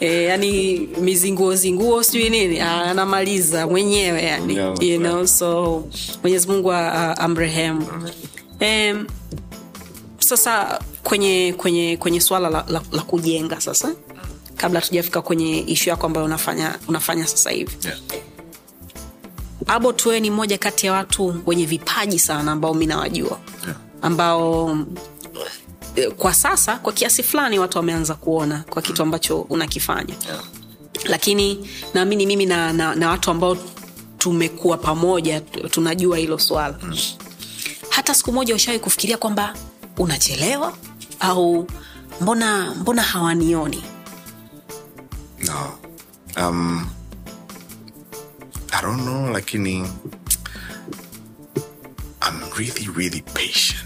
E, 0.00 0.22
yani 0.24 0.78
mizinguo 1.00 1.54
zinguo 1.54 2.02
sijui 2.02 2.30
nini 2.30 2.60
ah, 2.60 2.82
anamaliza 2.84 3.66
mwenyewe 3.66 4.22
yani 4.22 4.56
you 4.80 4.98
know, 4.98 5.26
so 5.26 5.84
mwenyezi 6.22 6.48
mungu 6.48 6.72
amrehemu. 6.72 7.86
Em, 8.60 9.06
sasa 10.18 10.80
kwenye 11.02 11.54
kwenye 11.56 11.96
kwenye 11.96 12.20
swala 12.20 12.50
la, 12.50 12.64
la, 12.68 12.82
la 12.92 13.02
kujenga 13.02 13.60
sasa 13.60 13.94
kabla 14.56 14.80
tujafika 14.80 15.22
kwenye 15.22 15.58
ishu 15.60 15.90
yako 15.90 16.06
ambayo 16.06 16.26
unafanya 16.26 16.78
unafanya 16.88 17.26
sasa 17.26 17.50
hivi. 17.50 17.76
Yeah. 17.84 17.98
abot 19.66 20.06
wewe 20.06 20.20
ni 20.20 20.30
mmoja 20.30 20.58
kati 20.58 20.86
ya 20.86 20.92
watu 20.92 21.42
wenye 21.46 21.66
vipaji 21.66 22.18
sana 22.18 22.52
ambao 22.52 22.74
mi 22.74 22.86
nawajua. 22.86 23.38
Yeah. 23.64 23.76
ambao 24.02 24.76
kwa 26.16 26.34
sasa 26.34 26.76
kwa 26.78 26.92
kiasi 26.92 27.22
fulani 27.22 27.58
watu 27.58 27.78
wameanza 27.78 28.14
kuona 28.14 28.64
kwa 28.70 28.82
kitu 28.82 29.02
ambacho 29.02 29.40
unakifanya 29.40 30.14
Yeah. 30.26 30.44
lakini 31.04 31.70
naamini 31.94 32.26
mimi 32.26 32.46
na, 32.46 32.72
na, 32.72 32.94
na 32.94 33.08
watu 33.10 33.30
ambao 33.30 33.56
tumekuwa 34.18 34.76
pamoja 34.78 35.40
tunajua 35.40 36.18
hilo 36.18 36.38
swala 36.38 36.78
mm. 36.82 36.96
hata 37.90 38.14
siku 38.14 38.32
moja 38.32 38.54
ushawai 38.54 38.80
kufikiria 38.80 39.16
kwamba 39.16 39.54
unachelewa 39.98 40.72
au 41.20 41.66
mbona 42.20 42.74
mbona 42.74 43.02
hawanioni 43.02 43.82
No. 45.46 45.78
Um, 46.36 46.86
I 48.72 48.82
don't 48.82 49.02
know, 49.02 49.30
lakini 49.32 49.74
I'm 52.22 52.40
really, 52.58 52.88
really 52.96 53.20
patient. 53.22 53.83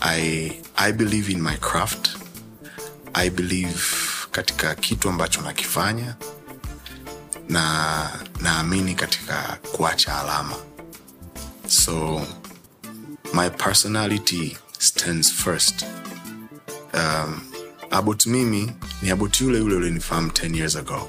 I 0.00 0.60
I 0.76 0.92
believe 0.92 1.28
in 1.30 1.40
my 1.42 1.56
craft. 1.56 2.16
I 3.14 3.30
believe 3.30 3.82
katika 4.30 4.74
kitu 4.74 5.08
ambacho 5.08 5.40
nakifanya 5.40 6.14
na 7.48 8.10
naamini 8.40 8.94
katika 8.94 9.58
kuacha 9.72 10.18
alama. 10.20 10.56
So 11.68 12.26
my 13.34 13.50
personality 13.50 14.56
stands 14.78 15.32
first 15.32 15.84
abot 17.90 18.26
mimi 18.26 18.72
ni 19.02 19.10
abot 19.10 19.40
yule 19.40 19.58
yule 19.58 19.74
ulinifahamu 19.76 20.28
10 20.30 20.56
years 20.56 20.76
ago 20.76 21.08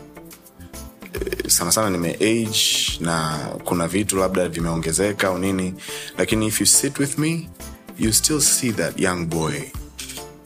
sana 1.47 1.71
sana 1.71 1.89
nime 1.89 2.09
age 2.13 2.97
na 2.99 3.37
kuna 3.65 3.87
vitu 3.87 4.17
labda 4.17 4.49
vimeongezeka 4.49 5.27
au 5.27 5.37
nini 5.37 5.73
lakini 6.17 6.47
if 6.47 6.59
you 6.61 6.65
sit 6.67 6.99
with 6.99 7.17
me 7.17 7.49
you 8.01 8.11
still 8.11 8.41
see 8.41 8.71
that 8.71 8.99
young 8.99 9.25
boy 9.27 9.71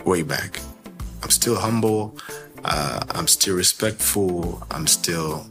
way 0.06 0.24
back. 0.24 0.60
I'm 1.24 1.30
still 1.30 1.56
humble. 1.56 2.18
Uh, 2.64 3.00
i'm 3.16 3.28
still 3.28 3.56
respectful. 3.56 4.62
I'm 4.72 4.88
still 4.88 5.46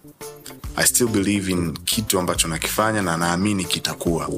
i 0.77 0.85
still 0.85 1.09
believe 1.09 1.49
in 1.53 1.73
kitu 1.85 2.19
ambacho 2.19 2.49
nakifanya 2.49 3.03
na 3.03 3.17
naamini 3.17 3.65
kitakuwa. 3.65 4.29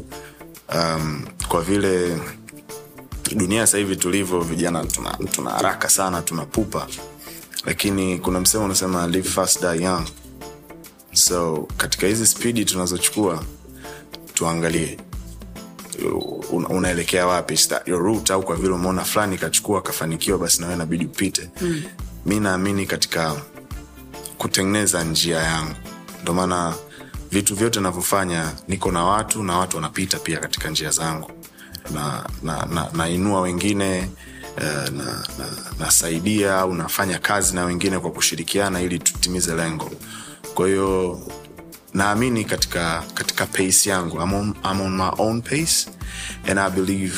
Um, 0.75 1.27
kwa 1.49 1.63
vile 1.63 2.19
dunia 3.37 3.67
sasa 3.67 3.79
hivi 3.79 3.97
tulivyo 3.97 4.41
vijana 4.41 4.85
tuna, 4.85 5.19
tuna 5.33 5.51
haraka 5.51 5.89
sana 5.89 6.23
tunapupa 6.23 6.87
lakini 7.65 8.19
kuna 8.19 8.41
msemo 8.41 8.65
unasema 8.65 9.07
live 9.07 9.29
fast 9.29 9.61
die 9.61 9.83
young. 9.83 10.05
So 11.13 11.69
katika 11.77 12.07
hizi 12.07 12.27
spidi 12.27 12.65
tunazochukua 12.65 13.45
tuangalie 14.35 14.99
unaelekea 16.69 17.27
wapi? 17.27 17.59
Your 17.87 18.03
route 18.03 18.33
au 18.33 18.43
kwa 18.43 18.57
vile 18.57 18.73
umeona 18.75 19.05
fulani 19.05 19.39
kachukua 19.39 19.83
kafanikiwa 19.83 20.39
basi 20.39 20.61
nawe 20.61 20.75
inabidi 20.75 21.05
upite. 21.05 21.51
Mm. 21.61 21.83
mi 22.27 22.41
naamini 22.41 22.87
katika 22.87 23.35
kutengeneza 24.39 25.05
njia 25.05 25.39
yangu. 25.39 25.75
Ndo 26.23 26.35
maana 26.35 26.75
vitu 27.31 27.55
vyote 27.55 27.81
navyofanya 27.81 28.53
niko 28.69 28.93
na 28.93 29.05
watu 29.05 29.43
na 29.43 29.59
watu 29.59 29.77
wanapita 29.77 30.19
pia 30.19 30.39
katika 30.39 30.71
njia 30.71 30.91
zangu. 30.91 31.31
Na 31.95 32.25
nainua 32.95 33.31
na, 33.31 33.37
na 33.37 33.41
wengine 33.41 34.09
nasaidia 34.57 34.91
na, 34.91 35.05
na, 35.39 35.85
nasaidia 35.87 36.59
au 36.59 36.75
nafanya 36.75 37.19
kazi 37.19 37.55
na 37.55 37.65
wengine 37.65 37.99
kwa 37.99 38.11
kushirikiana 38.11 38.81
ili 38.83 38.99
tutimize 38.99 39.55
lengo. 39.55 39.91
Kwa 40.55 40.67
hiyo 40.69 41.21
naamini 41.97 42.45
katika 42.45 43.03
katika 43.15 43.47
pace 43.47 43.91
yangu. 43.91 44.17
I'm 44.23 44.35
on, 44.35 44.55
I'm 44.65 44.81
on 44.81 44.97
my 44.97 45.11
own 45.19 45.43
pace 45.43 45.91
and 46.49 46.59
i 46.59 46.71
believe 46.71 47.17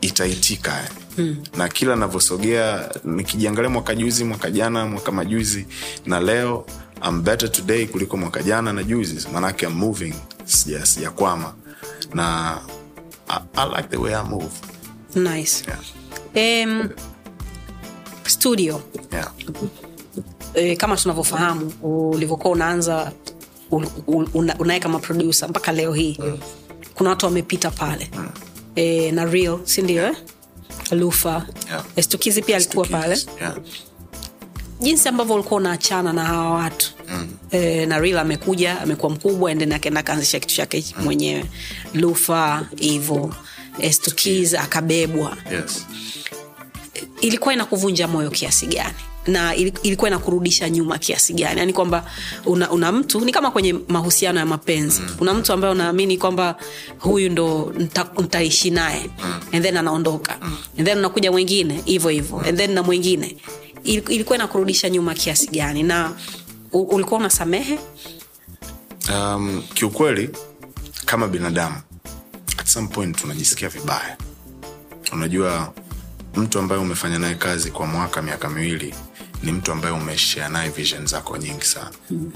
itaitika. 0.00 0.88
Hmm. 1.16 1.36
na 1.56 1.68
kila 1.68 1.96
navyosogea 1.96 2.90
nikijiangalia 3.04 3.70
mwaka 3.70 3.94
juzi 3.94 4.24
mwaka 4.24 4.50
jana 4.50 4.86
mwaka 4.86 5.12
majuzi 5.12 5.66
na 6.06 6.20
leo 6.20 6.66
I'm 7.08 7.22
better 7.22 7.52
today 7.52 7.86
kuliko 7.86 8.16
mwaka 8.16 8.42
jana 8.42 8.72
na 8.72 8.82
juzi. 8.82 9.28
Manake 9.32 9.66
I'm 9.66 9.72
moving. 9.74 10.14
Sija 10.44 10.86
sijakwama 10.86 11.54
na 12.14 12.58
I, 13.28 13.38
I 13.56 13.68
like 13.76 13.88
the 13.88 13.96
way 13.96 14.14
I 14.14 14.22
move. 14.28 14.50
Nice. 15.14 15.64
Yeah. 16.34 16.68
um, 16.68 16.88
studio. 18.26 18.82
Yeah. 19.12 19.30
E, 20.56 20.76
kama 20.76 20.96
tunavyofahamu 20.96 21.72
ulivyokuwa 21.82 22.52
unaanza 22.52 23.12
un, 23.70 23.86
un, 24.06 24.28
una, 24.34 24.58
unaye 24.58 24.80
kama 24.80 24.98
produsa 24.98 25.48
mpaka 25.48 25.72
leo 25.72 25.92
hii 25.92 26.16
mm. 26.20 26.38
kuna 26.94 27.10
watu 27.10 27.26
wamepita 27.26 27.70
pale 27.70 28.10
mm. 28.16 28.28
e, 28.76 29.12
na 29.12 29.24
real 29.24 29.58
sindio 29.64 30.02
eh? 30.06 30.16
lufa 30.90 31.46
Yeah. 31.70 31.84
estukizi 31.96 32.42
pia 32.42 32.56
alikuwa 32.56 32.86
pale 32.86 33.18
Yeah. 33.40 33.56
jinsi 34.80 35.08
ambavyo 35.08 35.34
ulikuwa 35.34 35.60
unaachana 35.60 36.12
na 36.12 36.24
hawa 36.24 36.50
watu 36.50 36.92
mm. 37.08 37.28
e, 37.50 37.86
naril 37.86 38.18
amekuja 38.18 38.80
amekuwa 38.80 39.12
mkubwa 39.12 39.50
endeni 39.50 39.74
akaenda 39.74 40.00
akaanzisha 40.00 40.40
kitu 40.40 40.54
chake 40.54 40.84
mm. 40.98 41.04
mwenyewe 41.04 41.44
lufa 41.94 42.66
hivo 42.76 43.34
estukiz 43.78 44.54
akabebwa 44.54 45.36
Yes. 45.52 45.86
ilikuwa 47.20 47.54
inakuvunja 47.54 48.08
moyo 48.08 48.30
kiasi 48.30 48.66
gani 48.66 48.94
na 49.26 49.54
ili- 49.54 49.72
ilikuwa 49.82 50.10
inakurudisha 50.10 50.70
nyuma 50.70 50.98
kiasi 50.98 51.34
gani? 51.34 51.58
Yaani 51.60 51.72
kwamba 51.72 52.10
una, 52.46 52.70
una 52.70 52.92
mtu 52.92 53.20
ni 53.20 53.32
kama 53.32 53.50
kwenye 53.50 53.72
mahusiano 53.88 54.38
ya 54.40 54.46
mapenzi. 54.46 55.00
Mm. 55.00 55.16
una 55.20 55.34
mtu 55.34 55.52
ambaye 55.52 55.72
unaamini 55.74 56.18
kwamba 56.18 56.56
huyu 56.98 57.30
ndo 57.30 57.74
ntaishi 58.18 58.70
naye 58.70 59.10
mm. 59.24 59.40
and 59.52 59.62
then 59.64 59.76
anaondoka. 59.76 60.36
Mm. 60.42 60.56
and 60.78 60.86
then 60.86 60.98
unakuja 60.98 61.32
mwingine 61.32 61.82
hivyo 61.84 62.10
hivyo. 62.10 62.38
And 62.48 62.58
then 62.58 62.70
na 62.72 62.82
mwingine. 62.82 63.36
Ilikuwa 63.84 64.36
inakurudisha 64.38 64.90
nyuma 64.90 65.14
kiasi 65.14 65.46
gani? 65.46 65.82
Na 65.82 66.12
ulikuwa 66.72 67.20
unasamehe? 67.20 67.78
Um, 69.14 69.62
kiukweli 69.74 70.30
kama 71.04 71.28
binadamu 71.28 71.74
at 72.58 72.66
some 72.66 72.88
point 72.88 73.16
tunajisikia 73.20 73.68
vibaya. 73.68 74.16
Unajua 75.12 75.72
mtu 76.34 76.58
ambaye 76.58 76.80
umefanya 76.80 77.18
naye 77.18 77.34
kazi 77.34 77.70
kwa 77.70 77.86
mwaka 77.86 78.22
miaka 78.22 78.48
miwili 78.48 78.94
ni 79.42 79.52
mtu 79.52 79.72
ambaye 79.72 79.94
umeshare 79.94 80.48
naye 80.52 80.68
vision 80.70 81.06
zako 81.06 81.36
nyingi 81.36 81.64
sana. 81.64 81.90
Hmm. 82.08 82.32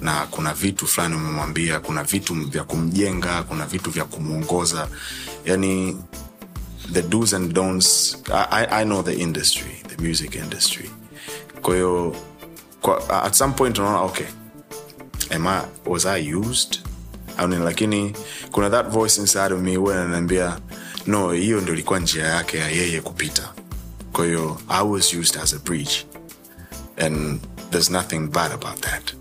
na 0.00 0.26
kuna 0.30 0.54
vitu 0.54 0.86
fulani 0.86 1.14
umemwambia 1.14 1.80
kuna 1.80 2.04
vitu 2.04 2.34
vya 2.34 2.64
kumjenga 2.64 3.42
kuna 3.42 3.66
vitu 3.66 3.90
vya 3.90 4.04
kumwongoza 4.04 4.88
yani 5.44 5.96
the 6.92 7.02
do's 7.02 7.34
and 7.34 7.52
don'ts 7.52 8.16
I, 8.32 8.46
I- 8.50 8.80
I 8.82 8.84
know 8.84 9.02
the 9.02 9.12
industry 9.14 9.82
the 9.88 10.02
music 10.08 10.34
industry. 10.34 10.90
Kwahiyo 11.62 12.16
kwa- 12.82 13.22
at 13.24 13.34
some 13.34 13.52
point 13.54 13.78
unaona 13.78 14.00
okay 14.00 14.26
am 15.30 15.46
I, 15.46 15.60
was 15.86 16.06
I 16.06 16.34
used? 16.34 16.78
Au 17.38 17.48
nini 17.48 17.64
lakini 17.64 18.12
kuna 18.52 18.70
that 18.70 18.88
voice 18.88 19.20
inside 19.20 19.54
of 19.54 19.60
me 19.60 19.76
huwa 19.76 19.94
ananiambia 20.00 20.58
no 21.06 21.32
hiyo 21.32 21.60
ndio 21.60 21.74
ilikuwa 21.74 21.98
njia 22.00 22.24
yake 22.26 22.58
ya 22.58 22.68
yeye 22.68 23.00
kupita. 23.00 23.52
Kwahiyo 24.12 24.60
i 24.68 24.86
was 24.86 25.14
used 25.14 25.40
as 25.42 25.54
a 25.54 25.58
bridge 25.58 26.06
and 26.98 27.40
there's 27.70 27.90
nothing 27.90 28.28
bad 28.28 28.52
about 28.52 28.80
that. 28.80 29.14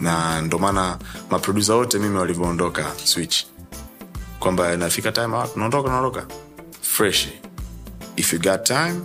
Na 0.00 0.40
ndo 0.42 0.58
maana 0.58 0.98
maprodusa 1.30 1.74
wote 1.74 1.98
mimi 1.98 2.18
walivyoondoka 2.18 2.92
switch 3.04 3.44
kwamba 4.38 4.74
inafika 4.74 5.12
time 5.12 5.36
out 5.36 5.56
naondoka 5.56 5.88
unaondoka. 5.88 6.26
Fresh. 6.80 7.28
If 8.16 8.32
you 8.32 8.38
got 8.38 8.64
time 8.64 9.00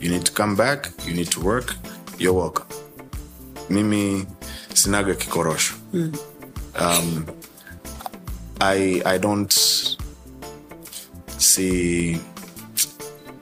you 0.00 0.10
need 0.10 0.24
to 0.24 0.32
come 0.32 0.56
back 0.56 0.88
you 1.06 1.14
need 1.14 1.28
to 1.30 1.40
work 1.40 1.74
you're 2.18 2.38
welcome. 2.40 2.66
Mimi 3.70 4.26
sinaga 4.74 5.14
kikorosho. 5.14 5.74
Mm. 5.92 6.12
um, 6.80 7.24
I, 8.60 9.02
I 9.04 9.18
don't 9.18 9.52
si 11.38 12.20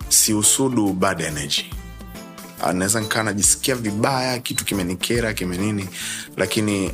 si 0.09 0.35
usudu 0.35 0.93
bad 0.93 1.21
energy 1.21 1.71
naweza 2.73 3.01
nikaa 3.01 3.23
najisikia 3.23 3.75
vibaya 3.75 4.39
kitu 4.39 4.65
kimenikera 4.65 5.33
kimenini 5.35 5.89
lakini 6.37 6.93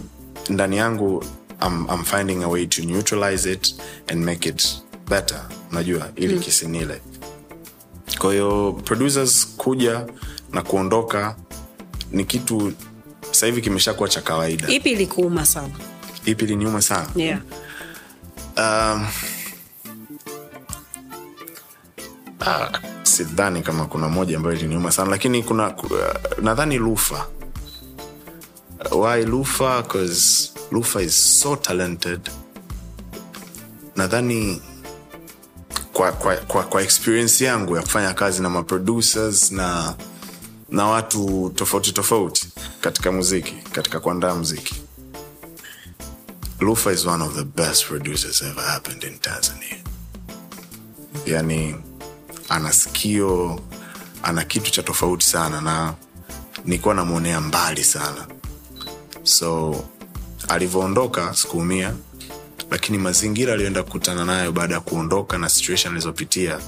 ndani 0.50 0.76
yangu 0.76 1.24
I'm, 1.62 1.86
I'm 1.90 2.04
finding 2.04 2.42
a 2.44 2.48
way 2.48 2.66
to 2.66 2.82
neutralize 2.82 3.52
it 3.52 3.74
and 4.08 4.24
make 4.24 4.48
it 4.48 4.78
better. 5.08 5.40
Unajua 5.72 6.08
ili 6.16 6.34
mm. 6.34 6.40
kisinile. 6.40 7.00
Kwahiyo 8.18 8.72
producers 8.84 9.46
kuja 9.56 10.06
na 10.52 10.62
kuondoka 10.62 11.36
ni 12.10 12.24
kitu 12.24 12.72
sahivi 13.30 13.60
kimeshakuwa 13.62 14.08
cha 14.08 14.20
kawaida. 14.20 14.68
Ipi 14.68 14.90
ilikuuma 14.90 15.46
sana? 15.46 15.74
Ipi 16.24 16.44
iliniuma 16.44 16.82
sana? 16.82 17.06
Yeah. 17.16 17.40
um, 18.56 19.06
ah, 22.40 22.68
sidhani 23.06 23.62
kama 23.62 23.86
kuna 23.86 24.08
moja 24.08 24.36
ambayo 24.36 24.56
iliniuma 24.56 24.92
sana 24.92 25.10
lakini 25.10 25.42
kuna 25.42 25.76
uh, 25.76 25.90
nadhani 26.42 26.78
lufa. 26.78 27.26
Why 28.92 29.24
lufa? 29.24 29.82
Bcause 29.82 30.50
lufa 30.70 31.02
is 31.02 31.40
so 31.40 31.56
talented. 31.56 32.20
Nadhani 33.96 34.62
kwa, 35.92 36.12
kwa, 36.12 36.36
kwa, 36.36 36.62
kwa 36.62 36.82
experience 36.82 37.44
yangu 37.44 37.76
ya 37.76 37.82
kufanya 37.82 38.14
kazi 38.14 38.42
na 38.42 38.50
maproducers 38.50 39.52
na 39.52 39.94
na 40.70 40.86
watu 40.86 41.52
tofauti 41.54 41.92
tofauti 41.92 42.48
katika 42.80 43.12
muziki 43.12 43.54
katika 43.72 44.00
kuandaa 44.00 44.34
muziki. 44.34 44.74
Lufa 46.60 46.92
is 46.92 47.06
one 47.06 47.24
of 47.24 47.34
the 47.34 47.44
best 47.44 47.86
producers 47.86 48.42
ever 48.42 48.64
happened 48.64 49.04
in 49.04 49.18
tanzania. 49.18 49.76
Yani 51.26 51.76
ana 52.48 52.72
sikio 52.72 53.60
ana 54.22 54.44
kitu 54.44 54.70
cha 54.70 54.82
tofauti 54.82 55.26
sana 55.26 55.60
na 55.60 55.94
nilikuwa 56.64 56.94
namwonea 56.94 57.40
mbali 57.40 57.84
sana. 57.84 58.26
So 59.22 59.84
alivyoondoka 60.48 61.34
sikuumia 61.34 61.94
lakini 62.70 62.98
mazingira 62.98 63.52
aliyoenda 63.54 63.82
kukutana 63.82 64.24
nayo 64.24 64.52
baada 64.52 64.74
ya 64.74 64.80
kuondoka 64.80 65.38
na 65.38 65.48
situation 65.48 65.92
alizopitia 65.92 66.58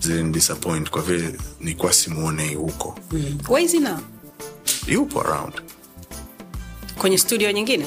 zilinidisappoint 0.00 0.90
kwa 0.90 1.02
vile 1.02 1.38
nilikuwa 1.60 1.92
simuonei 1.92 2.54
huko. 2.54 2.98
Mm. 3.12 3.38
yupo 4.86 5.20
around. 5.20 5.62
Kwenye 6.98 7.18
studio 7.18 7.52
nyingine? 7.52 7.86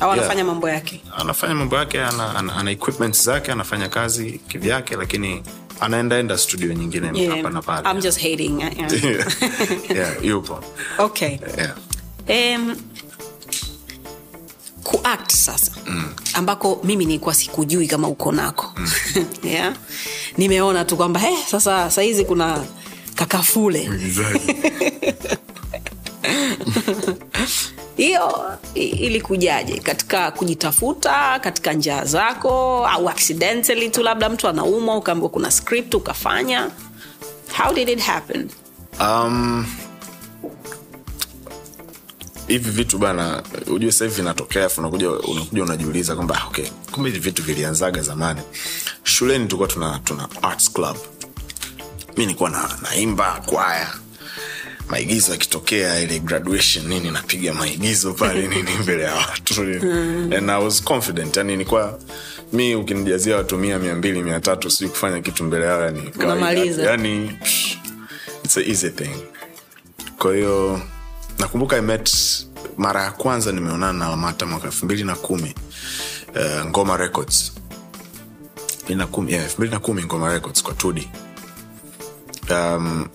Au 0.00 0.08
Yeah. 0.08 0.18
anafanya 0.18 0.44
mambo 0.44 0.68
yake? 0.68 1.02
Anafanya 1.16 1.54
mambo 1.54 1.76
yake 1.76 2.02
ana, 2.04 2.34
ana, 2.36 2.56
ana 2.56 2.70
equipment 2.70 3.22
zake 3.22 3.52
anafanya 3.52 3.88
kazi 3.88 4.32
kivyake 4.48 4.96
lakini 4.96 5.42
anaendaenda 5.80 6.38
studio 6.38 6.72
nyingine 6.72 7.10
Yeah. 7.14 7.36
hapa 7.36 7.50
na 7.50 7.62
pale 7.62 7.90
I'm 7.90 8.00
just 8.00 8.20
hating. 8.22 8.60
Yeah. 8.60 9.26
yeah, 9.96 10.24
yupo 10.24 10.64
okay 10.98 11.38
yeah. 11.58 11.76
um, 12.60 12.76
kuact 14.82 15.32
sasa 15.32 15.72
mm. 15.86 16.04
ambako 16.34 16.80
mimi 16.84 17.04
nilikuwa 17.04 17.34
sikujui 17.34 17.86
kama 17.86 18.08
uko 18.08 18.32
nako 18.32 18.72
mm. 18.76 18.88
yeah? 19.52 19.74
nimeona 20.38 20.84
tu 20.84 20.96
kwamba 20.96 21.20
hey, 21.20 21.36
sasa 21.50 21.90
sahizi 21.90 22.24
kuna 22.24 22.64
kakafule 23.14 23.90
hiyo 27.96 28.44
ilikujaje? 28.74 29.78
Katika 29.80 30.30
kujitafuta 30.30 31.38
katika 31.40 31.72
njia 31.72 32.04
zako 32.04 32.86
au 32.86 33.08
accidentally 33.08 33.90
tu 33.90 34.02
labda 34.02 34.28
mtu 34.28 34.48
anaumwa 34.48 34.96
ukaambiwa 34.96 35.28
kuna 35.30 35.50
script 35.50 35.94
ukafanya? 35.94 36.70
How 37.58 37.74
did 37.74 37.88
it 37.88 38.00
happen? 38.00 38.50
Um, 39.00 39.66
hivi 42.46 42.70
vitu 42.70 42.98
bana 42.98 43.42
ujue 43.66 43.92
sahivi 43.92 44.14
hivi 44.14 44.22
vinatokea 44.22 44.70
unakuja 44.78 45.10
unakuja 45.10 45.62
unajiuliza 45.62 46.14
kwamba 46.16 46.40
ah, 46.42 46.46
okay 46.46 46.66
kumbe 46.92 47.10
hivi 47.10 47.20
vitu 47.22 47.42
vilianzaga 47.42 48.02
zamani. 48.02 48.40
Shuleni 49.04 49.44
tulikuwa 49.46 49.68
tuna, 49.68 50.00
tuna 50.04 50.28
arts 50.42 50.72
club. 50.72 50.96
Mi 52.16 52.26
nilikuwa 52.26 52.50
na, 52.50 52.70
naimba 52.82 53.42
kwaya 53.46 53.88
maigizo 54.88 55.32
yakitokea 55.32 56.00
ile 56.00 56.18
graduation 56.18 56.86
nini 56.86 57.10
napiga 57.10 57.54
maigizo 57.54 58.12
pale 58.14 58.48
nini 58.48 58.70
mbele 58.82 59.02
ya 59.02 59.14
watu. 59.14 59.60
And 60.36 60.50
i 60.50 60.64
was 60.64 60.82
confident 60.84 61.36
yani 61.36 61.52
nilikuwa 61.52 61.98
mi 62.52 62.74
ukinijazia 62.74 63.36
watu 63.36 63.58
mia 63.58 63.78
mia 63.78 63.94
mbili 63.94 64.22
mia 64.22 64.40
tatu 64.40 64.70
sijui 64.70 64.88
kufanya 64.88 65.20
kitu 65.20 65.44
mbele 65.44 65.64
yao 65.64 65.80
yani 65.84 66.10
yani 66.84 67.38
it's 68.44 68.56
a 68.56 68.60
easy 68.62 68.90
thing. 68.90 69.10
Kwa 70.18 70.34
hiyo 70.34 70.80
nakumbuka 71.38 71.76
I 71.76 71.80
met 71.80 72.10
mara 72.76 73.02
ya 73.02 73.10
kwanza 73.12 73.52
nimeonana 73.52 73.92
na 73.92 74.08
lamata 74.08 74.46
mwaka 74.46 74.66
elfu 74.66 74.84
mbili 74.84 75.04
na 75.04 75.14
kumi 75.14 75.54
uh, 76.36 76.66
ngoma 76.66 76.96
records. 76.96 77.52
Elfu 78.68 78.84
mbili 78.84 78.98
na 78.98 79.06
kumi 79.06 79.32
yeah, 79.32 79.44
elfu 79.44 79.56
mbili 79.58 79.72
na 79.72 79.78
kumi 79.80 80.04
ngoma 80.04 80.32
records 80.32 80.62
kwa 80.62 80.74
tudi. 80.74 81.08
Um, 82.50 83.08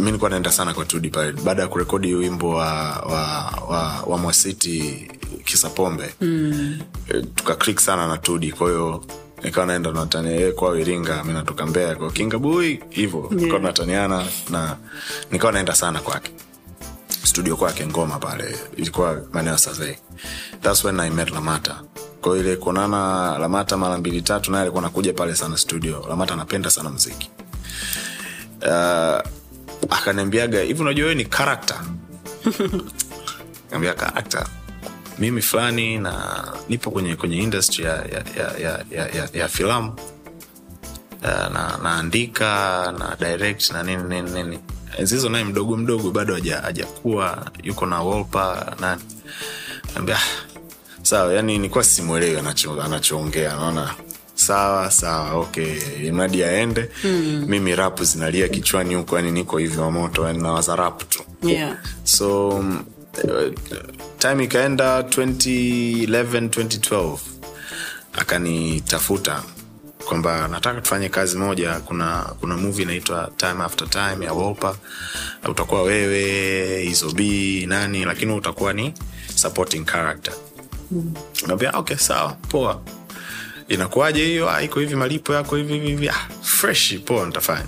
mi 0.00 0.06
nilikuwa 0.06 0.30
naenda 0.30 0.52
sana 0.52 0.74
kwa 0.74 0.84
tudi 0.84 1.10
pale 1.10 1.32
baada 1.32 1.62
ya 1.62 1.68
kurekodi 1.68 2.14
wimbo 2.14 2.48
wa, 2.50 2.72
wa, 2.98 3.52
wa, 3.68 4.02
wa 4.06 4.18
mwasiti 4.18 5.08
kisapombe 5.44 6.14
mm. 6.20 6.78
tuka 7.34 7.54
click 7.54 7.80
sana 7.80 8.06
na 8.08 8.16
tudi 8.18 8.52
kwahiyo 8.52 9.04
nikawa 9.42 9.66
naenda 9.66 9.92
natania 9.92 10.32
yeye 10.32 10.52
kwao 10.52 10.76
iringa 10.78 11.24
mi 11.24 11.32
natoka 11.32 11.66
mbea 11.66 11.94
kwa 11.96 12.10
kinga 12.12 12.38
boy 12.38 12.78
hivo 12.90 13.18
yeah. 13.18 13.32
nikawa 13.32 13.60
nataniana 13.60 14.24
na 14.50 14.76
nikawa 15.30 15.52
naenda 15.52 15.74
sana 15.74 16.00
kwake. 16.00 16.30
Studio 17.24 17.56
kwake 17.56 17.86
ngoma 17.86 18.18
pale 18.18 18.56
ilikuwa 18.76 19.20
maeneo 19.32 19.58
sazei 19.58 19.96
thats 20.62 20.84
when 20.84 21.00
i 21.00 21.10
met 21.10 21.30
lamata. 21.30 21.80
Kwao 22.20 22.36
ile 22.36 22.56
kuonana 22.56 23.38
lamata 23.38 23.76
mara 23.76 23.98
mbili 23.98 24.22
tatu 24.22 24.50
naye 24.52 24.62
alikuwa 24.62 24.82
nakuja 24.82 25.12
pale 25.12 25.34
sana 25.34 25.56
studio. 25.56 26.06
Lamata 26.08 26.34
anapenda 26.34 26.70
sana 26.70 26.90
mziki 26.90 27.30
uh, 28.62 29.20
akaniambiaga 29.90 30.60
hivi 30.60 30.80
unajua 30.82 31.02
wewe 31.04 31.14
ni 31.14 31.24
karakta 31.24 31.84
ambia 33.72 33.94
karakta 33.94 34.46
mimi 35.18 35.42
fulani 35.42 35.98
na 35.98 36.44
nipo 36.68 36.90
kwenye 36.90 37.16
kwenye 37.16 37.36
industry 37.38 37.84
ya, 37.84 37.92
ya, 37.92 38.24
ya, 38.38 38.52
ya, 38.62 38.84
ya, 38.90 39.08
ya, 39.08 39.28
ya 39.32 39.48
filamu. 39.48 39.94
Na 41.22 41.78
naandika 41.82 42.46
na 42.98 43.16
direct 43.20 43.70
na 43.70 43.82
nini 43.82 44.02
nini 44.02 44.30
nini. 44.30 44.58
Zizo 45.02 45.28
naye 45.28 45.44
mdogo 45.44 45.76
mdogo 45.76 46.10
bado 46.10 46.34
haja- 46.34 46.60
hajakuwa 46.60 47.50
yuko 47.62 47.86
na 47.86 48.00
wolpa 48.00 48.76
nani. 48.80 49.02
Ambia 49.94 50.18
sawa 51.02 51.32
yani 51.34 51.58
nikuwa 51.58 51.84
simwelewi 51.84 52.36
anacho- 52.40 52.82
anachoongea 52.84 53.56
naona 53.56 53.94
sawa 54.40 54.90
sawa 54.90 55.32
okay. 55.34 56.10
Mradi 56.12 56.44
aende. 56.44 56.88
Mm. 57.04 57.44
mimi 57.48 57.76
rapu 57.76 58.04
zinalia 58.04 58.48
kichwani 58.48 58.94
huko 58.94 59.16
yani 59.16 59.32
niko 59.32 59.58
hivyo 59.58 59.90
moto 59.90 60.26
yani 60.26 60.42
nawaza 60.42 60.76
rap 60.76 61.08
tu. 61.08 61.22
Yeah. 61.42 61.76
so 62.04 62.48
um, 62.48 62.84
time 64.18 64.44
ikaenda 64.44 65.00
2011 65.00 66.06
2012 66.48 67.18
akanitafuta 68.12 69.42
kwamba 70.08 70.48
nataka 70.48 70.80
tufanye 70.80 71.08
kazi 71.08 71.36
moja. 71.38 71.80
Kuna 71.80 72.22
kuna 72.40 72.56
movie 72.56 72.82
inaitwa 72.82 73.30
time 73.36 73.62
after 73.64 73.90
time 73.90 74.24
ya 74.26 74.32
wopa 74.32 74.76
utakuwa 75.48 75.82
wewe 75.82 76.84
izobi 76.86 77.66
nani 77.66 78.04
lakini 78.04 78.32
utakuwa 78.32 78.72
ni 78.72 78.94
supporting 79.34 79.84
character. 79.84 80.34
Naambia 81.46 81.70
okay 81.78 81.96
sawa 81.96 82.32
poa 82.32 82.80
inakuwaje 83.70 84.24
hiyo? 84.24 84.50
Ah, 84.50 84.62
iko 84.62 84.80
hivi 84.80 84.94
malipo 84.94 85.34
yako 85.34 85.56
hivi 85.56 85.72
hivi 85.72 85.86
hivi. 85.86 86.08
Ah, 86.08 86.28
fresh 86.42 86.98
poa 87.04 87.26
nitafanya. 87.26 87.66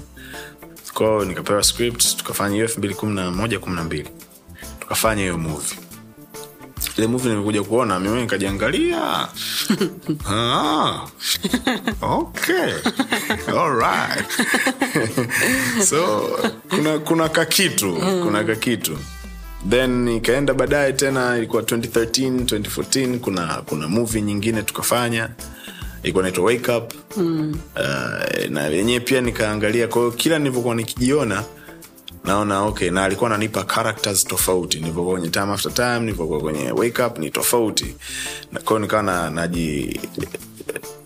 Kwao 0.95 1.25
nikapewa 1.25 1.63
script 1.63 2.17
tukafanya 2.17 2.53
hiyo 2.55 2.65
elfu 2.65 2.79
mbili 2.79 2.95
kumi 2.95 3.15
na 3.15 3.31
moja 3.31 3.59
kumi 3.59 3.77
na 3.77 3.85
mbili. 3.85 4.09
Tukafanya 4.81 5.23
hiyo 5.23 5.39
movie. 5.39 5.79
Ile 6.99 7.07
movie 7.07 7.31
nimekuja 7.31 7.63
kuona 7.63 8.01
mimi 8.01 8.21
nikajiangalia. 8.21 9.29
Ah, 10.31 11.07
okay. 12.03 12.73
Alright 13.59 14.27
so 15.89 16.29
kuna 16.71 16.99
kuna 16.99 17.29
kakitu 17.29 17.95
kuna 18.23 18.45
kakitu. 18.45 18.99
Then 19.71 20.09
ikaenda 20.09 20.55
baadaye 20.55 20.93
tena 20.93 21.39
ilikuwa 21.39 21.63
2013 21.63 22.45
2014 22.45 23.19
kuna 23.19 23.47
kuna 23.67 23.89
movie 23.89 24.23
nyingine 24.23 24.63
tukafanya 24.63 25.29
ilikuwa 26.03 26.23
naitwa 26.23 26.45
wake 26.45 26.73
up. 26.73 26.93
Mm. 27.17 27.57
uh, 27.77 28.51
na 28.51 28.67
yenyewe 28.67 29.01
pia 29.01 29.21
nikaangalia 29.21 29.89
kwao 29.89 30.11
kila 30.11 30.39
nilivyokuwa 30.39 30.75
nikijiona 30.75 31.45
naona 32.25 32.63
okay 32.63 32.91
na 32.91 33.05
alikuwa 33.05 33.31
ananipa 33.31 33.65
characters 33.65 34.25
tofauti. 34.25 34.79
Nilivyokuwa 34.81 35.13
kwenye 35.15 35.29
time 35.29 35.53
after 35.53 35.75
time 35.75 36.01
nilivyokuwa 36.01 36.41
kwenye 36.41 36.71
wake 36.73 37.03
up 37.03 37.19
ni 37.19 37.31
tofauti. 37.31 37.95
Kwao 38.65 38.79
nikawa 38.79 39.03
na, 39.03 39.31
naji 39.31 40.01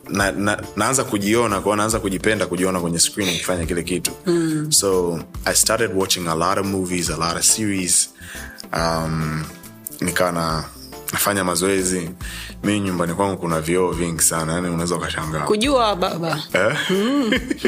na, 0.09 0.32
na, 0.32 0.62
naanza 0.76 1.05
kujiona 1.05 1.61
kwao 1.61 1.76
naanza 1.76 2.01
kujipenda 2.01 2.47
kujiona 2.47 2.80
kwenye 2.80 2.99
screen 2.99 3.30
nikifanya 3.30 3.66
kile 3.66 3.82
kitu. 3.82 4.11
Mm. 4.26 4.72
so 4.72 5.20
i 5.44 5.55
started 5.55 5.90
watching 5.94 6.26
a 6.28 6.34
lot 6.34 6.61
of 6.61 6.66
movies 6.66 7.11
a 7.11 7.16
lot 7.16 7.38
of 7.38 7.42
series. 7.44 8.11
Um, 8.72 9.44
nikawa 10.01 10.32
na 10.32 10.64
nafanya 11.12 11.44
mazoezi 11.44 12.11
mi 12.64 12.80
nyumbani 12.80 13.14
kwangu 13.14 13.36
kuna 13.36 13.61
vioo 13.61 13.90
vingi 13.92 14.22
sana 14.22 14.52
yani 14.52 14.68
unaweza 14.68 14.96
ukashangaa. 14.96 15.40
Kujua 15.40 15.96
baba. 15.96 16.42
Eh? 16.52 16.76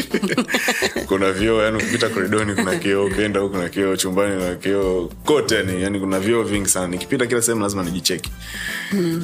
kuna 1.09 1.33
vioo 1.33 1.63
yani 1.63 1.77
ukipita 1.77 2.09
koridoni 2.09 2.55
kuna 2.55 2.77
kioo 2.77 3.05
ukienda 3.07 3.41
huku 3.41 3.55
kuna 3.55 3.69
kioo 3.69 3.97
chumbani 3.97 4.37
kuna 4.37 4.55
kioo 4.55 5.11
kote 5.25 5.55
yani, 5.55 5.83
yani 5.83 6.01
kuna 6.01 6.21
vioo 6.21 6.43
vingi 6.43 6.69
sana. 6.69 6.87
Nikipita 6.87 7.27
kila 7.27 7.43
sehemu 7.43 7.63
lazima 7.63 7.83
nijicheki. 7.83 8.31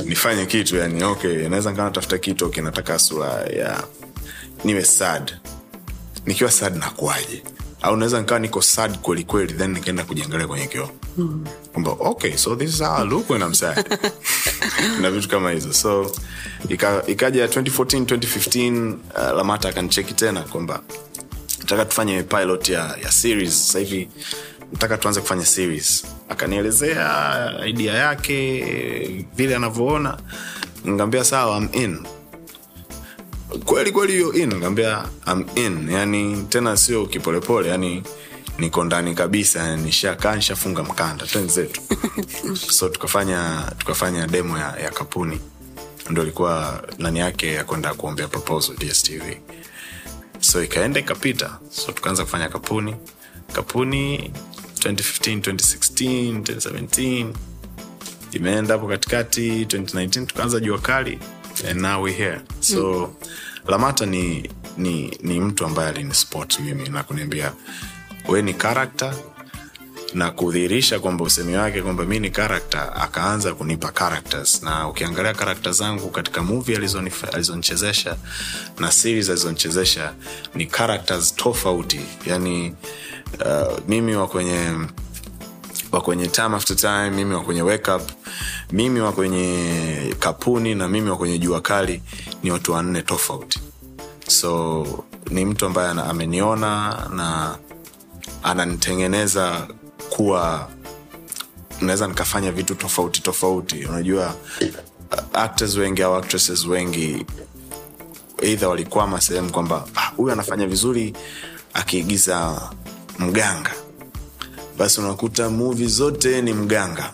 Nifanye 0.05 0.47
kitu 0.47 0.77
yani 0.77 1.05
okay 1.05 1.49
naweza 1.49 1.71
nkaa 1.71 1.85
natafuta 1.85 2.19
kitu 2.19 2.47
okay 2.47 2.63
nataka 2.63 2.99
sura 2.99 3.29
ya 3.33 3.83
niwe 4.65 4.85
sad. 4.85 5.33
Nikiwa 6.27 6.51
sad 6.51 6.77
nakuaje 6.77 7.43
au 7.85 7.97
naweza 7.97 8.21
nikawa 8.21 8.41
niko 8.41 8.63
sad 8.63 8.99
kweli 8.99 9.25
kweli 9.25 9.53
then 9.53 9.71
nikaenda 9.73 10.05
kujiangalia 10.05 10.47
kwenye 10.47 10.67
kioo. 10.67 10.89
Kwamba 11.73 11.91
okay 12.01 12.37
so 12.37 12.57
this 12.57 12.71
is 12.75 12.79
how 12.83 12.97
I 12.97 13.05
look 13.09 13.31
when 13.31 13.43
I'm 13.43 13.55
sad. 13.55 13.99
Na 15.01 15.11
vitu 15.11 15.29
kama 15.29 15.51
hizo. 15.51 15.73
So 15.73 16.13
ika- 16.69 17.03
ikaja 17.07 17.47
2014 17.47 18.05
2015 18.05 18.93
uh, 18.95 19.37
lamata 19.37 19.69
akanicheki 19.69 20.15
tena 20.15 20.41
kwamba 20.43 20.81
nataka 21.59 21.85
tufanye 21.85 22.23
pilot 22.23 22.69
ya, 22.69 22.97
ya 23.03 23.13
series. 23.13 23.67
Sasa 23.67 23.79
hivi 23.79 24.09
nataka 24.73 24.97
tuanze 24.99 25.21
kufanya 25.21 25.47
series. 25.47 26.05
Akanielezea 26.29 27.53
idea 27.67 27.95
yake 27.95 29.27
vile 29.37 29.57
anavyoona. 29.57 30.19
Ngambia 30.89 31.25
sawa 31.25 31.57
I'm 31.59 31.69
in 31.73 32.07
kweli 33.59 33.93
kweli 33.93 34.13
hiyo 34.13 34.33
in 34.33 34.53
I'm 35.27 35.45
in. 35.55 35.91
Yani 35.91 36.47
tena 36.49 36.77
sio 36.77 37.07
kipolepole 37.07 37.69
yani 37.69 38.03
niko 38.59 38.85
ndani 38.85 39.15
kabisa 39.15 39.77
nishakaa 39.77 40.37
nishafunga 40.37 40.83
mkanda 40.83 41.27
twenzetu 41.27 41.81
so 42.77 42.89
tukafanya 42.89 43.73
tukafanya 43.79 44.27
demo 44.27 44.59
ya, 44.59 44.77
ya 44.83 44.91
kapuni. 44.91 45.41
Ndo 46.11 46.23
ilikuwa 46.23 46.83
nani 46.99 47.19
yake 47.19 47.53
ya 47.53 47.65
kwenda 47.65 47.95
kuombea 47.95 48.29
proposal 48.29 48.77
dstv 48.77 49.23
so 50.41 50.63
ikaenda 50.63 51.01
ikapita. 51.01 51.59
So 51.71 51.93
tukaanza 51.93 52.25
kufanya 52.25 52.49
kapuni. 52.49 52.97
Kapuni 53.53 54.31
2015 54.79 55.39
2016 55.39 56.41
2017 56.41 57.27
imeenda 58.33 58.75
hapo 58.75 58.87
katikati 58.89 59.65
2019 59.65 60.27
tukaanza 60.27 60.61
jua 60.61 60.79
kali 60.79 61.19
and 61.63 61.81
now 61.81 62.03
we 62.03 62.13
here. 62.13 62.41
So 62.61 62.83
mm. 62.83 63.15
lamata 63.69 64.07
ni, 64.07 64.51
ni, 64.79 65.19
ni 65.23 65.41
mtu 65.41 65.65
ambaye 65.67 65.89
alinspot 65.89 66.61
mimi 66.61 66.89
na 66.89 67.03
kuniambia 67.03 67.53
we 68.29 68.43
ni 68.43 68.55
karakta 68.55 69.15
na 70.15 70.31
kudhihirisha 70.31 71.01
kwamba 71.01 71.25
usemi 71.25 71.57
wake 71.57 71.83
kwamba 71.83 72.05
mi 72.05 72.19
ni 72.21 72.31
karakta 72.31 72.93
akaanza 72.97 73.55
kunipa 73.55 73.93
characters. 73.93 74.63
Na 74.63 74.89
ukiangalia 74.89 75.35
karakta 75.35 75.73
zangu 75.73 76.11
katika 76.11 76.43
mvi 76.43 76.77
alizonichezesha 77.33 78.17
na 78.79 78.93
series 78.93 79.29
alizonichezesha 79.31 80.13
ni 80.55 80.67
characters 80.67 81.35
tofauti. 81.37 82.01
Yani 82.27 82.75
uh, 83.41 83.79
mimi 83.89 84.17
wa 84.17 84.29
kwenye 84.29 84.73
wa 85.95 86.01
kwenye 86.01 86.27
time 86.29 86.57
after 86.57 86.77
time 86.77 87.11
mimi 87.11 87.35
wa 87.35 87.41
kwenye 87.41 87.63
wake 87.63 87.93
mimi 88.73 89.01
wa 89.01 89.13
kwenye 89.13 90.15
kapuni 90.19 90.75
na 90.75 90.89
mimi 90.89 91.11
wa 91.11 91.17
kwenye 91.17 91.39
jua 91.39 91.61
kali 91.61 92.03
ni 92.43 92.51
watu 92.51 92.73
wanne 92.73 93.03
tofauti. 93.03 93.61
So 94.29 94.87
ni 95.31 95.45
mtu 95.45 95.67
ambaye 95.67 95.89
ameniona 95.91 96.97
na 97.15 97.59
ananitengeneza 98.43 99.69
kuwa 100.11 100.69
naweza 101.81 102.07
nikafanya 102.07 102.53
vitu 102.53 102.75
tofauti 102.75 103.23
tofauti. 103.23 103.85
Unajua 103.87 104.35
actors 105.33 105.77
wengi 105.77 106.03
au 106.03 106.15
actresses 106.15 106.67
wengi 106.67 107.27
eidha 108.43 108.69
walikwama 108.69 109.21
sehemu 109.21 109.51
kwamba 109.53 109.85
"Ah, 109.97 110.07
huyu 110.17 110.33
anafanya 110.33 110.67
vizuri 110.67 111.15
akiigiza 111.75 112.61
mganga 113.19 113.73
basi 114.79 115.01
unakuta 115.01 115.51
muvi 115.51 115.87
zote 115.87 116.43
ni 116.43 116.53
mganga. 116.53 117.13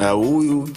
Au 0.00 0.22
huyu 0.24 0.68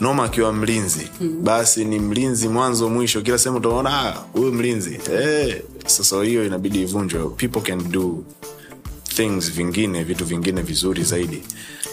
noma 0.00 0.24
akiwa 0.24 0.52
mlinzi. 0.52 1.08
Basi 1.42 1.84
ni 1.84 1.98
mlinzi 1.98 2.48
mwanzo 2.48 2.88
mwisho. 2.88 3.22
Kila 3.22 3.38
sehemu 3.38 3.58
utaona 3.58 3.90
"Ah, 4.00 4.12
huyu 4.32 4.52
mlinzi. 4.52 5.00
Hey. 5.10 5.54
sasa 5.86 6.22
hiyo 6.24 6.46
inabidi 6.46 6.82
ivunjwe. 6.82 7.28
People 7.28 7.60
can 7.60 7.90
do 7.92 8.24
things 9.04 9.50
vingine 9.52 10.04
vitu 10.04 10.24
vingine 10.24 10.62
vizuri 10.62 11.02
zaidi. 11.04 11.42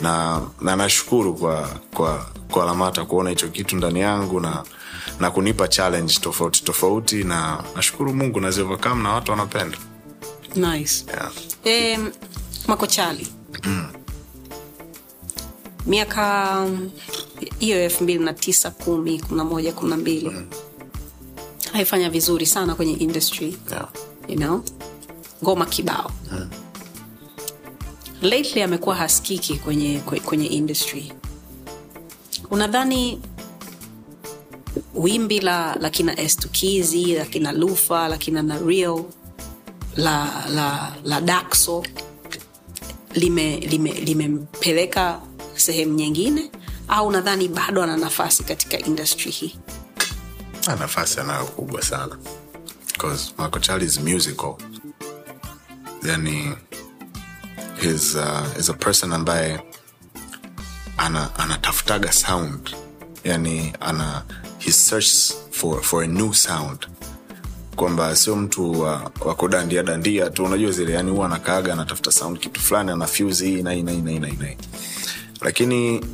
Na 0.01 0.41
na 0.61 0.75
nashukuru 0.75 1.33
kwa 1.33 1.69
kwa 1.93 2.25
kwa 2.51 2.65
lamata 2.65 3.05
kuona 3.05 3.29
hicho 3.29 3.47
kitu 3.47 3.75
ndani 3.75 3.99
yangu 3.99 4.39
na 4.39 4.63
na 5.19 5.31
kunipa 5.31 5.67
challenge 5.67 6.13
tofauti 6.21 6.63
tofauti 6.63 7.23
na 7.23 7.63
nashukuru 7.75 8.13
mungu 8.13 8.39
naziovercome 8.39 9.03
na 9.03 9.11
watu 9.13 9.31
wanapenda. 9.31 9.77
Nice. 10.55 11.05
Yeah. 11.65 11.99
um, 11.99 12.11
makochali 12.67 13.27
miaka 15.87 16.55
mm, 16.69 16.91
hiyo 17.59 17.83
elfu 17.83 18.03
mbili 18.03 18.23
na 18.23 18.33
tisa 18.33 18.71
kumi 18.71 19.19
kumi 19.19 19.37
na 19.37 19.43
moja 19.45 19.73
kumi 19.73 19.89
na 19.89 19.97
mbili 19.97 20.31
haifanya 21.73 22.09
vizuri 22.09 22.45
sana 22.45 22.75
kwenye 22.75 22.93
industry. 22.93 23.57
Yeah. 23.71 23.89
you 24.27 24.35
know? 24.35 24.63
Ngoma 25.43 25.65
kibao. 25.65 26.11
Lately 28.21 28.61
amekuwa 28.63 28.95
haskiki 28.95 29.55
kwenye, 29.55 29.99
kwe- 30.05 30.21
kwenye 30.21 30.45
industry. 30.47 31.13
Unadhani 32.51 33.21
wimbi 34.95 35.39
la, 35.39 35.75
lakina 35.75 36.19
estukizi 36.19 37.05
lakina 37.05 37.51
lufa 37.51 38.07
lakina 38.07 38.41
nario 38.41 39.05
la, 39.95 40.45
la, 40.49 40.95
la 41.03 41.21
daxo 41.21 41.83
limempeleka 43.19 45.11
lime, 45.11 45.49
sehemu 45.55 45.93
nyingine 45.93 46.51
au 46.87 47.11
nadhani 47.11 47.47
bado 47.47 47.83
ana 47.83 47.97
nafasi 47.97 48.43
katika 48.43 48.79
industry 48.79 49.31
hii? 49.31 49.55
Nafasi 50.79 51.19
anayo 51.19 51.45
kubwa 51.45 51.81
sana. 51.81 52.17
Because 52.93 53.33
Marco 53.37 53.59
Charlie 53.59 53.85
is 53.87 53.99
musical 53.99 54.55
yani 56.03 56.55
is, 57.81 58.15
uh, 58.15 58.45
is 58.57 58.69
a 58.69 58.73
person 58.73 59.13
ambaye 59.13 59.59
ana 60.97 61.29
anatafutaga 61.39 62.11
sound. 62.11 62.75
Yani 63.23 63.73
ana 63.81 64.23
he 64.59 64.71
searches 64.71 65.33
for, 65.51 65.81
for 65.83 66.03
a 66.03 66.07
new 66.07 66.33
sound 66.33 66.87
kwamba 67.79 68.15
sio 68.15 68.35
mtu 68.35 68.81
wa, 68.81 69.11
wa 69.25 69.35
kudandia 69.35 69.83
dandia 69.83 70.29
tu. 70.29 70.43
Unajua 70.43 70.71
zile 70.71 70.93
yani 70.93 71.11
huwa 71.11 71.25
anakaaga 71.25 71.73
anatafuta 71.73 72.11
sound 72.11 72.39
kitu 72.39 72.61
fulani 72.61 72.91
ana 72.91 73.07
fuse 73.07 73.45
hii 73.45 73.61
na 73.61 73.71
hii 73.71 73.81
na 73.83 73.91
hii 73.91 74.01
na 74.01 74.11
hii 74.11 74.19
na 74.19 74.27
hii 74.27 74.57
lakini 75.41 76.05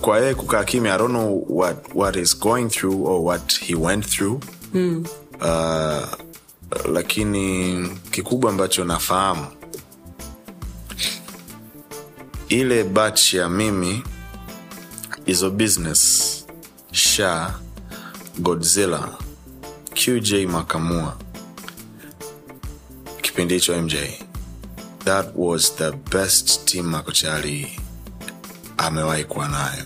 kwa 0.00 0.18
yeye 0.18 0.34
kukaa 0.34 0.64
kimya 0.64 0.94
i 0.94 0.98
don't 0.98 1.10
know 1.10 1.46
what, 1.48 1.76
what 1.94 2.16
is 2.16 2.38
going 2.38 2.68
through 2.68 3.06
or 3.08 3.20
what 3.24 3.60
he 3.60 3.74
went 3.74 4.06
through. 4.06 4.42
Mm. 4.74 5.04
uh, 5.40 6.08
lakini 6.92 7.88
kikubwa 8.10 8.50
ambacho 8.50 8.84
nafahamu 8.84 9.46
ile 12.48 12.84
batch 12.84 13.34
ya 13.34 13.48
mimi 13.48 14.02
hizo 15.24 15.50
business 15.50 16.34
sha 16.92 17.54
godzilla 18.38 19.08
qj 19.98 20.46
makamua. 20.46 21.16
Kipindi 23.22 23.54
hicho 23.54 23.82
mj 23.82 23.94
that 25.04 25.26
was 25.36 25.76
the 25.76 25.92
best 25.92 26.64
team 26.64 26.86
makochali 26.86 27.80
amewahi 28.76 29.24
kuwa 29.24 29.48
nayo. 29.48 29.84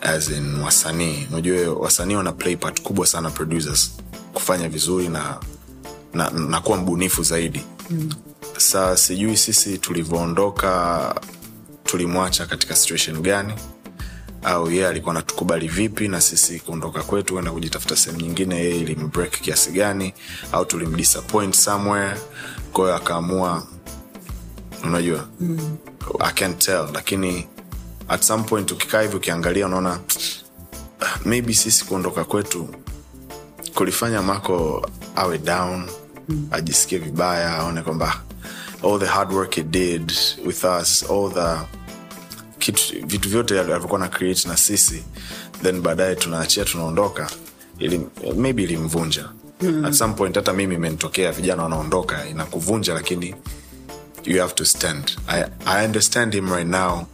As 0.00 0.28
in 0.30 0.54
wasanii. 0.60 1.26
Unajua 1.32 1.74
wasanii 1.74 2.14
wana 2.16 2.32
play 2.32 2.56
part 2.56 2.82
kubwa 2.82 3.06
sana 3.06 3.30
producers. 3.30 3.90
Kufanya 4.34 4.68
vizuri 4.68 5.08
na 5.08 5.40
na, 6.14 6.30
na 6.30 6.60
kuwa 6.60 6.78
mbunifu 6.78 7.22
zaidi. 7.22 7.62
Mm. 7.90 8.10
saa 8.56 8.96
sijui 8.96 9.36
sisi 9.36 9.78
tulivyoondoka 9.78 11.14
tulimwacha 11.84 12.46
katika 12.46 12.76
situation 12.76 13.20
gani 13.22 13.52
au 14.44 14.70
yeye 14.70 14.88
alikuwa 14.88 15.14
anatukubali 15.14 15.68
vipi 15.68 16.08
na 16.08 16.20
sisi 16.20 16.60
kuondoka 16.60 17.02
kwetu 17.02 17.38
enda 17.38 17.50
kujitafuta 17.50 17.96
sehemu 17.96 18.20
nyingine 18.22 18.56
yeye 18.56 18.76
ilimbreak 18.80 19.30
kiasi 19.40 19.70
gani 19.70 20.14
au 20.52 20.64
tulimdisappoint 20.64 21.54
somewhere 21.54 22.16
kwahiyo 22.72 22.96
akaamua 22.96 23.66
unajua 24.84 25.28
mm. 25.40 25.76
i 26.20 26.32
can't 26.32 26.58
tell 26.58 26.88
lakini 26.94 27.46
at 28.08 28.22
some 28.22 28.42
point 28.42 28.70
ukikaa 28.72 29.00
hivi 29.02 29.16
ukiangalia 29.16 29.66
unaona 29.66 30.00
"Ah, 31.00 31.18
maybe 31.24 31.54
sisi 31.54 31.84
kuondoka 31.84 32.24
kwetu 32.24 32.68
kulifanya 33.74 34.22
mako 34.22 34.88
awe 35.16 35.38
down 35.38 35.88
mm. 36.28 36.48
ajisikie 36.50 36.98
vibaya 36.98 37.56
aone 37.56 37.82
kwamba 37.82 38.20
all 38.84 39.00
the 39.00 39.06
hard 39.06 39.32
work 39.32 39.54
he 39.54 39.62
did 39.62 40.12
with 40.46 40.64
us 40.64 41.10
all 41.10 41.32
the 41.34 41.56
kitu, 42.64 43.06
vitu 43.06 43.28
vyote 43.28 43.60
alivyokuwa 43.60 44.00
na 44.00 44.08
create 44.08 44.48
na 44.48 44.56
sisi 44.56 45.04
then 45.62 45.80
baadaye 45.80 46.14
tunaachia 46.16 46.64
tunaondoka. 46.64 47.30
Ili, 47.78 48.00
maybe 48.36 48.62
ilimvunja. 48.62 49.28
Mm. 49.60 49.84
at 49.84 49.92
some 49.94 50.14
point 50.14 50.36
hata 50.36 50.52
mimi 50.52 50.74
imenitokea 50.74 51.32
vijana 51.32 51.62
wanaondoka 51.62 52.26
inakuvunja 52.28 52.94
lakini 52.94 53.34
you 54.24 54.40
have 54.40 54.54
to 54.54 54.64
stand. 54.64 55.18
I, 55.28 55.44
i 55.66 55.86
understand 55.86 56.34
him 56.34 56.52
right 56.52 56.68
now 56.68 57.06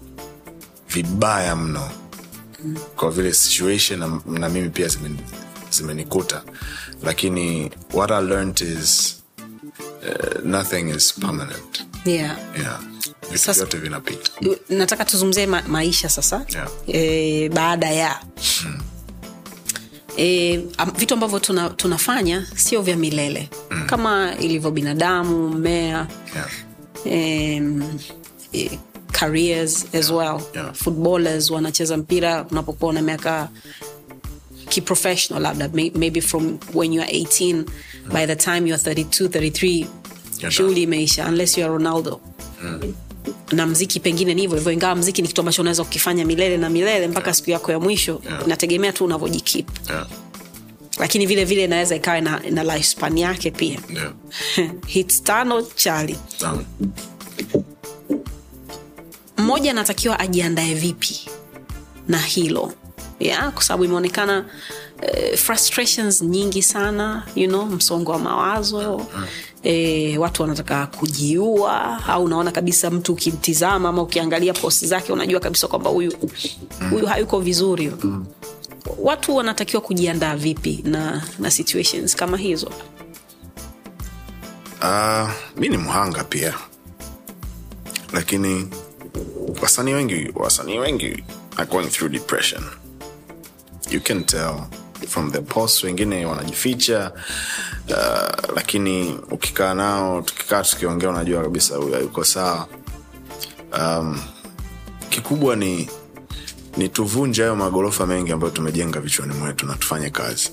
vibaya 0.88 1.56
mno. 1.56 1.90
Kwa 2.96 3.10
vile 3.10 3.32
situation 3.34 3.98
na, 4.00 4.20
na 4.38 4.48
mimi 4.48 4.70
pia 4.70 4.86
zimeni- 4.86 5.22
zimenikuta. 5.70 6.42
Lakini 7.02 7.70
what 7.94 8.10
i 8.10 8.22
learned 8.24 8.60
is 8.60 9.16
uh, 9.78 10.44
nothing 10.44 10.88
is 10.96 11.14
permanent. 11.14 11.84
Yeah. 12.04 12.36
yeah 12.58 12.80
vitu 13.30 13.52
vyote 13.52 13.78
vinapita. 13.78 14.30
Nataka 14.68 15.04
tuzungumzie 15.04 15.46
ma- 15.46 15.62
maisha 15.68 16.08
sasa. 16.08 16.46
Yeah. 16.48 16.68
e, 16.86 17.48
baada 17.48 17.90
ya. 17.90 18.20
E, 20.16 20.56
vitu 20.98 21.14
ambavyo 21.14 21.38
tuna, 21.38 21.70
tunafanya 21.70 22.46
sio 22.56 22.82
vya 22.82 22.96
milele. 22.96 23.48
Mm. 23.70 23.86
kama 23.86 24.34
ilivyo 24.40 24.70
binadamu 24.70 25.48
mmea 25.48 26.06
yeah. 26.34 26.50
e, 27.06 27.62
e, 28.52 28.78
careers 29.12 29.86
as 29.94 30.10
well. 30.10 30.40
Yeah. 30.54 30.74
footballers 30.74 31.50
wanacheza 31.50 31.96
mpira 31.96 32.44
unapokuwa 32.50 32.92
na 32.92 33.02
miaka 33.02 33.48
kiprofessional 34.68 35.42
labda 35.42 35.66
may- 35.68 35.98
maybe 35.98 36.20
from 36.20 36.58
when 36.74 36.92
you 36.92 37.02
are 37.02 37.12
18 37.12 37.64
by 38.12 38.26
the 38.26 38.36
time 38.36 38.68
you 38.68 38.74
are 38.74 38.82
32 38.94 39.26
33 39.28 39.86
shughuli 40.50 40.82
imeisha 40.82 41.28
unless 41.28 41.58
you 41.58 41.64
are 41.64 41.72
ronaldo 41.72 42.20
na 43.52 43.66
mziki 43.66 44.00
pengine 44.00 44.34
ni 44.34 44.40
hivyo 44.40 44.56
hivyo 44.56 44.72
ingawa 44.72 44.94
mziki 44.94 45.22
ni 45.22 45.28
kitu 45.28 45.40
ambacho 45.40 45.62
unaweza 45.62 45.84
kukifanya 45.84 46.24
milele 46.24 46.56
na 46.56 46.70
milele 46.70 47.08
mpaka 47.08 47.34
siku 47.34 47.50
yako 47.50 47.72
ya 47.72 47.80
mwisho 47.80 48.20
Yeah. 48.26 48.42
inategemea 48.46 48.92
tu 48.92 49.04
unavyojikip 49.04 49.68
Yeah. 49.90 50.06
lakini 50.98 51.26
vile 51.26 51.44
vile 51.44 51.64
inaweza 51.64 51.96
ikawa 51.96 52.20
na, 52.20 52.40
na 52.50 52.64
lifespan 52.64 53.18
yake 53.18 53.50
pia. 53.50 53.80
Yeah. 53.94 54.12
hits 54.86 55.22
tano 55.22 55.62
chali 55.62 56.16
mmoja 59.38 59.70
anatakiwa 59.70 60.20
ajiandae 60.20 60.74
vipi 60.74 61.20
na 62.08 62.18
hilo? 62.18 62.72
Yeah, 63.20 63.52
kwa 63.52 63.62
sababu 63.62 63.84
imeonekana 63.84 64.44
uh, 65.02 65.36
frustrations 65.38 66.22
nyingi 66.22 66.62
sana 66.62 67.26
you 67.36 67.48
know, 67.48 67.66
msongo 67.66 68.12
wa 68.12 68.18
mawazo 68.18 69.06
E, 69.62 70.18
watu 70.18 70.42
wanataka 70.42 70.86
kujiua 70.86 72.04
au 72.06 72.24
unaona 72.24 72.50
kabisa 72.52 72.90
mtu 72.90 73.12
ukimtizama 73.12 73.88
ama 73.88 74.02
ukiangalia 74.02 74.52
posti 74.52 74.86
zake 74.86 75.12
unajua 75.12 75.40
kabisa 75.40 75.68
kwamba 75.68 75.90
huyu 75.90 76.12
huyu 76.90 77.06
hayuko 77.06 77.40
vizuri. 77.40 77.92
Watu 78.98 79.36
wanatakiwa 79.36 79.82
kujiandaa 79.82 80.36
vipi 80.36 80.80
na, 80.84 81.22
na 81.38 81.50
situations 81.50 82.16
kama 82.16 82.36
hizo? 82.36 82.70
Uh, 84.82 85.30
mi 85.56 85.68
ni 85.68 85.76
mhanga 85.76 86.24
pia. 86.24 86.54
Lakini 88.12 88.68
wasanii 89.62 89.92
wengi 89.92 90.32
wasanii 90.34 90.78
wengi 90.78 91.24
are 91.56 91.70
going 91.70 91.86
through 91.88 92.12
depression. 92.12 92.62
You 93.90 94.00
can 94.00 94.24
tell 94.24 94.54
from 95.08 95.32
the 95.32 95.40
post 95.40 95.84
wengine 95.84 96.26
wanajificha 96.26 97.12
uh, 97.88 98.54
lakini 98.56 99.18
ukikaa 99.30 99.74
nao 99.74 100.22
tukikaa 100.22 100.62
tukiongea 100.62 101.10
unajua 101.10 101.42
kabisa 101.42 101.76
huyu 101.76 101.94
hayuko 101.94 102.24
sawa. 102.24 102.68
Um, 103.78 104.20
kikubwa 105.08 105.56
ni 105.56 105.90
ni 106.76 106.88
tuvunje 106.88 107.42
hayo 107.42 107.56
magorofa 107.56 108.06
mengi 108.06 108.32
ambayo 108.32 108.50
tumejenga 108.52 109.00
vichwani 109.00 109.34
mwetu 109.34 109.66
na 109.66 109.74
tufanye 109.74 110.10
kazi. 110.10 110.50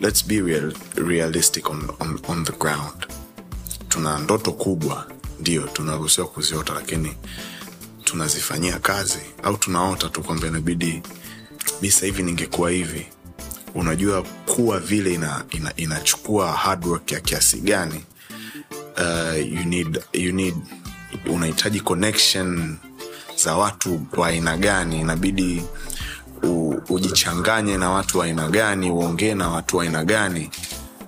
Let's 0.00 0.26
be 0.26 0.40
real, 0.40 0.72
realistic 0.94 1.70
on, 1.70 1.88
on, 2.00 2.20
on 2.28 2.44
the 2.44 2.52
ground. 2.52 3.06
Tuna 3.88 4.18
ndoto 4.18 4.52
kubwa 4.52 5.06
ndio 5.40 5.62
tunaruhusiwa 5.62 6.26
kuziota 6.26 6.74
lakini 6.74 7.14
tunazifanyia 8.04 8.78
kazi 8.78 9.18
au 9.42 9.56
tunaota 9.56 10.08
tu 10.08 10.22
kwamba 10.22 10.46
inabidi 10.46 11.02
mi 11.82 11.90
sahivi 11.90 12.22
ningekuwa 12.22 12.70
hivi 12.70 13.06
unajua 13.74 14.22
kuwa 14.22 14.80
vile 14.80 15.14
ina, 15.14 15.44
ina, 15.50 15.76
inachukua 15.76 16.52
hard 16.52 16.86
work 16.86 17.12
ya 17.12 17.20
kiasi 17.20 17.60
gani 17.60 18.04
uh, 18.98 19.52
you 19.52 19.64
need, 19.64 20.00
you 20.12 20.32
need 20.32 20.54
unahitaji 21.26 21.80
connection 21.80 22.76
za 23.44 23.56
watu 23.56 24.06
wa 24.16 24.26
aina 24.28 24.56
gani 24.56 25.00
inabidi 25.00 25.62
u, 26.42 26.74
ujichanganye 26.88 27.76
na 27.76 27.90
watu 27.90 28.18
wa 28.18 28.24
aina 28.24 28.48
gani 28.48 28.90
uongee 28.90 29.34
na 29.34 29.48
watu 29.48 29.76
wa 29.76 29.82
aina 29.84 30.04
gani. 30.04 30.50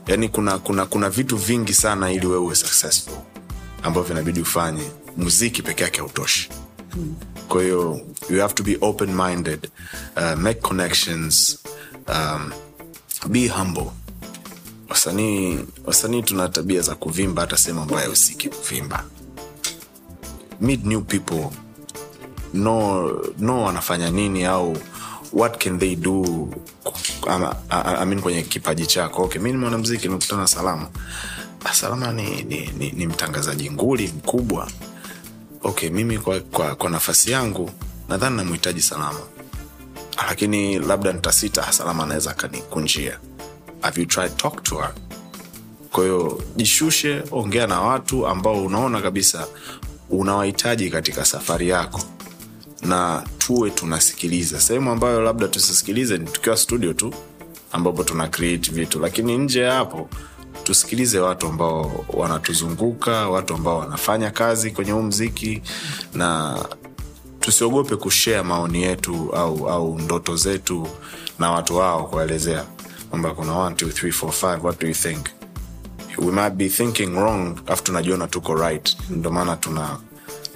Yani 0.07 0.29
kuna, 0.29 0.59
kuna, 0.59 0.87
kuna 0.87 1.11
vitu 1.11 1.37
vingi 1.37 1.75
sana 1.75 2.13
ili 2.13 2.27
wewe 2.27 2.39
uwe 2.39 2.55
successful 2.55 3.15
ambavyo 3.83 4.13
inabidi 4.15 4.41
ufanye. 4.41 4.83
Muziki 5.17 5.63
peke 5.63 5.85
yake 5.85 5.99
hautoshi. 6.01 6.49
Kwa 7.49 7.63
hiyo 7.63 8.01
you 8.31 8.41
have 8.41 8.55
to 8.55 8.63
be 8.63 8.79
open 8.81 9.15
minded 9.15 9.71
uh, 10.17 10.35
make 10.41 10.61
connections 10.61 11.59
um, 12.09 12.53
be 13.29 13.49
humble. 13.49 13.91
Wasanii 14.89 15.59
wasanii 15.85 16.23
tuna 16.23 16.49
tabia 16.49 16.81
za 16.81 16.95
kuvimba 16.95 17.43
hata 17.43 17.57
sehemu 17.57 17.81
ambayo 17.83 18.13
usiki 18.13 18.49
kuvimba. 18.49 19.05
Meet 20.61 20.85
new 20.85 21.01
people. 21.01 21.47
No 22.55 23.03
no 23.39 23.63
wanafanya 23.63 24.11
nini 24.11 24.45
au 24.45 24.77
what 25.33 25.59
can 25.65 25.79
they 25.79 25.97
do 25.97 26.49
ama, 27.29 27.55
kwenye 28.23 28.43
kipaji 28.43 28.87
chako. 28.87 29.23
Okay 29.23 29.41
mi 29.43 29.53
ni 29.53 29.59
mwanamziki 29.59 30.07
nimekutana 30.09 30.41
na 30.43 30.49
salama. 30.49 30.89
Ah, 31.65 31.75
salama 31.75 32.13
ni, 32.13 32.43
ni, 32.43 32.71
ni, 32.79 32.91
ni 32.93 33.07
mtangazaji 33.07 33.71
nguli 33.71 34.09
mkubwa. 34.09 34.69
Okay 35.63 35.91
mimi 35.91 36.19
kwa, 36.19 36.41
kwa, 36.41 36.75
kwa 36.75 36.91
nafasi 36.91 37.31
yangu 37.31 37.71
nadhani 38.09 38.37
namhitaji 38.37 38.83
salama 38.83 39.21
lakini 40.29 40.79
labda 40.79 41.13
nitasita 41.13 41.73
salama 41.73 42.03
anaweza 42.05 42.31
akanikunjia. 42.31 43.19
Have 43.83 44.01
you 44.01 44.07
tried 44.07 44.37
talk 44.37 44.63
to 44.63 44.77
her? 44.77 44.95
Kwahiyo 45.93 46.43
jishushe 46.57 47.23
ongea 47.31 47.67
na 47.67 47.81
watu 47.81 48.27
ambao 48.27 48.65
unaona 48.65 49.01
kabisa 49.03 49.47
unawahitaji 50.11 50.91
katika 50.91 51.25
safari 51.25 51.69
yako. 51.69 52.01
Na 52.83 53.25
tuwe 53.39 53.71
tunasikiliza. 53.71 54.61
Sehemu 54.61 54.91
ambayo 54.91 55.21
labda 55.21 55.49
tusisikilize 55.49 56.19
ni 56.19 56.25
tukiwa 56.25 56.57
studio 56.57 56.93
tu 56.93 57.15
ambapo 57.73 58.05
tuna 58.05 58.29
create 58.29 58.71
vitu. 58.73 59.01
Lakini 59.01 59.39
nje 59.39 59.61
ya 59.61 59.73
hapo 59.75 60.09
tusikilize 60.65 61.19
watu 61.19 61.47
ambao 61.47 62.05
wanatuzunguka 62.09 63.29
watu 63.29 63.55
ambao 63.55 63.79
wanafanya 63.79 64.31
kazi 64.31 64.71
kwenye 64.71 64.91
huu 64.93 65.03
mziki 65.03 65.63
na 66.15 66.59
tusiogope 67.51 67.97
kushea 67.97 68.45
maoni 68.45 68.83
yetu 68.83 69.31
au, 69.33 69.69
au 69.71 69.99
ndoto 69.99 70.37
zetu 70.37 70.89
na 71.39 71.51
watu 71.51 71.77
wao 71.77 72.05
kuwaelezea. 72.07 72.65
Kwamba 73.11 73.31
kuna 73.35 73.53
1 73.53 73.71
2 73.71 73.87
3 73.89 74.27
4 74.27 74.57
5 74.57 74.65
what 74.65 74.81
do 74.81 74.87
you 74.89 74.95
think? 74.95 75.27
We 76.19 76.33
might 76.33 76.53
be 76.55 76.69
thinking 76.69 77.15
wrong 77.17 77.57
afu 77.67 77.83
tunajiona 77.83 78.27
tuko 78.27 78.55
right. 78.55 78.97
Ndio 79.11 79.31
maana 79.31 79.57
tuna 79.57 79.97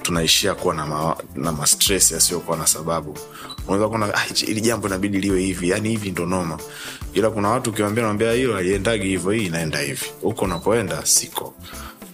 tunaishia 0.02 0.54
kuwa 0.54 0.74
na, 0.74 0.86
ma, 0.86 1.16
na 1.34 1.52
mastres 1.52 2.10
yasiyokuwa 2.12 2.56
na 2.56 2.66
sababu. 2.66 3.18
Unaweza 3.66 3.88
kuona 3.88 4.14
ah, 4.14 4.26
jambo 4.60 4.86
inabidi 4.88 5.18
liwe 5.20 5.40
hivi 5.40 5.68
yani 5.68 5.88
hivi 5.88 6.10
ndo 6.10 6.26
noma 6.26 6.58
ila 7.14 7.30
kuna 7.30 7.48
watu 7.48 7.70
ukiwambia 7.70 8.02
nawambia 8.02 8.32
hiyo 8.32 8.56
aliendagi 8.56 9.08
hivyo 9.08 9.30
hii 9.30 9.46
inaenda 9.46 9.78
hivi. 9.78 10.06
Huko 10.22 10.44
unapoenda 10.44 11.06
siko 11.06 11.54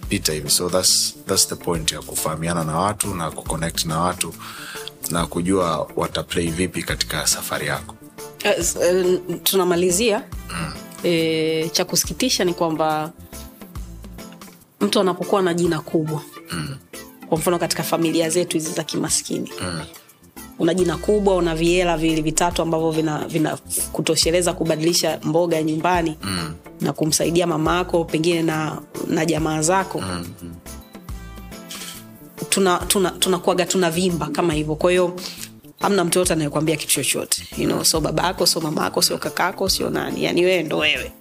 pita 0.09 0.33
hivi. 0.33 0.49
So 0.49 0.69
that's, 0.69 1.15
that's 1.25 1.47
the 1.47 1.55
point 1.55 1.91
ya 1.91 2.01
kufahamiana 2.01 2.63
na 2.63 2.75
watu 2.79 3.15
na 3.15 3.31
kuconnect 3.31 3.85
na 3.85 3.99
watu 3.99 4.33
na 5.11 5.25
kujua 5.27 5.89
wataplay 5.95 6.47
vipi 6.49 6.83
katika 6.83 7.27
safari 7.27 7.67
yako. 7.67 7.95
Uh, 8.45 9.35
tunamalizia. 9.43 10.23
E, 11.03 11.69
cha 11.69 11.85
kusikitisha 11.85 12.45
ni 12.45 12.53
kwamba 12.53 13.11
mtu 14.81 14.99
anapokuwa 14.99 15.41
na 15.41 15.53
jina 15.53 15.79
kubwa 15.81 16.21
kwa 17.29 17.37
mfano 17.37 17.59
katika 17.59 17.83
familia 17.83 18.29
zetu 18.29 18.57
hizi 18.57 18.71
za 18.71 18.83
kimaskini 18.83 19.51
una 20.59 20.73
jina 20.73 20.97
kubwa 20.97 21.35
una 21.35 21.55
viela 21.55 21.97
viwili 21.97 22.21
vitatu 22.21 22.61
ambavyo 22.61 22.91
vina, 22.91 23.27
vina 23.27 23.57
kutosheleza 23.91 24.53
kubadilisha 24.53 25.19
mboga 25.23 25.63
nyumbani 25.63 26.17
mm. 26.23 26.53
na 26.81 26.93
kumsaidia 26.93 27.47
mama 27.47 27.77
yako 27.77 28.03
pengine 28.05 28.41
na, 28.41 28.81
na 29.07 29.25
jamaa 29.25 29.61
zako. 29.61 30.01
Mm. 30.01 30.25
tunakuaga 32.49 32.85
tuna, 32.89 33.11
tuna 33.19 33.39
tuna 33.39 33.65
tunavimba 33.65 34.27
kama 34.27 34.53
hivyo. 34.53 34.75
Kwa 34.75 34.91
hiyo 34.91 35.13
amna 35.79 36.03
mtu 36.03 36.19
yote 36.19 36.33
anayekwambia 36.33 36.75
kitu 36.75 36.93
chochote. 36.93 37.43
You 37.57 37.65
know, 37.67 37.83
so 37.83 38.01
baba 38.01 38.23
yako 38.23 38.45
sio 38.45 38.61
mama 38.61 38.83
yako 38.83 39.01
sio 39.01 39.17
kakako 39.17 39.69
sio 39.69 39.89
nani. 39.89 40.23
Yani 40.23 40.45
wewe 40.45 40.63
ndo 40.63 40.77
wewe. 40.77 41.11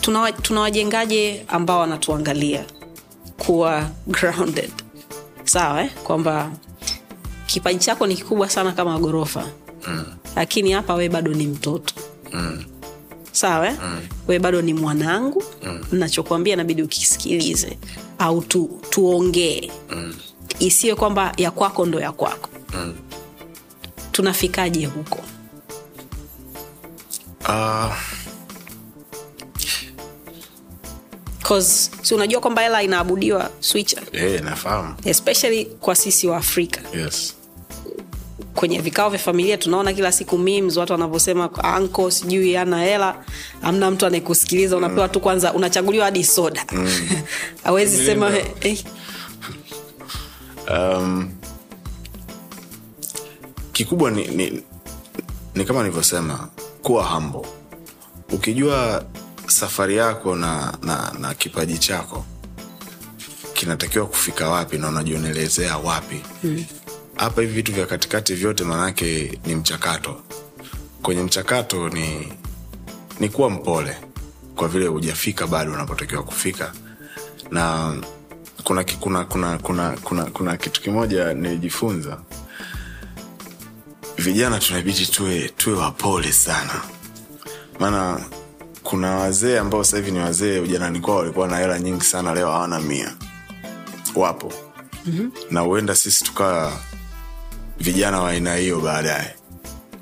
Tunawa- 0.00 0.32
tuna 0.32 0.60
ambao 1.48 1.80
wanatuangalia? 1.80 2.64
Kuwa 3.38 3.90
grounded 4.06 4.70
sawa 5.44 5.82
eh? 5.84 5.90
kwamba 6.04 6.50
kipaji 7.46 7.78
chako 7.78 8.06
ni 8.06 8.14
kikubwa 8.16 8.50
sana 8.50 8.72
kama 8.72 8.98
ghorofa 8.98 9.44
mm. 9.88 10.04
lakini 10.36 10.72
hapa 10.72 10.94
we 10.94 11.08
bado 11.08 11.34
ni 11.34 11.46
mtoto 11.46 11.94
mm. 12.32 12.64
sawa 13.32 13.66
eh? 13.68 13.76
mm. 13.84 14.00
we 14.28 14.38
bado 14.38 14.62
ni 14.62 14.74
mwanangu 14.74 15.42
mm. 15.66 15.84
nachokwambia 15.92 16.56
nabidi 16.56 16.82
ukisikilize 16.82 17.78
au 18.18 18.42
tu, 18.42 18.80
tuongee 18.90 19.70
mm. 19.90 20.14
isiwe 20.58 20.94
kwamba 20.94 21.32
ya 21.36 21.50
kwako 21.50 21.86
ndo 21.86 22.00
ya 22.00 22.12
kwako 22.12 22.48
Mm. 22.74 22.94
tunafikaje 24.12 24.86
huko 24.86 25.18
Uh, 27.48 27.92
'Cause, 31.44 31.90
si 32.02 32.14
unajua 32.14 32.40
kwamba 32.40 32.62
hela 32.62 32.82
inaabudiwa 32.82 33.50
switcher. 33.60 34.02
Eh, 34.12 34.42
nafahamu. 34.42 34.94
Especially 35.04 35.64
kwa 35.64 35.94
sisi 35.94 36.26
wa 36.28 36.36
afrika. 36.36 36.80
Yes. 36.98 37.34
Kwenye 38.54 38.80
vikao 38.80 39.10
vya 39.10 39.18
familia 39.18 39.56
tunaona 39.58 39.92
kila 39.92 40.12
siku 40.12 40.38
memes 40.38 40.76
watu 40.76 40.92
wanavyosema 40.92 41.64
anko 41.64 42.10
sijui 42.10 42.56
ana 42.56 42.82
hela 42.82 43.24
amna 43.62 43.90
mtu 43.90 44.06
anayekusikiliza 44.06 44.76
unapewa 44.76 45.08
tu 45.08 45.20
kwanza 45.20 45.52
unachaguliwa 45.52 46.04
hadi 46.04 46.24
soda. 46.24 46.64
Awezi 47.64 48.06
sema 48.06 48.30
eh, 48.60 48.84
um, 50.70 51.30
kikubwa 53.72 54.10
ni, 54.10 54.26
ni, 54.28 54.62
ni 55.54 55.64
kama 55.64 55.82
nilivyosema 55.82 56.48
kuwa 56.82 57.04
hambo 57.04 57.46
ukijua 58.32 59.04
safari 59.46 59.96
yako 59.96 60.36
na, 60.36 60.78
na, 60.82 61.12
na 61.20 61.34
kipaji 61.34 61.78
chako 61.78 62.24
kinatakiwa 63.54 64.06
kufika 64.06 64.48
wapi 64.48 64.78
na 64.78 64.88
unajionelezea 64.88 65.76
wapi? 65.78 66.20
Hapa 67.16 67.40
hivi 67.40 67.52
vitu 67.54 67.72
vya 67.72 67.86
katikati 67.86 68.34
vyote 68.34 68.64
maanake 68.64 69.38
ni 69.46 69.54
mchakato. 69.54 70.20
Kwenye 71.02 71.22
mchakato 71.22 71.88
ni 71.88 72.32
ni 73.20 73.28
kuwa 73.28 73.50
mpole 73.50 73.96
kwa 74.56 74.68
vile 74.68 74.86
hujafika 74.86 75.46
bado 75.46 75.72
unapotakiwa 75.72 76.22
kufika. 76.22 76.72
Na 77.50 77.94
kuna, 78.64 78.84
kuna, 79.00 79.24
kuna, 79.24 79.58
kuna, 79.58 79.90
kuna, 79.90 80.24
kuna 80.24 80.56
kitu 80.56 80.82
kimoja 80.82 81.34
nilijifunza. 81.34 82.18
Vijana 84.18 84.58
tunabidi 84.58 85.06
tuwe, 85.06 85.48
tuwe 85.48 85.76
wapole 85.76 86.32
sana. 86.32 86.82
Maana 87.80 88.20
kuna 88.84 89.16
wazee 89.16 89.58
ambao 89.58 89.84
sasa 89.84 89.96
hivi 89.96 90.10
ni 90.10 90.18
wazee 90.18 90.58
ujanani 90.60 91.00
kwao 91.00 91.16
walikuwa 91.16 91.48
na 91.48 91.56
hela 91.58 91.78
nyingi 91.78 92.04
sana 92.04 92.34
leo 92.34 92.50
hawana 92.50 92.80
mia. 92.80 93.14
Wapo. 94.14 94.52
Mm-hmm. 95.06 95.32
na 95.50 95.60
huenda 95.60 95.94
sisi 95.94 96.24
tukawa 96.24 96.72
vijana 97.78 98.20
wa 98.20 98.30
aina 98.30 98.54
hiyo 98.56 98.80
baadaye. 98.80 99.34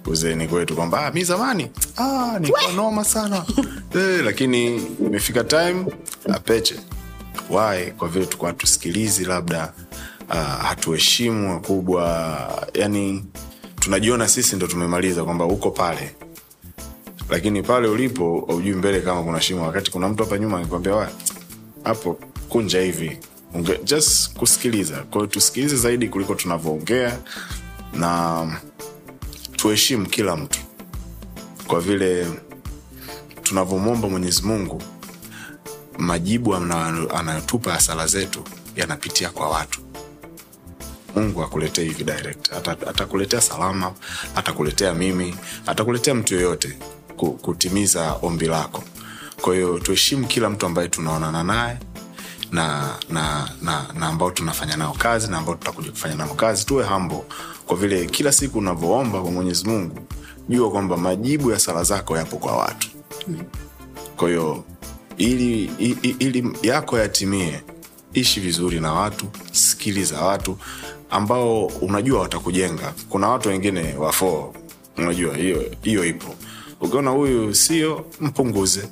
Uzeni 0.06 0.48
kwetu 0.48 0.74
kwamba 0.76 1.06
ah, 1.06 1.10
mi 1.12 1.24
zamani. 1.24 1.70
Ah, 1.96 2.38
nilikuwa 2.40 2.72
noma 2.72 3.04
sana. 3.04 3.44
Eh, 3.94 4.24
lakini 4.24 4.76
imefika 5.06 5.44
time 5.44 5.84
apeche. 6.34 6.74
Why? 7.50 7.90
Kwa 7.90 8.08
vile 8.08 8.26
tukuwa 8.26 8.50
hatusikilizi 8.50 9.24
labda 9.24 9.72
uh, 10.28 10.36
hatuheshimu 10.36 11.50
wakubwa. 11.50 12.38
Yani 12.74 13.24
tunajiona 13.80 14.28
sisi 14.28 14.56
ndo 14.56 14.66
tumemaliza 14.66 15.24
kwamba 15.24 15.44
uko 15.44 15.70
pale 15.70 16.14
lakini 17.32 17.62
pale 17.62 17.88
ulipo 17.88 18.38
ujui 18.38 18.74
mbele 18.74 19.00
kama 19.00 19.22
kuna 19.22 19.40
shimo. 19.40 19.62
Wakati 19.62 19.90
kuna 19.90 20.08
mtu 20.08 20.22
hapa 20.24 20.38
nyuma 20.38 20.58
akikwambia 20.58 20.94
"Wa, 20.94 21.08
hapo 21.84 22.18
kunja 22.48 22.80
hivi. 22.80 23.18
Unge, 23.54 23.80
just 23.84 24.32
kusikiliza. 24.36 24.96
Kwao 25.02 25.26
tusikilize 25.26 25.76
zaidi 25.76 26.08
kuliko 26.08 26.34
tunavyoongea 26.34 27.18
na 27.92 28.60
tuheshimu 29.56 30.06
kila 30.06 30.36
mtu. 30.36 30.58
Kwa 31.66 31.80
vile 31.80 32.26
tunavyomwomba 33.42 34.08
mungu 34.42 34.82
majibu 35.98 36.54
anayotupa 37.14 37.70
ya 37.72 37.80
sala 37.80 38.06
zetu 38.06 38.44
yanapitia 38.76 39.30
kwa 39.30 39.48
watu. 39.50 39.80
Mungu 41.16 41.42
akuletee 41.42 41.84
hivi 41.84 42.04
direct. 42.04 42.52
Atakuletea 42.86 43.40
salama 43.40 43.92
atakuletea 44.36 44.94
mimi 44.94 45.34
atakuletea 45.66 46.14
mtu 46.14 46.34
yoyote 46.34 46.78
kutimiza 47.16 48.12
ombi 48.22 48.46
lako. 48.46 48.82
Kwa 49.40 49.56
tuheshimu 49.82 50.26
kila 50.26 50.50
mtu 50.50 50.66
ambaye 50.66 50.88
tunaonana 50.88 51.42
naye 51.44 51.78
na 52.52 52.96
na 53.10 53.48
na, 53.62 53.86
na 53.94 54.06
ambao 54.06 54.30
tunafanya 54.30 54.76
nao 54.76 54.92
kazi 54.92 55.30
na 55.30 55.38
ambao 55.38 55.54
tutakuja 55.54 55.90
kufanya 55.90 56.14
nao 56.14 56.34
kazi. 56.34 56.66
Tuwe 56.66 56.84
hambo 56.84 57.24
kwa 57.66 57.76
vile 57.76 58.06
kila 58.06 58.32
siku 58.32 58.58
unavyoomba 58.58 59.20
kwa 59.22 59.30
mwenyezi 59.30 59.64
mungu 59.68 59.98
jua 60.48 60.70
kwamba 60.70 60.96
majibu 60.96 61.50
ya 61.50 61.58
sala 61.58 61.84
zako 61.84 62.16
yapo 62.16 62.36
kwa 62.36 62.56
watu. 62.56 62.88
Kwa 64.16 64.30
ili, 65.16 65.64
ili, 65.78 66.16
ili 66.18 66.52
yako 66.62 66.98
yatimie 66.98 67.60
ishi 68.12 68.40
vizuri 68.40 68.80
na 68.80 68.92
watu 68.92 69.26
sikiliza 69.52 70.20
watu 70.20 70.58
ambao 71.10 71.66
unajua 71.66 72.20
watakujenga. 72.20 72.92
Kuna 73.08 73.28
watu 73.28 73.48
wengine 73.48 73.94
wafo 73.94 74.54
unajua 74.96 75.36
hiyo 75.36 75.70
hiyo 75.82 76.04
ipo 76.04 76.34
ukiona 76.82 77.10
huyu 77.10 77.54
sio 77.54 78.04
mpunguze. 78.20 78.88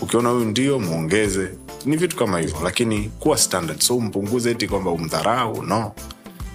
Ukiona 0.00 0.28
huyu 0.28 0.44
ndio 0.44 0.78
mwongeze 0.78 1.50
ni 1.86 1.96
vitu 1.96 2.16
kama 2.16 2.38
hivyo 2.38 2.56
lakini 2.64 3.10
kuwa 3.18 3.38
standard. 3.38 3.80
So 3.80 3.96
umpunguze 3.96 4.50
eti 4.50 4.68
kwamba 4.68 4.90
umdharau 4.90 5.62
no. 5.62 5.92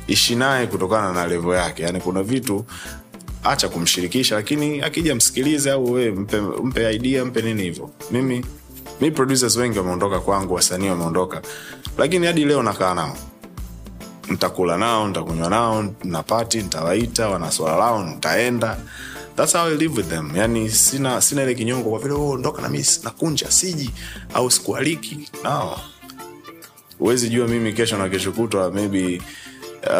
Ishi 0.07 0.35
naye 0.35 0.67
kutokana 0.67 1.13
na 1.13 1.27
levo 1.27 1.55
yake. 1.55 1.83
Yani 1.83 1.99
kuna 2.01 2.23
vitu 2.23 2.65
acha 3.43 3.69
kumshirikisha 3.69 4.35
lakini 4.35 4.81
akija 4.81 5.15
msikilize 5.15 5.71
au 5.71 5.91
we 5.91 6.11
mpe, 6.11 6.41
mpe 6.41 6.95
idea 6.95 7.25
mpe 7.25 7.41
nini 7.41 7.63
hivyo. 7.63 7.89
Mimi 8.11 8.45
mi 9.01 9.11
producers 9.11 9.55
wengi 9.57 9.77
wameondoka 9.77 10.19
kwangu 10.19 10.53
wasanii 10.53 10.89
wameondoka. 10.89 11.41
Lakini 11.97 12.25
hadi 12.27 12.45
leo 12.45 12.63
nakaa 12.63 12.93
nao. 12.93 13.17
Ntakula 14.29 14.77
nao 14.77 15.07
ntakunywa 15.07 15.49
nao 15.49 15.85
napati 16.03 16.57
ntawaita 16.57 17.29
wana 17.29 17.51
lao 17.59 18.03
ntaenda 18.03 18.77
thats 19.35 19.53
how 19.53 19.65
I 19.67 19.75
live 19.75 19.97
with 19.97 20.09
them. 20.09 20.31
Yani 20.35 20.69
sina 20.69 21.21
sina 21.21 21.43
ile 21.43 21.55
kinyongo 21.55 21.89
kwa 21.89 21.99
vile 21.99 22.13
"Oh, 22.13 22.29
ondoka 22.29 22.61
na 22.61 22.69
mimi 22.69 22.85
nakunja 23.03 23.51
siji 23.51 23.91
au 24.33 24.51
sikualiki. 24.51 25.29
No 25.43 25.79
huwezi 26.99 27.29
jua 27.29 27.47
mimi 27.47 27.73
kesho 27.73 27.97
na 27.97 28.09
kesho 28.09 28.31
kutwa 28.31 28.71
maybe 28.71 29.21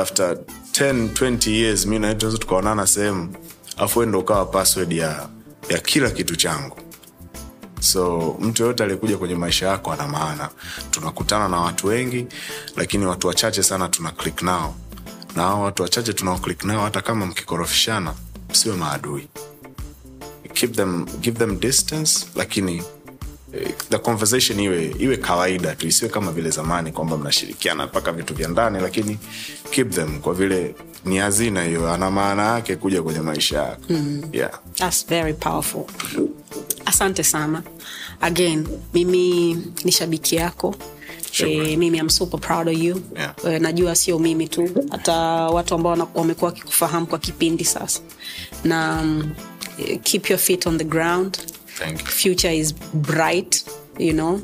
after 0.02 0.38
10 0.72 1.08
20 1.14 1.52
years 1.52 1.86
mi 1.86 2.00
nawe 2.00 2.16
tukaonana 2.16 2.88
sehemu 2.88 3.36
afu 3.78 4.06
ndo 4.06 4.20
ukawa 4.20 4.46
password 4.46 4.94
ya 4.94 5.30
ya 5.70 5.80
kila 5.80 6.12
kitu 6.12 6.36
changu. 6.36 6.78
So 7.80 8.36
mtu 8.40 8.62
yoyote 8.64 8.84
aliyekuja 8.84 9.18
kwenye 9.18 9.36
maisha 9.36 9.68
yako 9.68 9.92
ana 9.92 10.08
maana. 10.08 10.50
Tunakutana 10.92 11.48
na 11.50 11.58
watu 11.58 11.88
wengi 11.88 12.28
lakini 12.76 13.06
watu 13.06 13.28
wachache 13.28 13.64
sana 13.64 13.88
tuna 13.90 14.12
click 14.12 14.42
nao. 14.42 14.76
Na 15.36 15.44
hao 15.44 15.62
watu 15.62 15.84
wachache 15.84 16.14
tunao 16.14 16.38
click 16.38 16.64
nao 16.64 16.84
hata 16.84 17.02
kama 17.02 17.26
mkikorofishana 17.26 18.14
msiwe 18.54 18.76
maadui. 18.76 19.28
Keep 20.54 20.76
them, 20.76 21.06
give 21.22 21.38
them 21.40 21.60
distance 21.60 22.26
lakini 22.36 22.84
eh, 23.54 23.74
the 23.90 23.98
conversation 23.98 24.60
iwe 24.60 24.96
iwe 25.00 25.18
kawaida 25.18 25.76
tu. 25.76 25.88
Isiwe 25.88 26.12
kama 26.12 26.32
vile 26.32 26.50
zamani 26.50 26.92
kwamba 26.92 27.18
mnashirikiana 27.18 27.86
mpaka 27.86 28.12
vitu 28.12 28.34
vya 28.34 28.48
ndani 28.48 28.80
lakini 28.82 29.18
keep 29.72 29.92
them 29.92 30.20
kwa 30.20 30.34
vile 30.34 30.76
ni 31.06 31.18
hazina 31.18 31.64
hiyo. 31.64 31.94
Ana 31.94 32.12
maana 32.12 32.44
yake 32.54 32.76
kuja 32.76 33.04
kwenye 33.04 33.20
maisha 33.20 33.58
yako. 33.64 33.82
Mm. 33.90 34.24
yeah. 34.34 34.60
That's 34.76 35.08
very 35.08 35.34
powerful. 35.34 35.84
Asante 36.86 37.24
sana. 37.24 37.64
Again 38.22 38.68
mimi 38.94 39.54
ni 39.84 39.92
shabiki 39.92 40.36
yako 40.36 40.76
E, 41.40 41.78
mimi 41.78 41.98
I'm 41.98 42.10
super 42.10 42.40
proud 42.40 42.68
of 42.68 42.78
you 42.78 43.02
Yeah. 43.16 43.34
e, 43.56 43.60
najua 43.60 43.96
sio 43.96 44.20
mimi 44.20 44.48
tu 44.48 44.70
hata 44.92 45.14
watu 45.50 45.76
ambao 45.76 46.08
wamekuwa 46.14 46.52
wakikufahamu 46.52 47.08
kwa 47.08 47.20
kipindi 47.20 47.66
sasa 47.66 48.00
na 48.64 49.00
um, 49.02 49.32
keep 50.04 50.30
your 50.30 50.40
feet 50.40 50.68
on 50.68 50.78
the 50.78 50.84
ground 50.84 51.38
Thank 51.80 52.00
you. 52.02 52.08
future 52.08 52.58
is 52.58 52.76
bright 52.94 53.66
you 54.00 54.14
know 54.14 54.42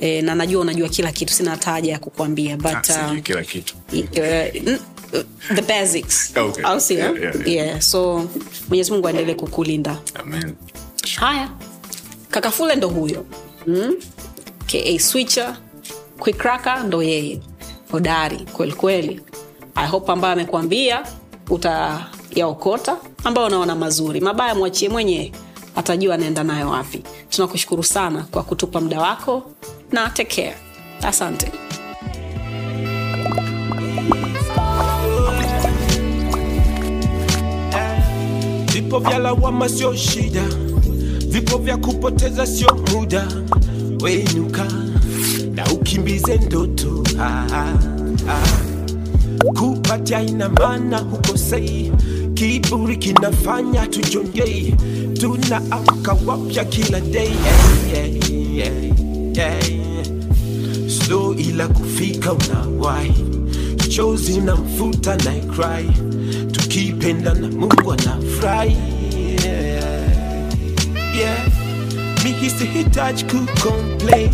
e, 0.00 0.22
na 0.22 0.34
najua 0.34 0.60
unajua 0.60 0.88
kila 0.88 1.12
kitu 1.12 1.32
sina 1.34 1.50
hata 1.50 1.70
haja 1.70 1.92
ya 1.92 1.98
kukwambia 1.98 2.54
Ah, 2.54 2.56
but 2.56 2.84
sijui 2.84 3.10
um, 3.10 3.22
kila 3.22 3.42
kitu 3.42 3.74
uh, 3.92 3.98
uh, 3.98 5.20
the 5.54 5.62
basics 5.62 6.32
Okay. 6.36 6.64
au 6.64 6.80
sio 6.80 6.98
Yeah, 6.98 7.20
yeah, 7.20 7.34
yeah. 7.36 7.48
yeah. 7.48 7.80
so 7.80 8.28
mwenyezi 8.68 8.92
mungu 8.92 9.06
aendelee 9.08 9.34
kukulinda 9.34 9.98
Amen. 10.14 10.54
haya 11.16 11.50
kakafule 12.30 12.76
ndo 12.76 12.88
huyo 12.88 13.26
mm? 13.66 13.94
ka 14.66 14.98
switcher 14.98 15.56
quikraka 16.20 16.82
ndo 16.82 17.02
yeye 17.02 17.40
hodari 17.92 18.36
kwelikweli. 18.52 19.20
ihope 19.86 20.12
ambayo 20.12 20.32
amekwambia 20.32 21.02
utayaokota, 21.50 22.96
ambayo 23.24 23.46
unaona 23.46 23.74
mazuri, 23.76 24.20
mabaya 24.20 24.54
mwachie 24.54 24.88
mwenyewe, 24.88 25.32
atajua 25.76 26.14
anaenda 26.14 26.44
nayo 26.44 26.68
wapi. 26.70 27.02
Tunakushukuru 27.30 27.82
sana 27.82 28.26
kwa 28.30 28.42
kutupa 28.42 28.80
muda 28.80 29.00
wako 29.00 29.42
na 29.92 30.10
take 30.10 30.42
care. 30.42 30.56
Asante. 31.02 31.52
Vipo 38.72 38.98
vya 38.98 39.18
lawama 39.18 39.68
sio 39.68 39.96
shida, 39.96 40.42
vipo 41.28 41.58
vya 41.58 41.76
kupoteza 41.76 42.46
sio 42.46 42.74
muda, 42.92 43.28
wenuka 44.02 44.66
na 45.60 45.72
ukimbize 45.72 46.36
ndoto 46.36 47.04
ah, 47.20 47.46
ah, 47.52 47.74
ah. 48.28 49.50
kupatia 49.58 50.22
ina 50.22 50.48
maana 50.48 50.98
hukosei 50.98 51.92
kiburi 52.34 52.96
kinafanya 52.96 53.86
tujongei 53.86 54.74
tunaamka 55.20 56.16
wapya 56.26 56.64
kila 56.64 57.00
day 57.00 57.28
hey, 57.92 58.20
hey, 58.20 58.62
hey, 58.62 58.92
hey. 59.34 59.80
slow 60.88 61.34
ila 61.34 61.68
kufika 61.68 62.32
unawai 62.32 63.12
chozi 63.88 64.40
na 64.40 64.56
mfuta 64.56 65.16
na 65.16 65.32
cry 65.32 65.90
tukipenda 66.52 67.34
na 67.34 67.48
mungu 67.48 67.92
anafurahi 67.92 68.76
yeah. 69.44 70.02
yeah. 71.18 71.46
Mihisi 72.24 72.64
hitaji 72.66 73.24
kucomplain 73.24 74.30